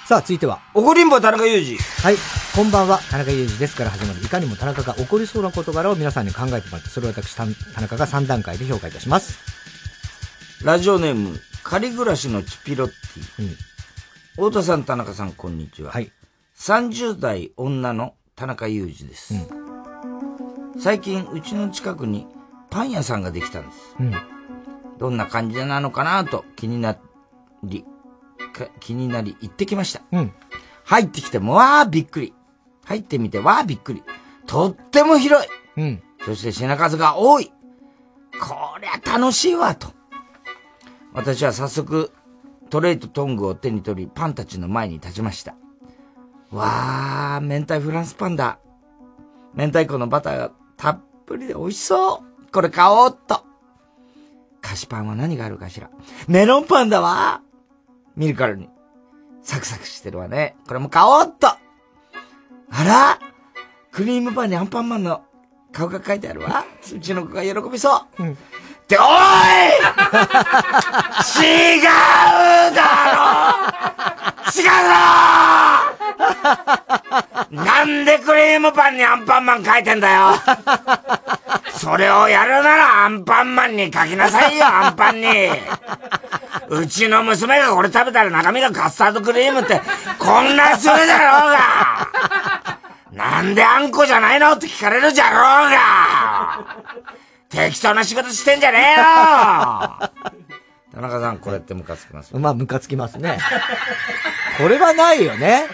[0.10, 0.60] さあ、続いては。
[0.74, 1.78] 怒りんぼ田中裕二。
[1.78, 2.16] はい。
[2.56, 4.20] こんばんは、田中裕二ですから始まる。
[4.24, 7.46] いかにも田中が起こりそうな事柄を皆さんに考えてもらって、それを私、田
[7.76, 9.38] 田中が3段階で評価いたします。
[10.66, 13.56] ラジオネーム、仮暮らしのチピロッティ。
[14.32, 15.92] 太田さん、田中さん、こんにちは。
[15.92, 16.12] はい。
[16.58, 19.36] 30代女の田中裕二です。
[20.80, 22.26] 最近、うちの近くに
[22.72, 23.96] パン屋さんができたんです。
[24.00, 24.14] うん。
[24.98, 26.98] どんな感じなのかなと気にな
[27.64, 27.88] り、か
[28.80, 30.02] 気になり行ってきました。
[30.12, 30.34] うん。
[30.84, 32.34] 入ってきても、わーびっくり。
[32.86, 34.04] 入ってみて、わーびっくり。
[34.46, 35.50] とっても広い。
[35.78, 36.04] うん。
[36.26, 37.52] そして品数が多い。
[38.42, 39.88] こりゃ楽しいわ、と。
[41.14, 42.12] 私は早速、
[42.70, 45.56] トレイとトングを手に取り、パンたちの前に立ちました。
[46.52, 48.60] わー、明太フランスパンだ。
[49.54, 52.52] 明太子のバターがたっぷりで美味しそう。
[52.52, 53.44] これ買おうっと。
[54.62, 55.90] 菓子パンは何があるかしら。
[56.28, 57.42] メロンパンだわ。
[58.20, 58.70] 見るからに。
[59.42, 60.58] サクサクしてるわね。
[60.68, 61.48] これも買おうっと。
[61.48, 61.58] あ
[62.84, 63.18] ら？
[63.92, 65.24] クリームパンにアンパンマンの
[65.72, 66.66] 顔が書いてあるわ。
[66.94, 68.02] うちの子が喜びそう。
[68.24, 68.36] っ
[68.90, 69.06] て、おい
[71.46, 71.84] 違う
[72.76, 72.82] だ
[73.16, 73.24] ろ
[74.52, 74.92] 違うだ
[77.50, 80.32] ろなんでクリームパンにアンパンマン書いてんだよ
[81.76, 85.50] それをやるならアンパンマンに書きなさいよ、 アンパンに。
[86.70, 89.82] うちの娘がこれ食べたら中身がカスタードクリームって、
[90.18, 91.60] こんなするだろうが
[93.12, 96.60] なんであんこじゃないのって聞かれるじゃろうが
[97.50, 99.06] 適当な仕事してんじゃねえよ
[100.94, 102.36] 田中さん、これってムカつきます？
[102.36, 103.40] まあ、ムカつきますね。
[104.58, 105.66] これはないよね。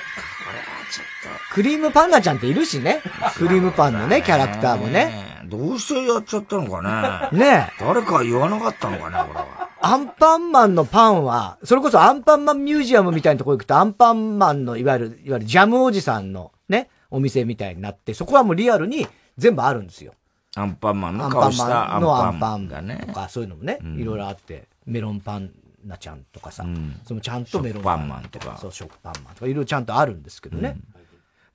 [1.51, 3.01] クリームパンナちゃんっているしね。
[3.37, 5.34] クリームパンのね、キャラクターもね。
[5.47, 9.69] どうしてやっちゃったのかねね誰か言わなかったのかね、これは。
[9.81, 19.07] アンパンマンのパンは、それこそアンパンマンミュージアムみたいなところ行くと、アンパンマンのいわゆる、いわゆるジャムおじさんのね、お店みたいになって、そこはもうリアルに
[19.37, 20.13] 全部あるんですよ。
[20.55, 25.51] アンパンマンのアンパン顔したマンのアンパアンパンンがねとか、そういうのもね、うんいろいろあって、メロンパン
[25.85, 30.77] ナちゃんとかさ、んそのちゃんとメロン食パンマンとかそう、食パンマンとか、いろいろちゃんとあるんですけどね。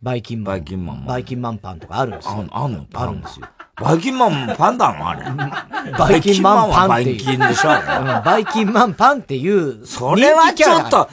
[0.03, 0.55] バイキンマン。
[0.55, 1.05] バイキンマン。
[1.05, 2.47] バイキンマンパンとかあるんですよ。
[2.51, 2.87] あんの？
[2.95, 3.47] あるんですよ。
[3.81, 5.25] バイキンマンパンダのあれ。
[5.93, 6.89] バイキンマンパン。
[6.89, 7.79] バイキンでしょうん
[8.25, 9.87] バイキンマンパンっていう。
[9.87, 11.09] それはちょっと、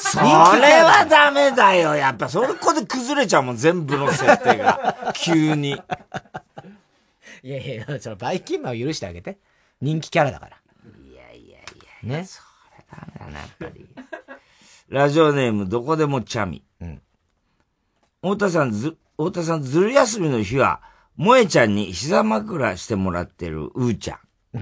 [0.00, 1.94] それはダメだよ。
[1.96, 5.12] やっぱ、それこで崩れちゃうもん、全部の設定が。
[5.14, 5.80] 急に。
[7.42, 9.38] いやいや、そのバイキンマンを許してあげて。
[9.80, 10.56] 人気キャラだから。
[11.10, 12.18] いやいやいや。
[12.20, 12.26] ね。
[12.90, 13.88] ダメだな、やっぱり。
[14.88, 16.62] ラジオネーム、どこでもチャミ。
[18.22, 20.80] 太田さん、ず、太田さん、ずる休みの日は、
[21.18, 24.18] 萌えちゃんに膝枕してもらってるうーちゃん。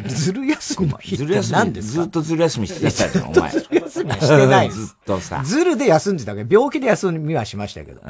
[0.06, 3.50] ずる休みずる休み、ずっとずる休みしてたじゃん、お前。
[3.50, 5.42] ずる休みはしてないです ずっとさ。
[5.44, 8.00] ずるで休んでたけど、病気で休みはしましたけど。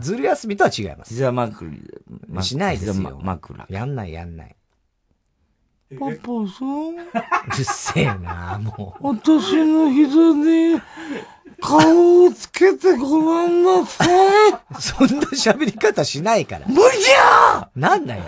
[0.00, 1.08] ずる休みとは違います。
[1.08, 1.70] 膝枕、
[2.28, 3.20] ましないです膝よ。
[3.20, 3.66] 枕。
[3.68, 4.54] やんないやんない。
[5.98, 6.12] パパ
[6.50, 6.96] さんう
[7.56, 9.08] るせえな、もう。
[9.08, 10.80] 私の膝に
[11.60, 14.08] 顔をつけてごらんなさい。
[14.80, 16.66] そんな喋り方しないから。
[16.66, 18.24] 無理じゃなんだよ。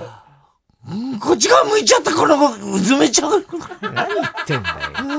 [1.20, 3.44] こっち側向いちゃったからうずめちゃう。
[3.82, 4.76] 何言ってんだよ。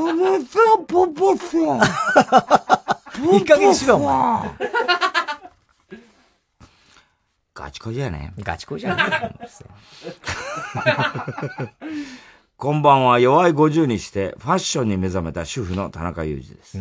[0.08, 3.34] やめてよ、パパさん。
[3.34, 4.52] いい加減にしろ、お前。
[7.54, 8.34] ガチ恋じゃね？
[8.40, 9.04] ガチ恋じゃね
[12.60, 16.80] こんばんは、弱い50にしてファッションに目覚めた主婦の田中裕二です。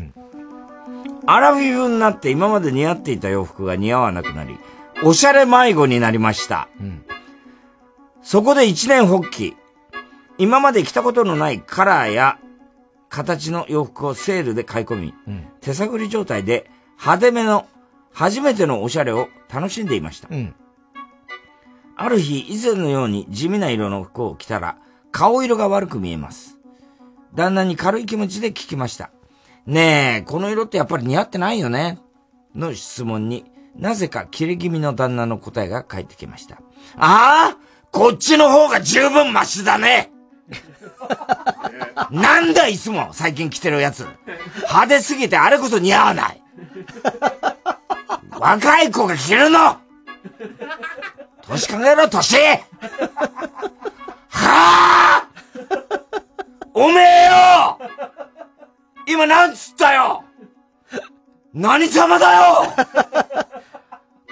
[1.26, 4.58] アラフィフになって今まで似合っていた洋服が似合わなくなり、
[5.04, 6.70] おしゃれ迷子になりました。
[8.22, 9.54] そこで一年発起。
[10.38, 12.38] 今まで着たことのないカラーや
[13.10, 15.14] 形の洋服をセールで買い込み、
[15.60, 17.66] 手探り状態で派手めの
[18.14, 20.30] 初めてのおしゃれを楽しんでいました。
[21.96, 24.78] ある日、以前のように地味な色の服を着たら、
[25.16, 26.58] 顔色が悪く見えます。
[27.34, 29.10] 旦那に軽い気持ちで聞きました。
[29.64, 31.98] ねえ、この色ってやっぱり似合ってないよね
[32.54, 36.56] の質問に、なぜか切れ気味の旦那の答えが返ってきました。
[36.98, 37.56] ああ
[37.92, 40.12] こっちの方が十分マシだね
[42.12, 44.06] なんだいつも最近着てるやつ。
[44.64, 46.42] 派手すぎてあれこそ似合わない。
[48.38, 49.78] 若い子が着るの
[51.48, 52.36] 年考えろ、年
[54.36, 55.28] はあ
[56.74, 57.78] おめえよ！
[59.08, 60.24] 今なんつったよ！
[61.54, 62.66] 何様だよ！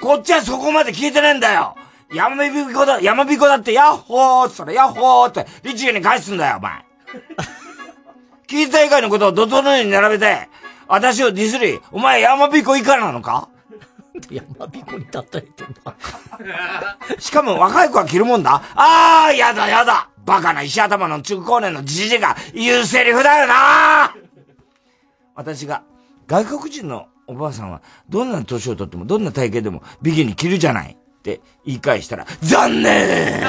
[0.03, 1.75] こっちはそこまで聞いてねえんだよ！
[2.13, 4.47] 山彦だ、山彦だってヤッホー！
[4.47, 6.85] って言ったらヤッホーって律儀に返すんだよ、お前。
[8.47, 10.51] 聞いた以外のことを怒涛のように並べて、
[10.87, 13.49] 私をディスり、お前山彦以下なのか？
[14.31, 15.95] 山彦に叩いてんだ。
[17.19, 18.63] しかも若い子は着るもんだ。
[18.75, 20.09] ああ、やだやだ。
[20.25, 24.15] バカな石頭の中高年のじじが言うセリフだよな
[25.35, 25.83] 私が、
[26.27, 30.97] 外国人のおばあさんは、どんな年をとっても、どんな体型でも、ビキニ着るじゃない。
[31.25, 33.43] って言い返したら、残念。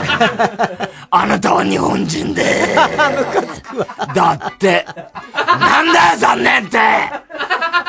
[1.11, 2.73] あなたは日本人で。
[4.15, 4.85] だって、
[5.59, 6.79] なんだよ残念って。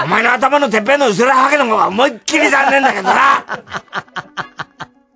[0.02, 3.44] お前の頭のてっぺんの薄らはげの方が思いっきり残念だけどな。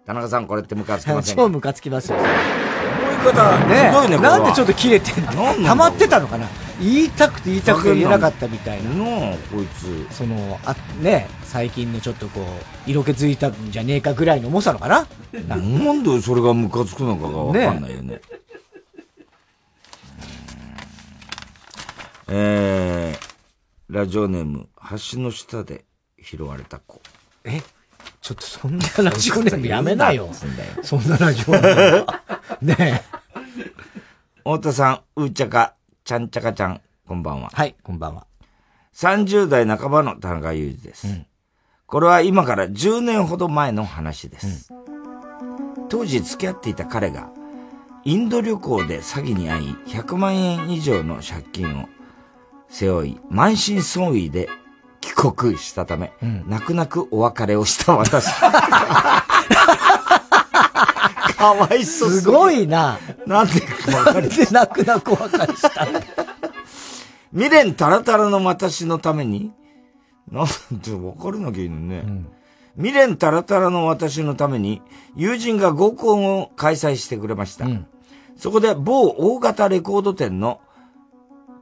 [0.06, 1.42] 田中さん、これってムカつきませんか？
[1.42, 2.18] 超ムカつきますよ。
[3.20, 4.38] 方ねすごいねこれは。
[4.38, 5.32] なんでちょっと切れてんの？
[5.66, 6.46] 溜まってたのかな？
[6.80, 8.90] 言いたくて言いたくて言えなかったみたいな。
[8.90, 9.36] の？
[9.52, 10.14] こいつ。
[10.14, 15.06] その、あ、ね、最近のちょっとこう、色気づいたんじゃねえかぐらいの重さのかな？
[15.46, 18.20] なんでそれがムカつくのかがわかんないよね。
[22.28, 24.68] えー、ラジオネーム、
[25.12, 25.84] 橋の下で
[26.22, 27.02] 拾われた子。
[27.44, 27.60] え？
[28.20, 30.28] ちょっとそんなラジオネームやめなよ。
[30.82, 32.06] そんなラジオネー
[32.60, 32.66] ム。
[32.66, 33.02] ね
[34.44, 35.74] 太田さん、うーちゃか、
[36.04, 37.50] ちゃんちゃかちゃん、こんばんは。
[37.52, 38.26] はい、こんばんは。
[38.94, 41.06] 30代半ばの田中裕二です。
[41.86, 44.72] これは今から10年ほど前の話です。
[45.88, 47.30] 当時付き合っていた彼が、
[48.04, 51.88] インド旅行で詐欺に遭い、100万円以上の借金を
[52.68, 54.48] 背負い、満身創痍で
[55.00, 56.12] 帰国したため、
[56.46, 58.26] 泣く泣くお別れをした私。
[61.36, 62.98] かわいそうすごいな。
[63.26, 63.52] なんで
[63.90, 65.86] なんで泣く泣くお別れした？
[65.86, 66.00] んだ
[67.32, 69.52] 未練タラタラの私のために？
[70.30, 72.04] なんで別れなきゃいいのにね。
[72.76, 74.82] 未練タラタラの私のために、
[75.16, 77.66] 友人が合コンを開催してくれました。
[78.36, 80.60] そこで某大型レコード店の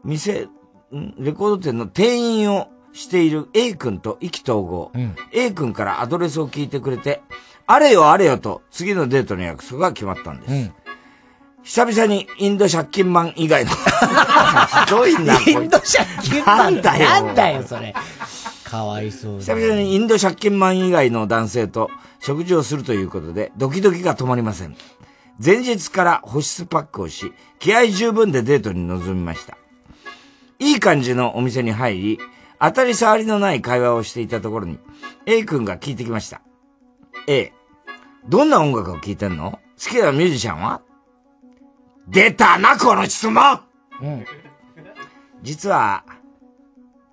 [0.05, 0.49] 店、
[0.93, 1.15] ん？
[1.19, 4.91] レコード店の店員をしている A 君と意気投合。
[5.33, 7.23] A 君からアドレスを聞いてくれて、
[7.67, 10.73] あれよあれよと次のデートの約束が決まったんです。
[11.85, 13.71] 久々にインド借金マン以外の。
[13.71, 13.77] ひ
[14.91, 17.09] どいな、インド借金マンなんだよ。
[17.09, 17.95] なんだよ、それ。
[18.65, 24.77] かわいそう久々にインド借金マン以外の男性と食事をするということで、ドキドキが止まりません。
[25.45, 29.57] 前日から保湿パックをし、気合十分でデートに臨みました。
[30.59, 32.19] いい感じのお店に入り、
[32.61, 34.79] 当たり障りのない会話をしていたところに、
[35.27, 36.43] A 君が聞いてきました。
[37.27, 37.53] A、
[38.29, 39.53] どんな音楽を聴いてんの？
[39.53, 39.59] 好
[39.91, 40.83] きなミュージシャンは？
[42.09, 43.61] 出たな、この質問
[44.01, 44.25] うん。
[45.43, 46.05] 実は、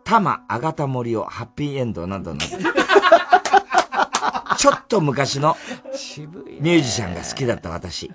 [0.03, 2.57] タマ、アガタモリオ、ハッピーエンドなどなど、
[4.57, 5.57] ちょっと昔の
[6.59, 8.11] ミュージシャンが好きだった私。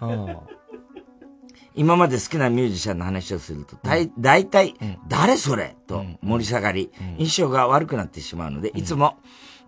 [1.74, 4.74] 今まで好きなミュージシャンの話をすると、だい、大体、
[5.08, 5.76] 誰それ？
[5.86, 9.18] と盛り下がり、印象が悪くなってしまうので、いつも、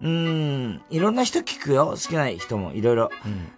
[0.01, 1.91] うーん、いろんな人聞くよ。
[1.91, 3.11] 好きな人もいろいろ、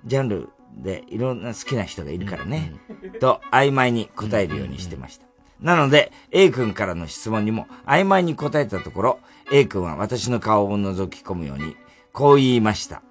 [0.05, 2.75] ジャンルでいろんな好きな人がいるからね。
[3.21, 5.27] と、曖昧に答えるようにしてました。
[5.61, 9.21] なので、A 君からの質問にも曖昧に答えたところ、
[9.53, 11.77] A 君は私の顔を覗き込むように、
[12.13, 13.03] こう言いました。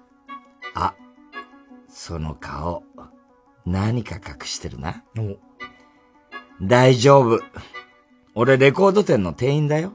[0.74, 0.94] あ、
[1.88, 2.84] その顔、
[3.66, 5.02] 何か隠してるな。
[6.62, 7.40] 大丈夫。
[8.34, 9.92] 俺レコード店の店員だよ。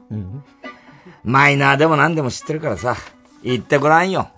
[1.22, 2.96] マイナーでも何でも知ってるからさ、
[3.42, 4.30] 言ってごらんよ。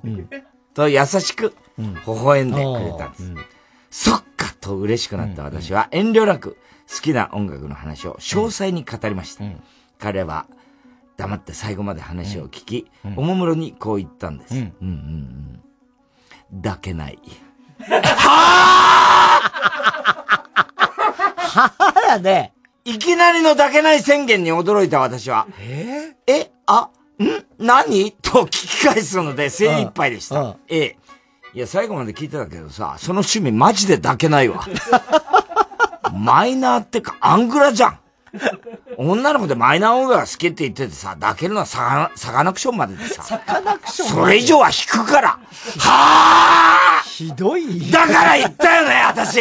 [0.74, 3.34] と優しく、微笑んでくれたんです。
[3.90, 6.56] そっかと嬉しくなった私は遠慮なく
[6.92, 9.44] 好きな音楽の話を詳細に語りました。
[9.98, 10.46] 彼は
[11.16, 14.54] 黙って最後まで話を聞き、おもむろにこう言ったんです。
[14.54, 15.62] うんうん
[16.52, 16.62] うん。
[16.62, 17.18] 抱けない。
[17.82, 22.52] はぁやね。
[22.84, 26.16] いきなりの抱けない宣言に驚いた私は、え？
[26.26, 26.88] え、あ、
[27.20, 27.26] ん？
[27.58, 28.10] 何？
[28.12, 30.56] と聞き返すので精一杯でした。
[30.68, 30.96] ええ。
[31.54, 34.64] いや、最後まで聞いてたけどさ、その趣味マジで抱けないわ。
[36.12, 37.98] マイナーってか、アングラじゃん。
[38.96, 43.22] 女の子でマイナー音楽が好きって言っててさ、抱けるのはサガサガナクションまででさ。
[43.22, 45.38] サカナクションそれ以上は引くから。
[45.78, 47.90] はぁひどい。
[47.90, 49.38] だから言ったよね、私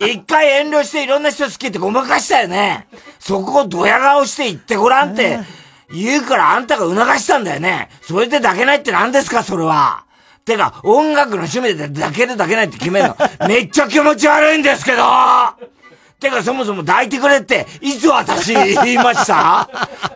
[0.00, 2.86] 一回遠慮していろんな人好きってごまかしたよね。
[3.18, 5.40] そこをドヤ顔して言ってごらんって
[5.92, 7.90] 言うからあんたが促したんだよね。
[8.02, 10.04] それで抱けないって何ですか、それは。
[10.44, 13.16] てか、音楽の趣味で抱ける抱けないって決めるの、
[13.46, 15.04] めっちゃ気持ち悪いんですけど
[16.18, 19.68] てか、そもそも抱いてくれって、いつ私言いました？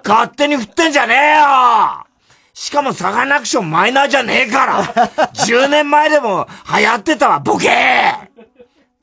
[0.05, 2.07] 勝手に振ってんじゃねえよ
[2.55, 4.85] しかもサガナクションマイナーじゃねえから
[5.35, 6.47] 10年前でも
[6.79, 7.73] 流行ってたわ、ボケー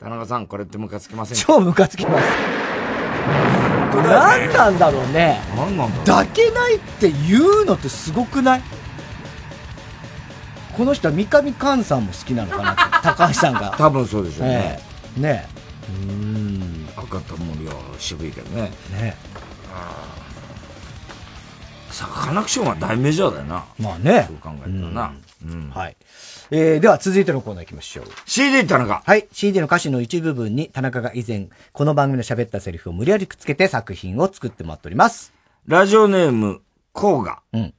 [0.02, 1.44] 田中さん、これってムカつきませんか？
[1.46, 2.24] 超ムカつきます。
[3.94, 5.40] 何なんだろうね。
[5.54, 6.06] 何なんだろう？
[6.06, 8.62] 抱けないって言うのってすごくない？
[10.76, 12.74] この人は三上寛さんも好きなのかな
[13.04, 13.74] 高橋さんが。
[13.76, 14.80] 多分そうでしょうね。
[14.80, 14.82] え
[15.18, 15.46] えね
[15.88, 16.88] うーん。
[16.96, 18.72] 赤田森は渋いけどね。
[18.98, 19.14] ね
[21.92, 23.64] サカナクションは大メジャーだよな。
[23.78, 24.24] まあね。
[24.28, 25.12] そう考えたらな。
[25.44, 25.70] うん。
[25.70, 25.96] はい。
[26.50, 28.06] えー、では続いてのコーナー行きましょう。
[28.26, 29.02] CD 田中。
[29.04, 29.28] はい。
[29.32, 35.32] CD の歌詞の一部分に田中が以前、この番組の喋ったセリフを無理やりくっつけて作品を作ってもらっております。
[35.66, 36.62] ラジオネーム、
[36.92, 37.40] コウガ。
[37.52, 37.74] うん。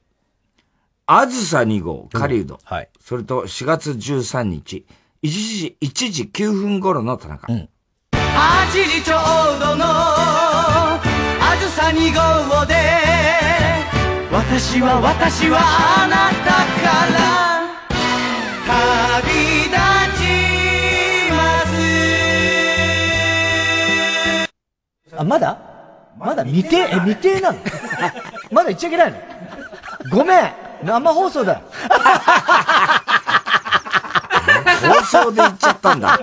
[1.06, 2.58] あずさ2号、狩人。
[2.64, 2.88] はい。
[3.00, 4.86] それと4月13日、
[5.22, 7.52] 1時、1時9分頃の田中。
[7.52, 7.68] うん。
[8.12, 9.16] 8時ちょ
[9.56, 11.00] うどのあ
[11.60, 12.74] ずさ2号で
[14.34, 17.16] 私は私はあなたから。
[18.66, 18.74] 旅
[19.70, 19.78] 立
[20.18, 20.22] ち
[21.30, 21.34] ま
[25.12, 25.16] す。
[25.16, 25.56] あ、まだ？
[26.18, 27.58] まだ未定、え、未定なの？
[28.50, 29.18] まだ言っちゃいけないの？
[30.10, 30.52] ごめん。
[30.82, 31.52] 生放送だ。
[31.52, 31.60] よ
[34.82, 36.18] 放送で言っちゃったんだ。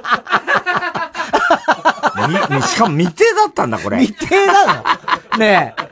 [2.50, 4.00] み しかも未定だったんだ、これ。
[4.06, 4.84] 未定なの？
[5.38, 5.91] ねえ。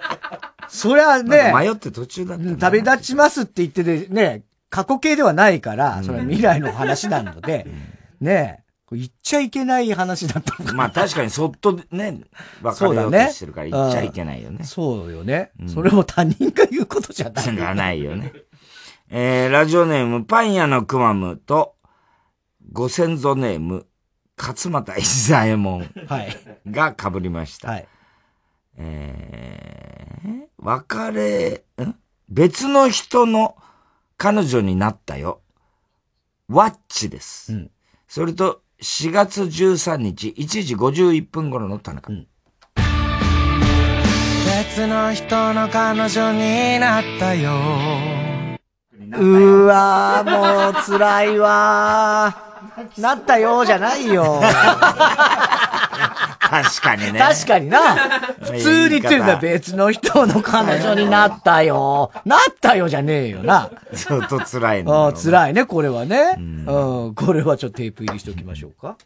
[0.70, 2.56] そりゃね、迷って途中だった。
[2.58, 7.68] 旅立ちますって言っててね、過去形ではないから、それは未来の話なので、
[8.20, 12.22] ね言っちゃいけない話だったのかなまあ確かにそっとね、
[12.64, 14.64] 別れようとしてるから言っちゃいけないよね。
[14.64, 15.52] そうよね。
[15.68, 17.56] それも他人が言うことじゃない。
[17.56, 18.34] がないよね。
[19.12, 21.76] えー、ラジオネーム、パン屋のくまむと、
[22.72, 23.86] ご先祖ネーム、
[24.38, 26.38] 勝俣伊左衛門はい
[26.68, 27.70] が被りました。
[27.70, 27.88] はい。
[28.80, 31.96] えー、別れ、ん
[32.30, 33.58] 別の人の
[34.18, 35.42] 彼女になったよ。
[36.48, 37.70] ワッチです。
[38.08, 42.12] それと、4月13日、1時51分頃の田中。
[44.70, 47.52] 別の人の彼女になったよ
[49.18, 52.49] うわー、もう辛いわー。
[52.98, 54.42] なったよーじゃないよ。
[56.50, 57.20] 確かにね。
[57.20, 57.96] 確かにな。
[58.40, 59.38] 普通に言ってるんだ。
[59.38, 62.12] 別の人の彼女になったよ。
[62.26, 63.70] なったよじゃねえよな。
[63.96, 66.36] ちょっと辛いああ、辛いね、これはね。
[66.38, 66.42] う
[67.10, 67.14] ん。
[67.16, 68.98] これはちょっとテープ入りしておきましょうか。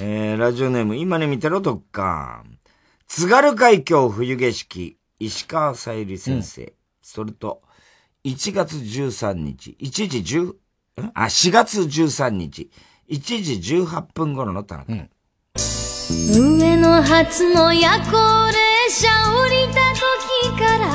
[0.00, 2.44] えー、ラジオネーム、今に見てろ、どっか。
[3.06, 6.72] 津軽海峡冬景色、石川さゆり先生。
[7.00, 7.62] それと、
[8.24, 10.52] 1月13日、1時10、
[11.00, 12.70] んあ、4月13日、
[13.10, 14.92] 1時18分頃の田中。
[16.32, 18.02] 上野初の夜行
[18.86, 19.10] 列車降
[19.48, 20.04] りた時
[20.62, 20.86] から。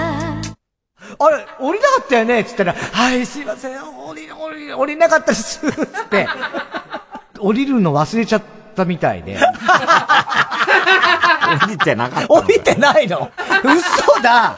[1.22, 2.46] あれ、降りなかったよね？
[2.46, 5.60] つったら、はい、すいません、降り、降り、降りなかったです。
[5.60, 6.26] つって、
[7.38, 8.42] 降りるの忘れちゃっ
[8.76, 9.38] たみたいで。
[9.38, 9.42] 降
[11.68, 13.30] りてなかった降りてないの？
[13.66, 14.56] 嘘だ。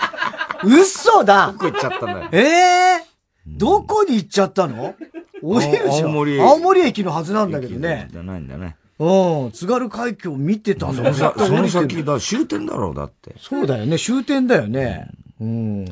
[0.64, 1.52] 嘘だ。
[1.54, 2.30] どこ行っちゃったんだよ。
[2.32, 3.11] ええ
[3.58, 4.96] どこに行っちゃったの？
[5.44, 6.08] 降りるじゃん。
[6.08, 8.08] 青森青森駅のはずなんだけどね。
[8.12, 8.76] じゃないんだね。
[9.00, 13.34] うん、津軽海峡見てたんだその先だ、終点だろう、だって。
[13.40, 15.10] そうだよね、終点だよね。
[15.40, 15.86] うん。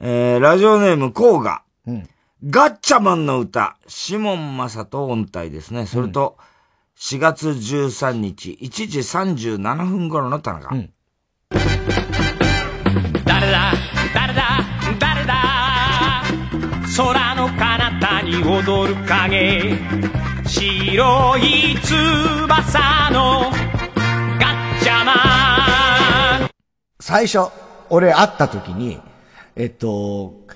[0.00, 1.62] えー、ラジオネーム、コーガ。
[1.86, 2.08] うん
[2.48, 5.86] ガッチャマンの歌、シモンマサと音体ですね。
[5.86, 6.36] それと、
[6.98, 10.68] 4月13日、1時37分頃の田中。
[13.24, 13.72] 誰だ誰だ？
[14.14, 14.75] 誰だ？
[16.96, 19.76] 空の彼方に踊る影
[20.46, 23.50] 白い翼の
[24.40, 26.50] ガッチャマン
[26.98, 27.52] 最初、
[27.90, 28.98] 俺会った時に、
[29.56, 30.46] えっと、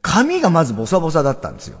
[0.00, 1.78] 髪がまずボサボサだったんですよ。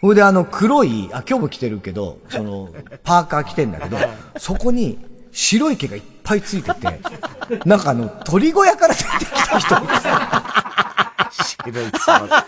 [0.00, 2.70] ほいであの黒い、あ、今日も着てるけど、その、
[3.04, 3.98] パーカー着てんだけど、
[4.36, 4.98] そこに
[5.30, 7.00] 白い毛がいっぱいついてて、
[7.64, 10.63] なんかあの、鳥小屋から出てきた人みたいな。
[11.64, 12.44] 白い翼。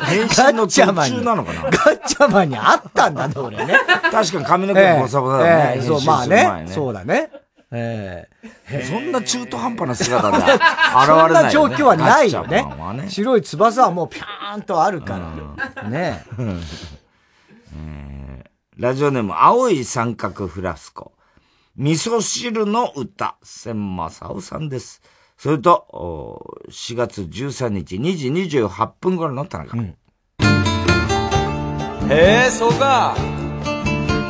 [0.06, 1.62] 変身の途中なのかな？
[1.62, 3.78] ガッチャマンにあったんだね、俺ね。
[4.10, 5.72] 確かに髪の毛もボサボサだね。
[5.76, 6.66] ええそう、まあね。
[6.68, 7.30] そうだね。
[7.70, 8.26] え
[8.70, 10.58] えそんな中途半端な姿で 現れない
[11.06, 11.28] そ。
[11.28, 12.64] んな状況はないよね。
[13.08, 15.18] 白い翼はもうピャーンとあるか
[15.74, 15.88] ら。
[15.88, 18.48] ねえー
[18.78, 21.12] ラジオネーム、青い三角フラスコ。
[21.76, 25.02] 味噌汁の歌、千正夫さんです。
[25.38, 29.76] それと、お4月13日2時28分頃の田中。
[29.78, 29.94] へ
[32.10, 33.14] え、そうか。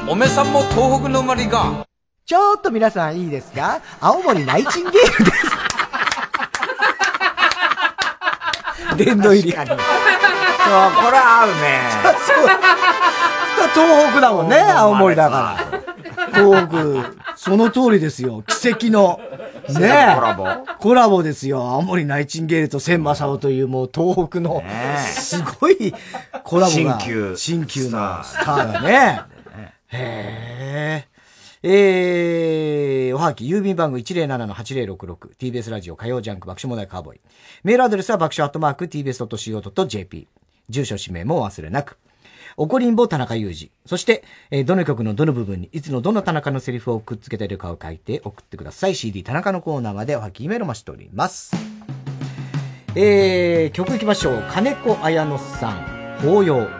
[0.06, 1.86] おめさんも東北の生まれか。
[2.26, 3.80] ちょっと皆さんいいですか？
[4.00, 5.06] 青森ナイチンゲールで
[8.98, 9.06] す。
[9.14, 9.50] 殿堂入り。
[9.52, 9.68] そう、こ
[11.10, 11.80] れ合うね。
[13.72, 15.80] 東北だもんね、青森だから。
[16.38, 16.76] 東北、
[17.34, 18.42] その通りですよ。
[18.46, 19.18] 奇跡の。
[19.68, 20.46] ねえコラボ
[20.78, 21.60] コラボですよ。
[21.60, 24.62] 青森ナイチンゲールと千正夫というもう東北の、
[24.98, 25.94] すごい
[26.44, 26.98] コラボが。
[26.98, 29.22] 新旧新旧なスターがね。
[29.88, 31.18] へえ。
[31.62, 37.20] えー、おはがき、郵便番号107-8066、TBS ラジオ火曜ジャンク爆笑問題カーボーイ。
[37.64, 40.28] メールアドレスは爆笑アットマーク TBS.CO.JP。
[40.68, 41.98] 住所氏名もお忘れなく。
[42.60, 43.70] おこりんぼ田中裕二。
[43.86, 48.96] そして、えーどの曲のどの部分にいつのどの田中のセリフをくっつけているかを書いて送ってください。
[48.96, 51.54] CD 田中のコーナーまでおはきメールを待ちしております。
[52.96, 54.42] えー、曲いきましょう。
[54.50, 56.77] 金子綾乃さん、抱擁。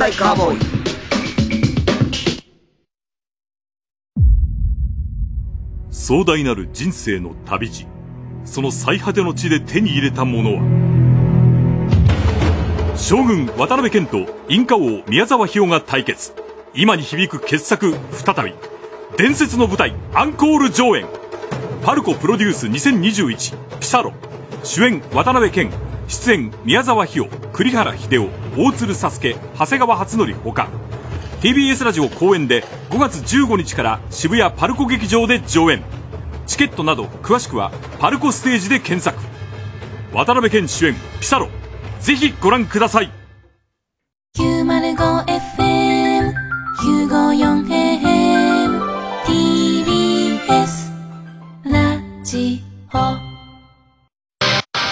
[0.00, 0.80] カーボーイ
[5.90, 7.86] 壮大なる人生の旅路。
[8.44, 10.62] その最果ての地で手に入れたものは。
[12.96, 16.32] 将軍渡辺謙とインカ王宮沢ひよが対決。
[16.74, 18.54] 今に響く傑作再び。
[19.16, 21.06] 伝説の舞台アンコール上演。
[21.84, 24.12] パルコプロデュース2021ピサロ。
[24.64, 25.70] 主演渡辺謙。
[26.08, 28.39] 出演宮沢ひよ栗原秀夫。
[28.56, 30.68] 大鶴佐助長谷川初則ほか。
[31.40, 35.82] TBS ラジオ公演で5月15日から渋谷パルコ劇場で上演。
[36.46, 39.18] チケットなど詳しくはパルコステージで検索。
[40.12, 41.48] 渡辺謙主演ピサロ。
[42.00, 43.10] ぜひご覧ください。
[44.36, 46.32] 905FM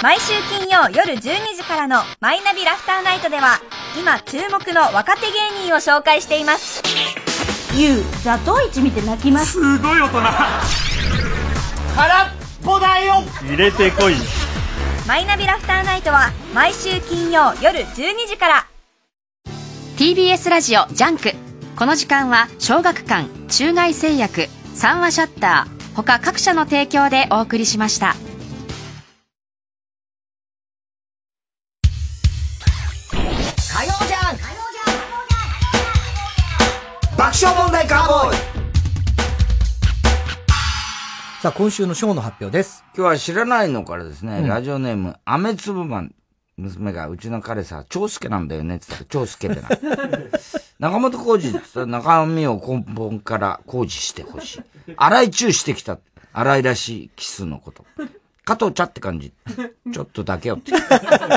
[0.03, 1.21] 毎週金曜夜12
[1.57, 3.61] 時からの「マイナビラフターナイト」では
[3.99, 6.83] 今注目の若手芸人を紹介しています。
[7.75, 9.53] ゆうザトウイチ見て泣きます。
[9.53, 10.21] すごい大人。
[11.97, 12.29] 空っ
[12.65, 13.25] ぽだよ。
[13.43, 14.15] 入れてこい。
[15.07, 18.67] マイナビラフターナイトは毎週金曜夜12時から。
[19.97, 21.35] TBS ラジオジャンク。
[21.77, 28.17] この時間は小学館中外製薬三和シヤッター他各社の提供でお送りしました
[37.39, 38.37] 爆笑問題カーボーイ
[41.41, 42.85] さあ、今週のショーの発表です。
[42.97, 46.15] 今日は知らないのからですね、うんラジオネーム、雨粒マン。
[46.57, 49.69] 娘が、うちの彼さ、長介なんだよねって言ったら、長介ってな。
[50.91, 54.63] 中本浩二って言ったら、中身を根本から工事してほしい。
[54.97, 56.01] 荒いチューしてきた。
[56.33, 57.85] 荒いらしいキスのこと。
[58.49, 59.31] 加藤茶って感じ。
[59.93, 60.73] ちょっとだけよって。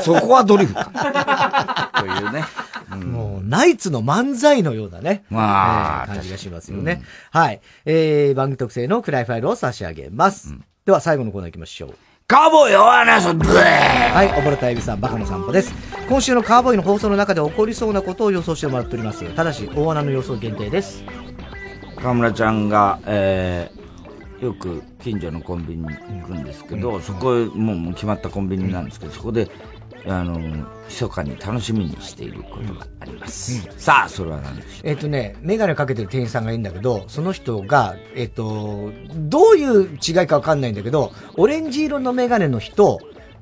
[0.02, 1.92] そこはドリフか。
[2.00, 2.46] というね。
[3.06, 5.26] もう、ナイツの漫才のようなね。
[5.30, 7.02] まあえー感じがしますよね。
[7.32, 7.60] はい。
[7.86, 10.56] えー、番組特製の暗いファイルを差し上げます。
[10.86, 11.96] では、最後のコーナー行きましょう。
[12.28, 15.74] カーボーイお話をブレはい、おぼろたえびさん、バカの散歩です。
[16.08, 19.26] 今週のカーボーイの放送の中で起こりそうなことを予想してもらっております。
[19.36, 21.04] ただし、大穴の予想限定です。
[22.02, 23.82] 河村ちゃんが、えー、
[24.42, 29.50] よく近所のコンビニに行くんですけど、そこへもう決まったコンビニなんですけど、そこで、
[30.08, 30.40] あの、
[30.88, 33.62] 密かに楽しみにしていることがあります。
[33.78, 43.00] さあ、それは何でしょえっ、とね、メガネかけてる店員さんがいるんだけど、その人が、えっ、と、どういう違いかわかんないんだけど、オレンジ色のメガネの人、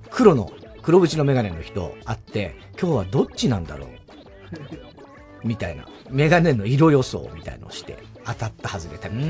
[0.10, 0.52] 黒の、
[0.82, 5.48] 黒縁のメガネの人あって、今日はどっちなんだろう？
[5.48, 5.86] みたいな。
[6.10, 9.30] メガネの色予想みたいのをして、当たった外れたみた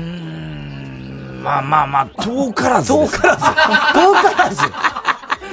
[1.14, 1.19] な。
[1.40, 3.44] まあまあまあ、遠からず遠からず。
[3.44, 4.62] 遠からず。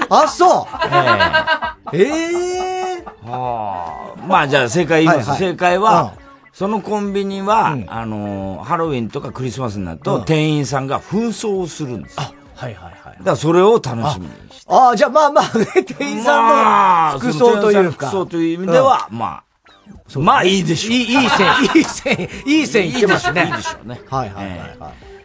[0.09, 5.37] あ、そうええはあ、まあじゃあ正解言います。
[5.37, 6.13] 正解は、
[6.53, 12.15] そのコンビニは、あのー、ハロウィンとかクリスマスになると、うん店員さんが紛争をするんです。
[12.19, 13.17] あ、はいはいはい。
[13.19, 14.73] だからそれを楽しみにして。
[14.73, 18.07] ああ、じゃあまあまあ、店員さんの服装というか。
[18.07, 20.93] 服装という意味では、まあ、まあいいでしょう。
[20.93, 23.45] いい、いい線、いい線、いい線いってますね。
[23.45, 24.01] いいでしょうね。
[24.09, 25.16] はいはいはいはい。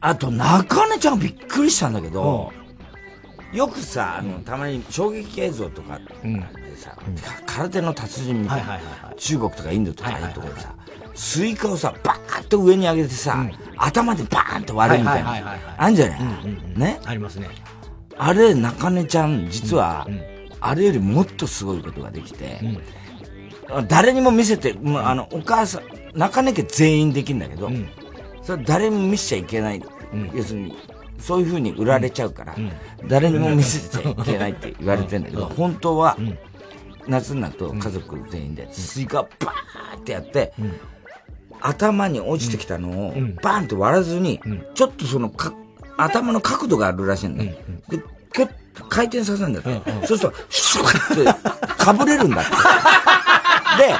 [0.00, 2.52] あと、中根ちゃんびっくりしたんだけど、
[3.52, 6.96] よくさ、あの、たまに衝撃映像とかでさ、
[7.46, 8.78] 空手の達人みたいな、
[9.16, 10.74] 中国とかインドとかああいうところでさ、
[11.14, 13.44] スイカをさ、バーッと上に上げてさ、
[13.76, 15.56] 頭でバーンと割るみたいな。
[15.76, 16.20] あんじゃない？
[16.78, 17.00] ね？
[17.04, 17.48] ありますね。
[18.16, 20.06] あれ、中根ちゃん、実は、
[20.60, 22.60] あれよりもっとすごいことができて、
[23.88, 25.82] 誰にも見せて、もうあの、お母さん、
[26.18, 27.70] 中根家全員できるんだけど、
[28.48, 29.82] それ誰にも見せちゃいけない。
[30.32, 30.74] 要するに、
[31.18, 32.56] そういう風に売られちゃうから、
[33.06, 36.16] 誰にも見せちゃいけないって言われてんだけど、本当は、
[37.06, 40.54] 夏になると家族全員で、スイカバーってやって、
[41.60, 43.12] 頭に落ちてきたのを、
[43.42, 44.40] バーンと割らずに、
[44.74, 45.52] ちょっとそのか、
[45.98, 47.36] 頭の角度があるらしいん。
[47.36, 47.50] だよ。
[47.90, 47.98] で、
[48.32, 50.06] キュッと回転させるんだって。
[50.06, 52.50] そうすると、シュッって、かぶれるんだって。
[53.88, 53.94] で、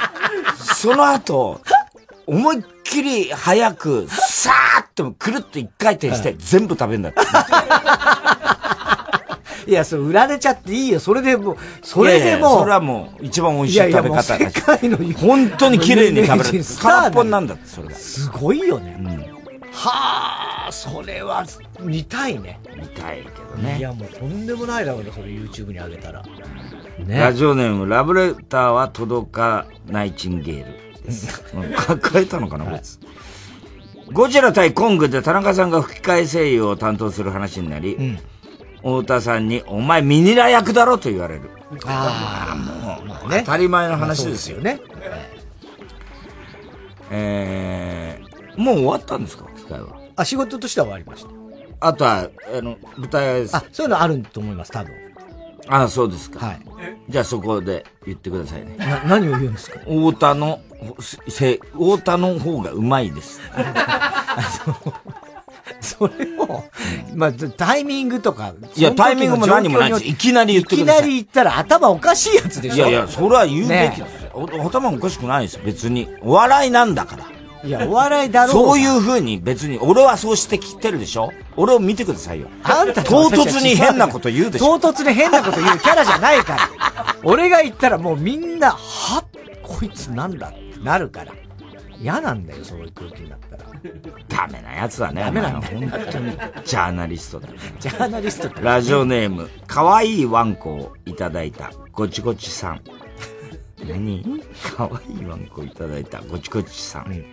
[0.55, 1.61] その後、
[2.29, 7.19] 思いっきり早く、さーっとくるっと一回転して、全部食べるんだって。
[9.67, 10.99] いや、それ売られちゃっていいよ。
[10.99, 12.59] それでもう、それいやいやでもう。
[12.59, 16.65] それはもう、一番美味しいいやいや食べ方だ世界の本当に綺麗に食べれる。
[16.81, 17.95] 空っぽになんだって、それが。
[17.95, 18.97] すごいよね。
[19.71, 21.45] はあ、それは
[21.79, 22.59] 見たいね。
[22.75, 26.23] 見たいけどねいや、もうとんでもないだろうね、それ YouTube に上げたら。
[27.05, 27.19] ね。
[27.19, 30.88] ラジオネーム、ラブレターは届かないチンゲール
[31.75, 32.99] 抱えたのかな、こいつ。
[34.11, 38.17] ゴジラ対コングで田中さんが吹き替え声優を担当する話になり、
[38.77, 41.49] 太田さんに、お前ミニラ役だろと言われる。
[41.85, 44.59] ああ、もう、まあね当たり前の話ですよ。
[44.59, 44.79] ね。
[47.11, 49.99] えー、もう終わったんですか機会は？
[50.15, 51.29] あ、仕事としては終わりました。
[51.81, 54.93] あとは、あの、舞台はあ、そういうのあると思います、多分。
[55.69, 56.45] あそうですか。
[56.45, 56.59] はい。
[57.09, 58.75] じゃあそこで言ってくださいね。
[58.77, 59.79] な、何を言うんですか？
[59.79, 60.59] 太田の、
[61.27, 63.39] せ、太田の方がうまいです。
[65.81, 66.63] それを、
[67.15, 68.53] まあ、タイミングとか。
[68.75, 72.75] いやタイミングも何もないですいきなり言ってくださいいきなり言ったら頭おかしいやつでしょ？
[72.75, 74.29] いやいや、それは言うべきねですよ。
[74.33, 76.09] お頭おかしくないです、別に。
[76.21, 77.25] お笑いなんだから。
[77.63, 81.31] いや、お笑いだろうがそういう風に別に、俺はそうしてきてるでしょ？
[81.57, 82.47] 俺を見てくださいよ。
[82.63, 84.79] あんたと唐突に変なこと言うでしょ？
[84.79, 86.69] 唐突に変なこと言うキャラじゃないから。
[87.23, 89.25] 俺が言ったらもうみんな、は
[89.61, 91.33] こいつなんだってなるから。
[92.01, 93.65] 嫌なんだよ、そういう空気になったら。
[94.29, 95.21] ダメなやつだね。
[95.21, 96.31] ダメなんだよ本当に。
[96.63, 97.55] ジャーナリストだよ。
[97.77, 102.81] ジャーナリストってラジオネーム、かわいいワンコをいただいた、ごちごちさん。
[103.85, 104.23] 何？
[104.77, 107.25] かわいいワンコをいただいた、ごちごちさん。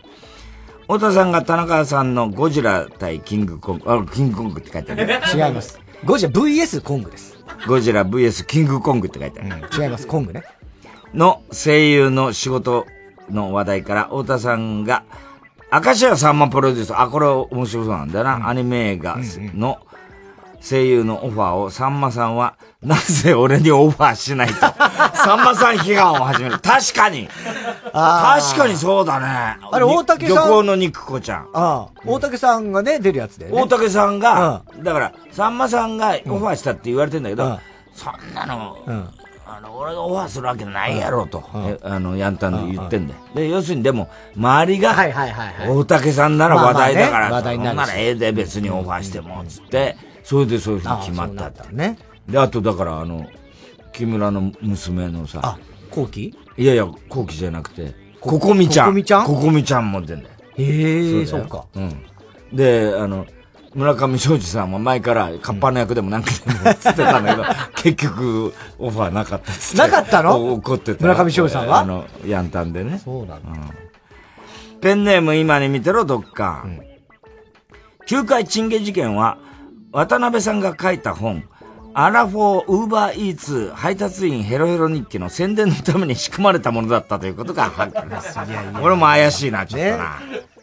[0.87, 5.03] 太田さんが田中さんのゴジラ対キングコング、あ、キングコングって書いてある。
[5.35, 5.81] 違います。
[6.05, 7.37] ゴジラ VS コングです。
[7.67, 9.69] ゴジラ VS キングコングって書いてある。
[9.77, 10.45] 違います、コングね。
[11.13, 12.87] の声優の仕事
[13.29, 15.03] の話題から、太田さんが、
[15.73, 18.49] 明石家さんまプロデュース、あ、これ面白そうなんだよな。
[18.49, 19.19] アニメ映画
[19.55, 19.79] の
[20.61, 26.61] 声優のオファーを、さんまさんは、なぜ俺にオファーしないと、さんまさん批判を始める。
[26.61, 27.29] 確かに
[27.97, 29.59] 確かにそうだね。
[29.70, 31.48] あれ大竹さん漁港の肉子ちゃん。
[31.55, 33.52] ああ、大竹さんがね、出るやつで、ね。
[33.52, 37.59] 大竹さんが、だから、さんまさんがオファーしたって言われてんだけど、
[37.94, 39.09] そんなの、うん。
[39.48, 43.20] あの、俺がオファーするわけないやろと、えあの、ヤンタンで言ってんだよ。
[43.35, 44.94] で、要するにでも、周りが、
[45.66, 51.74] 大竹さんなら話題だから、まあまあね話題にならええで別にオファーしても、つって、それでそういうふうに決まったって。
[51.74, 51.97] ね。
[52.28, 53.24] で、あとだから、あの、
[53.93, 55.59] 木村の娘のさ、あ、
[55.90, 58.87] コウキいやいや、コウキじゃなくて、ココミちゃん。
[58.87, 59.27] ココミちゃん？
[59.27, 60.35] ココミちゃんも出んだよ。
[60.59, 61.65] へえ、そうか。
[61.74, 62.03] うん。
[62.53, 63.27] で、あの、
[63.74, 67.45] 村上昌司さんも前から、カッパの役でもなんかでもつってたんだけど、
[67.83, 69.78] 結局、オファーなかったっつって。
[69.83, 70.37] なかったの？
[70.37, 71.03] お怒ってた。
[71.03, 71.81] 村上昌司さんは？
[71.81, 72.99] あの、ヤンタンでね。
[73.05, 73.51] そうなんだ。
[74.81, 76.65] ペンネーム今に見てろ、どっか。
[78.07, 79.37] 旧海チンゲ事件は、
[79.93, 81.45] 渡辺さんが書いた本、
[81.98, 88.39] アラフォーウーバーイーツ配達員ヘロヘロ日記の宣伝のために仕組まれたものだったということが発覚です。
[88.82, 90.18] 俺も怪しいな、ちょっとな。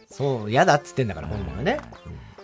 [0.08, 1.80] そう、嫌だっつってんだから、本人はね。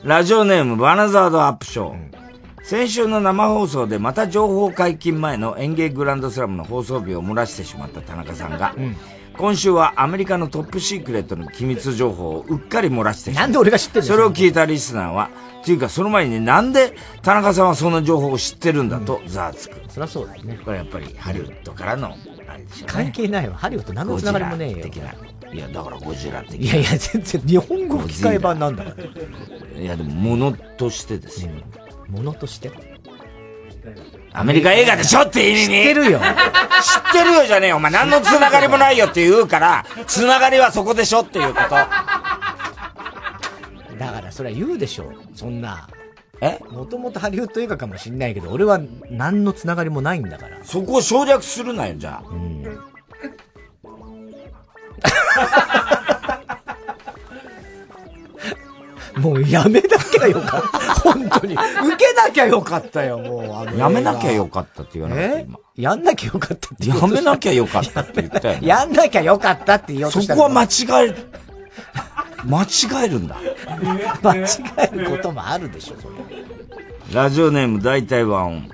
[0.03, 2.65] ラジオネームバナザードアップショー。
[2.65, 8.75] 先週の生放送でまた情報解禁前の演芸グランドスラムの放送日を漏らしてしまった田中さんが、
[9.41, 13.33] 今週はアメリカのトップシークレットの機密情報をうっかり漏らして。
[13.33, 15.31] なんで俺が知ってんのそれを聞いたリスナーは、
[15.63, 19.77] っていうかその前になんで田中さんはそんな情報を知ってるんだとざわつく。
[19.89, 20.61] そりゃそうだよね。
[20.65, 22.15] これやっぱりハリウッドからの、
[22.49, 22.87] あれでしょうね。
[22.87, 23.57] 関係ないわ。
[23.57, 24.77] ハリウッド何のつながりもねえよ。
[24.77, 25.53] ゴジラ的な。
[25.55, 26.59] いや、だからゴジラ的な。
[26.59, 28.95] いやいや、全然日本語吹き替え版なんだか
[29.75, 29.81] ら。
[29.81, 31.51] いや、でも、ものとしてですよ。
[32.09, 32.71] ものとして？
[34.33, 36.21] アメリカ映画でしょって意味に知ってるよ。
[36.21, 36.27] 知っ
[37.13, 37.77] てるよじゃねえよ。
[37.77, 41.71] お前何のつながりもないよって言うから、つながりはそこでしょっていうこと。
[41.71, 41.89] だ
[44.13, 45.13] からそれは言うでしょ。
[45.35, 45.89] そんな。
[46.41, 46.59] え？
[46.71, 48.81] もともとハリウッド映画かもしんないけど、俺は
[49.11, 50.57] 何のつながりもないんだから。
[50.63, 52.31] そこを省略するなよ、じゃあ。
[59.21, 60.95] もうやめなきゃよかった。
[60.95, 61.55] 本当に。
[61.55, 61.61] 受
[61.97, 63.79] けなきゃよかったよ、もう。
[63.79, 65.47] やめなきゃよかったって言わなくて
[65.79, 65.83] え？
[65.83, 68.67] やんなきゃよかったってやめなきゃよかったって言ったよ、ね。
[68.67, 71.15] やんなきゃよかったって言おうとしたそこは間違え、
[72.45, 73.37] 間違えるんだ。
[74.23, 74.47] 間違
[74.93, 76.15] えることもあるでしょ、それ。
[77.15, 78.69] ラジオネーム大体ワン。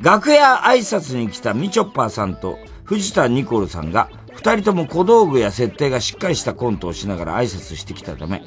[0.00, 8.42] 楽屋挨拶に来たみちょっぱーさんと藤田ニコルさんが、二人とも小道具や設定がしっかりしたコントをしながら挨拶してきたため、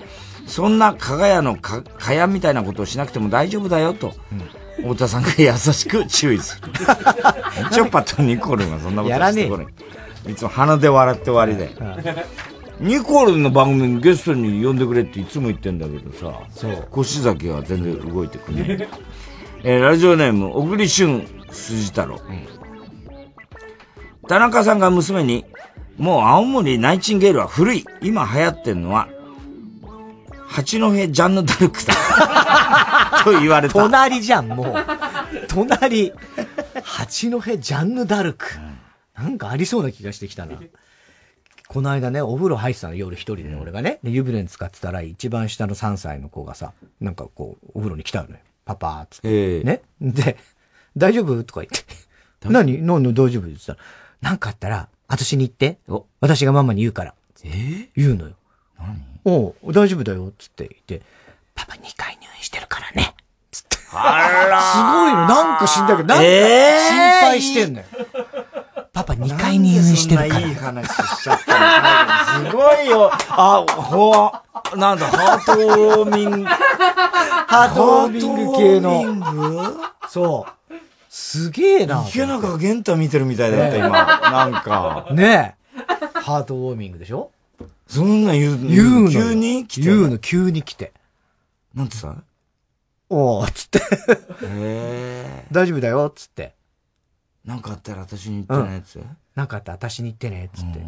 [0.47, 4.13] そんな加賀屋のか、かやみたいなことをしなくても大丈夫だよと、
[4.77, 6.71] 太田さんが優しく注意する。
[6.71, 9.67] み ちょっぱとニコルがそんなことしてこない。
[10.31, 11.75] いつも鼻で笑って終わりで。
[12.79, 16.39] ニコルの番組にゲストに呼んでくれっていつも言ってんだけどさ、
[16.91, 18.87] 腰崎は全然動いてくれない。
[19.63, 22.19] えーラジオネーム、小栗旬筋太郎。
[24.27, 25.45] 田中さんが娘に、
[25.97, 27.85] もう青森ナイチンゲールは古い。
[28.01, 29.07] 今流行ってんのは、
[30.53, 31.93] 八戸ジャンヌ・ダルクだ。
[33.25, 33.73] と言われた。
[33.73, 34.85] 隣じゃん、もう。
[35.47, 36.13] 隣。
[36.83, 38.45] 八戸ジャンヌ・ダルク。
[39.15, 40.59] なんかありそうな気がしてきたな。
[41.67, 43.97] この間ね、お風呂入ってたの、夜一人でね、俺がね。
[44.03, 48.35] で湯船に使ってたら、一番下の3歳の子がさ、なんかこう、お風呂に来たのよ。
[48.63, 49.29] パパーっつって。
[49.29, 49.81] ええね。
[50.01, 50.37] で、
[50.95, 51.43] 大丈夫？
[51.43, 51.83] とか言って。
[52.47, 52.79] 何？
[52.83, 53.11] 何？
[53.15, 53.43] 大丈夫？
[53.43, 53.79] って言ったら、
[54.21, 55.79] なんかあったら、私に言って。
[56.19, 57.15] 私がママに言うから。
[57.43, 58.35] え言うのよ。
[59.25, 60.31] おう大丈夫だよ。
[60.37, 61.05] つって言って、
[61.55, 63.13] パパ2回入院してるからね。
[63.51, 63.77] つって。
[63.93, 65.27] あらすごいの。
[65.27, 67.85] なんか死んだけど、なんかえー心配してんのよ。
[68.91, 70.39] パパ2回入院してるから。
[70.39, 73.11] いい話しちゃったのすごいよ。
[73.29, 74.43] あ、ほわ、
[74.75, 76.45] なんだ、ハートウォーミング。
[76.45, 79.73] ハートウォーミング系の。
[80.09, 80.73] そう。
[81.09, 82.05] すげえな。
[82.07, 83.89] 池中玄太見てるみたいだった、今。
[83.89, 85.07] なんか。
[85.11, 86.19] ねえ。
[86.19, 87.31] ハートウォーミングでしょ？
[87.87, 89.21] そんなん言う言うのよ。
[89.21, 89.67] 急に？
[89.67, 89.81] 来て？
[89.81, 90.93] 言うの、急に来て。
[91.75, 92.15] なんてさ？
[93.09, 93.79] おー、つって。
[94.43, 96.55] へ大丈夫だよ、つって。
[97.45, 98.97] なんかあったら私に言ってね、つ？
[98.99, 99.07] って。
[99.35, 100.81] なんかあったら私に言ってね、つって。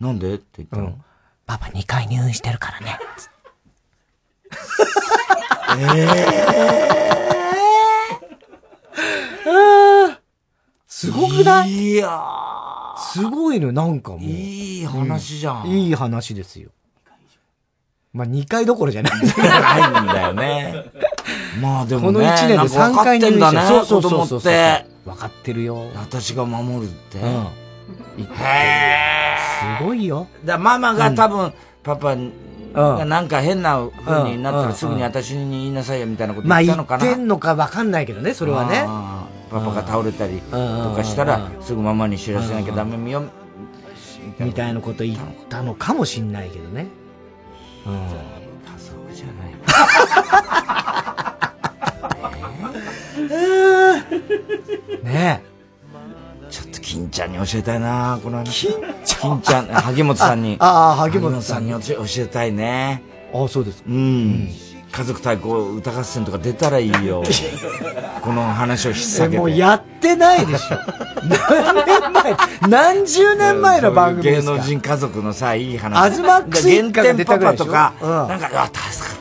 [0.00, 0.34] なんで？
[0.34, 0.84] って言ったの？
[0.84, 1.04] うん。
[1.46, 2.98] パパ2回入院してるからね。
[3.16, 3.30] つって
[5.68, 10.18] あー。
[10.86, 11.70] すごくない？
[11.70, 12.08] いや
[12.96, 14.22] すごいのよ、なんかもう。
[14.22, 16.70] いい話じゃんういい話ですよ。
[18.12, 19.12] まあ、2回どころじゃない。
[19.12, 20.84] ないんだよね。
[21.60, 24.40] まあでもね、この1年で3回入院してなんか分かってんだね、そうそうそうそう。
[24.40, 25.86] 分かってるよ。
[25.96, 27.18] 私が守るって。
[27.18, 27.46] うん。
[28.22, 29.36] へ
[29.78, 30.26] すごいよ。
[30.44, 31.52] だママが多分、
[31.82, 37.04] パパがうんなんか変な風になったうんらすぐに私に言いなさいよみたいなことまあ、言言ったのかな。
[37.04, 38.86] ってんのか分かんないけどね、それはね。
[39.50, 43.22] パパが倒れたりとうんかしたら、すぐママに知らせなきゃダメよ。
[44.38, 45.18] みたいなこと言っ
[45.48, 46.86] たのかもしんないけどね。
[47.86, 47.92] うん。
[47.94, 48.00] 家
[48.78, 49.56] 族じゃない。
[55.04, 55.42] ね
[56.50, 58.68] ちょっと金ちゃんに教えたいなこの話。
[58.68, 59.40] 金ちゃん？
[59.40, 60.56] 金ちゃん、萩本さんに。
[60.60, 63.02] ああ萩本さんに教え教えたいね。
[63.34, 63.82] ああ、そうです。
[63.86, 64.48] うん。
[64.92, 67.22] 家族対抗歌合戦とか出たらいいよ。
[68.22, 69.02] この話を引っえ。
[69.02, 69.38] 提げて。
[69.38, 70.78] もうやってないでしょ。
[71.50, 72.36] 何年前、
[72.68, 76.04] 何十年前の番組ですか芸能人家族のさ、いい話。
[76.04, 78.70] アズマックスパパとか、うんなんか、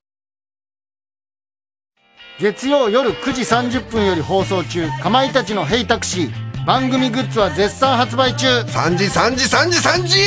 [2.39, 6.31] 月曜夜9時30分より放送中かまいたちのヘイタクシー。
[6.67, 8.47] 番組グッズは絶賛発売中。
[8.47, 10.19] 3時3時3時3時。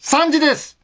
[0.00, 0.78] 3時です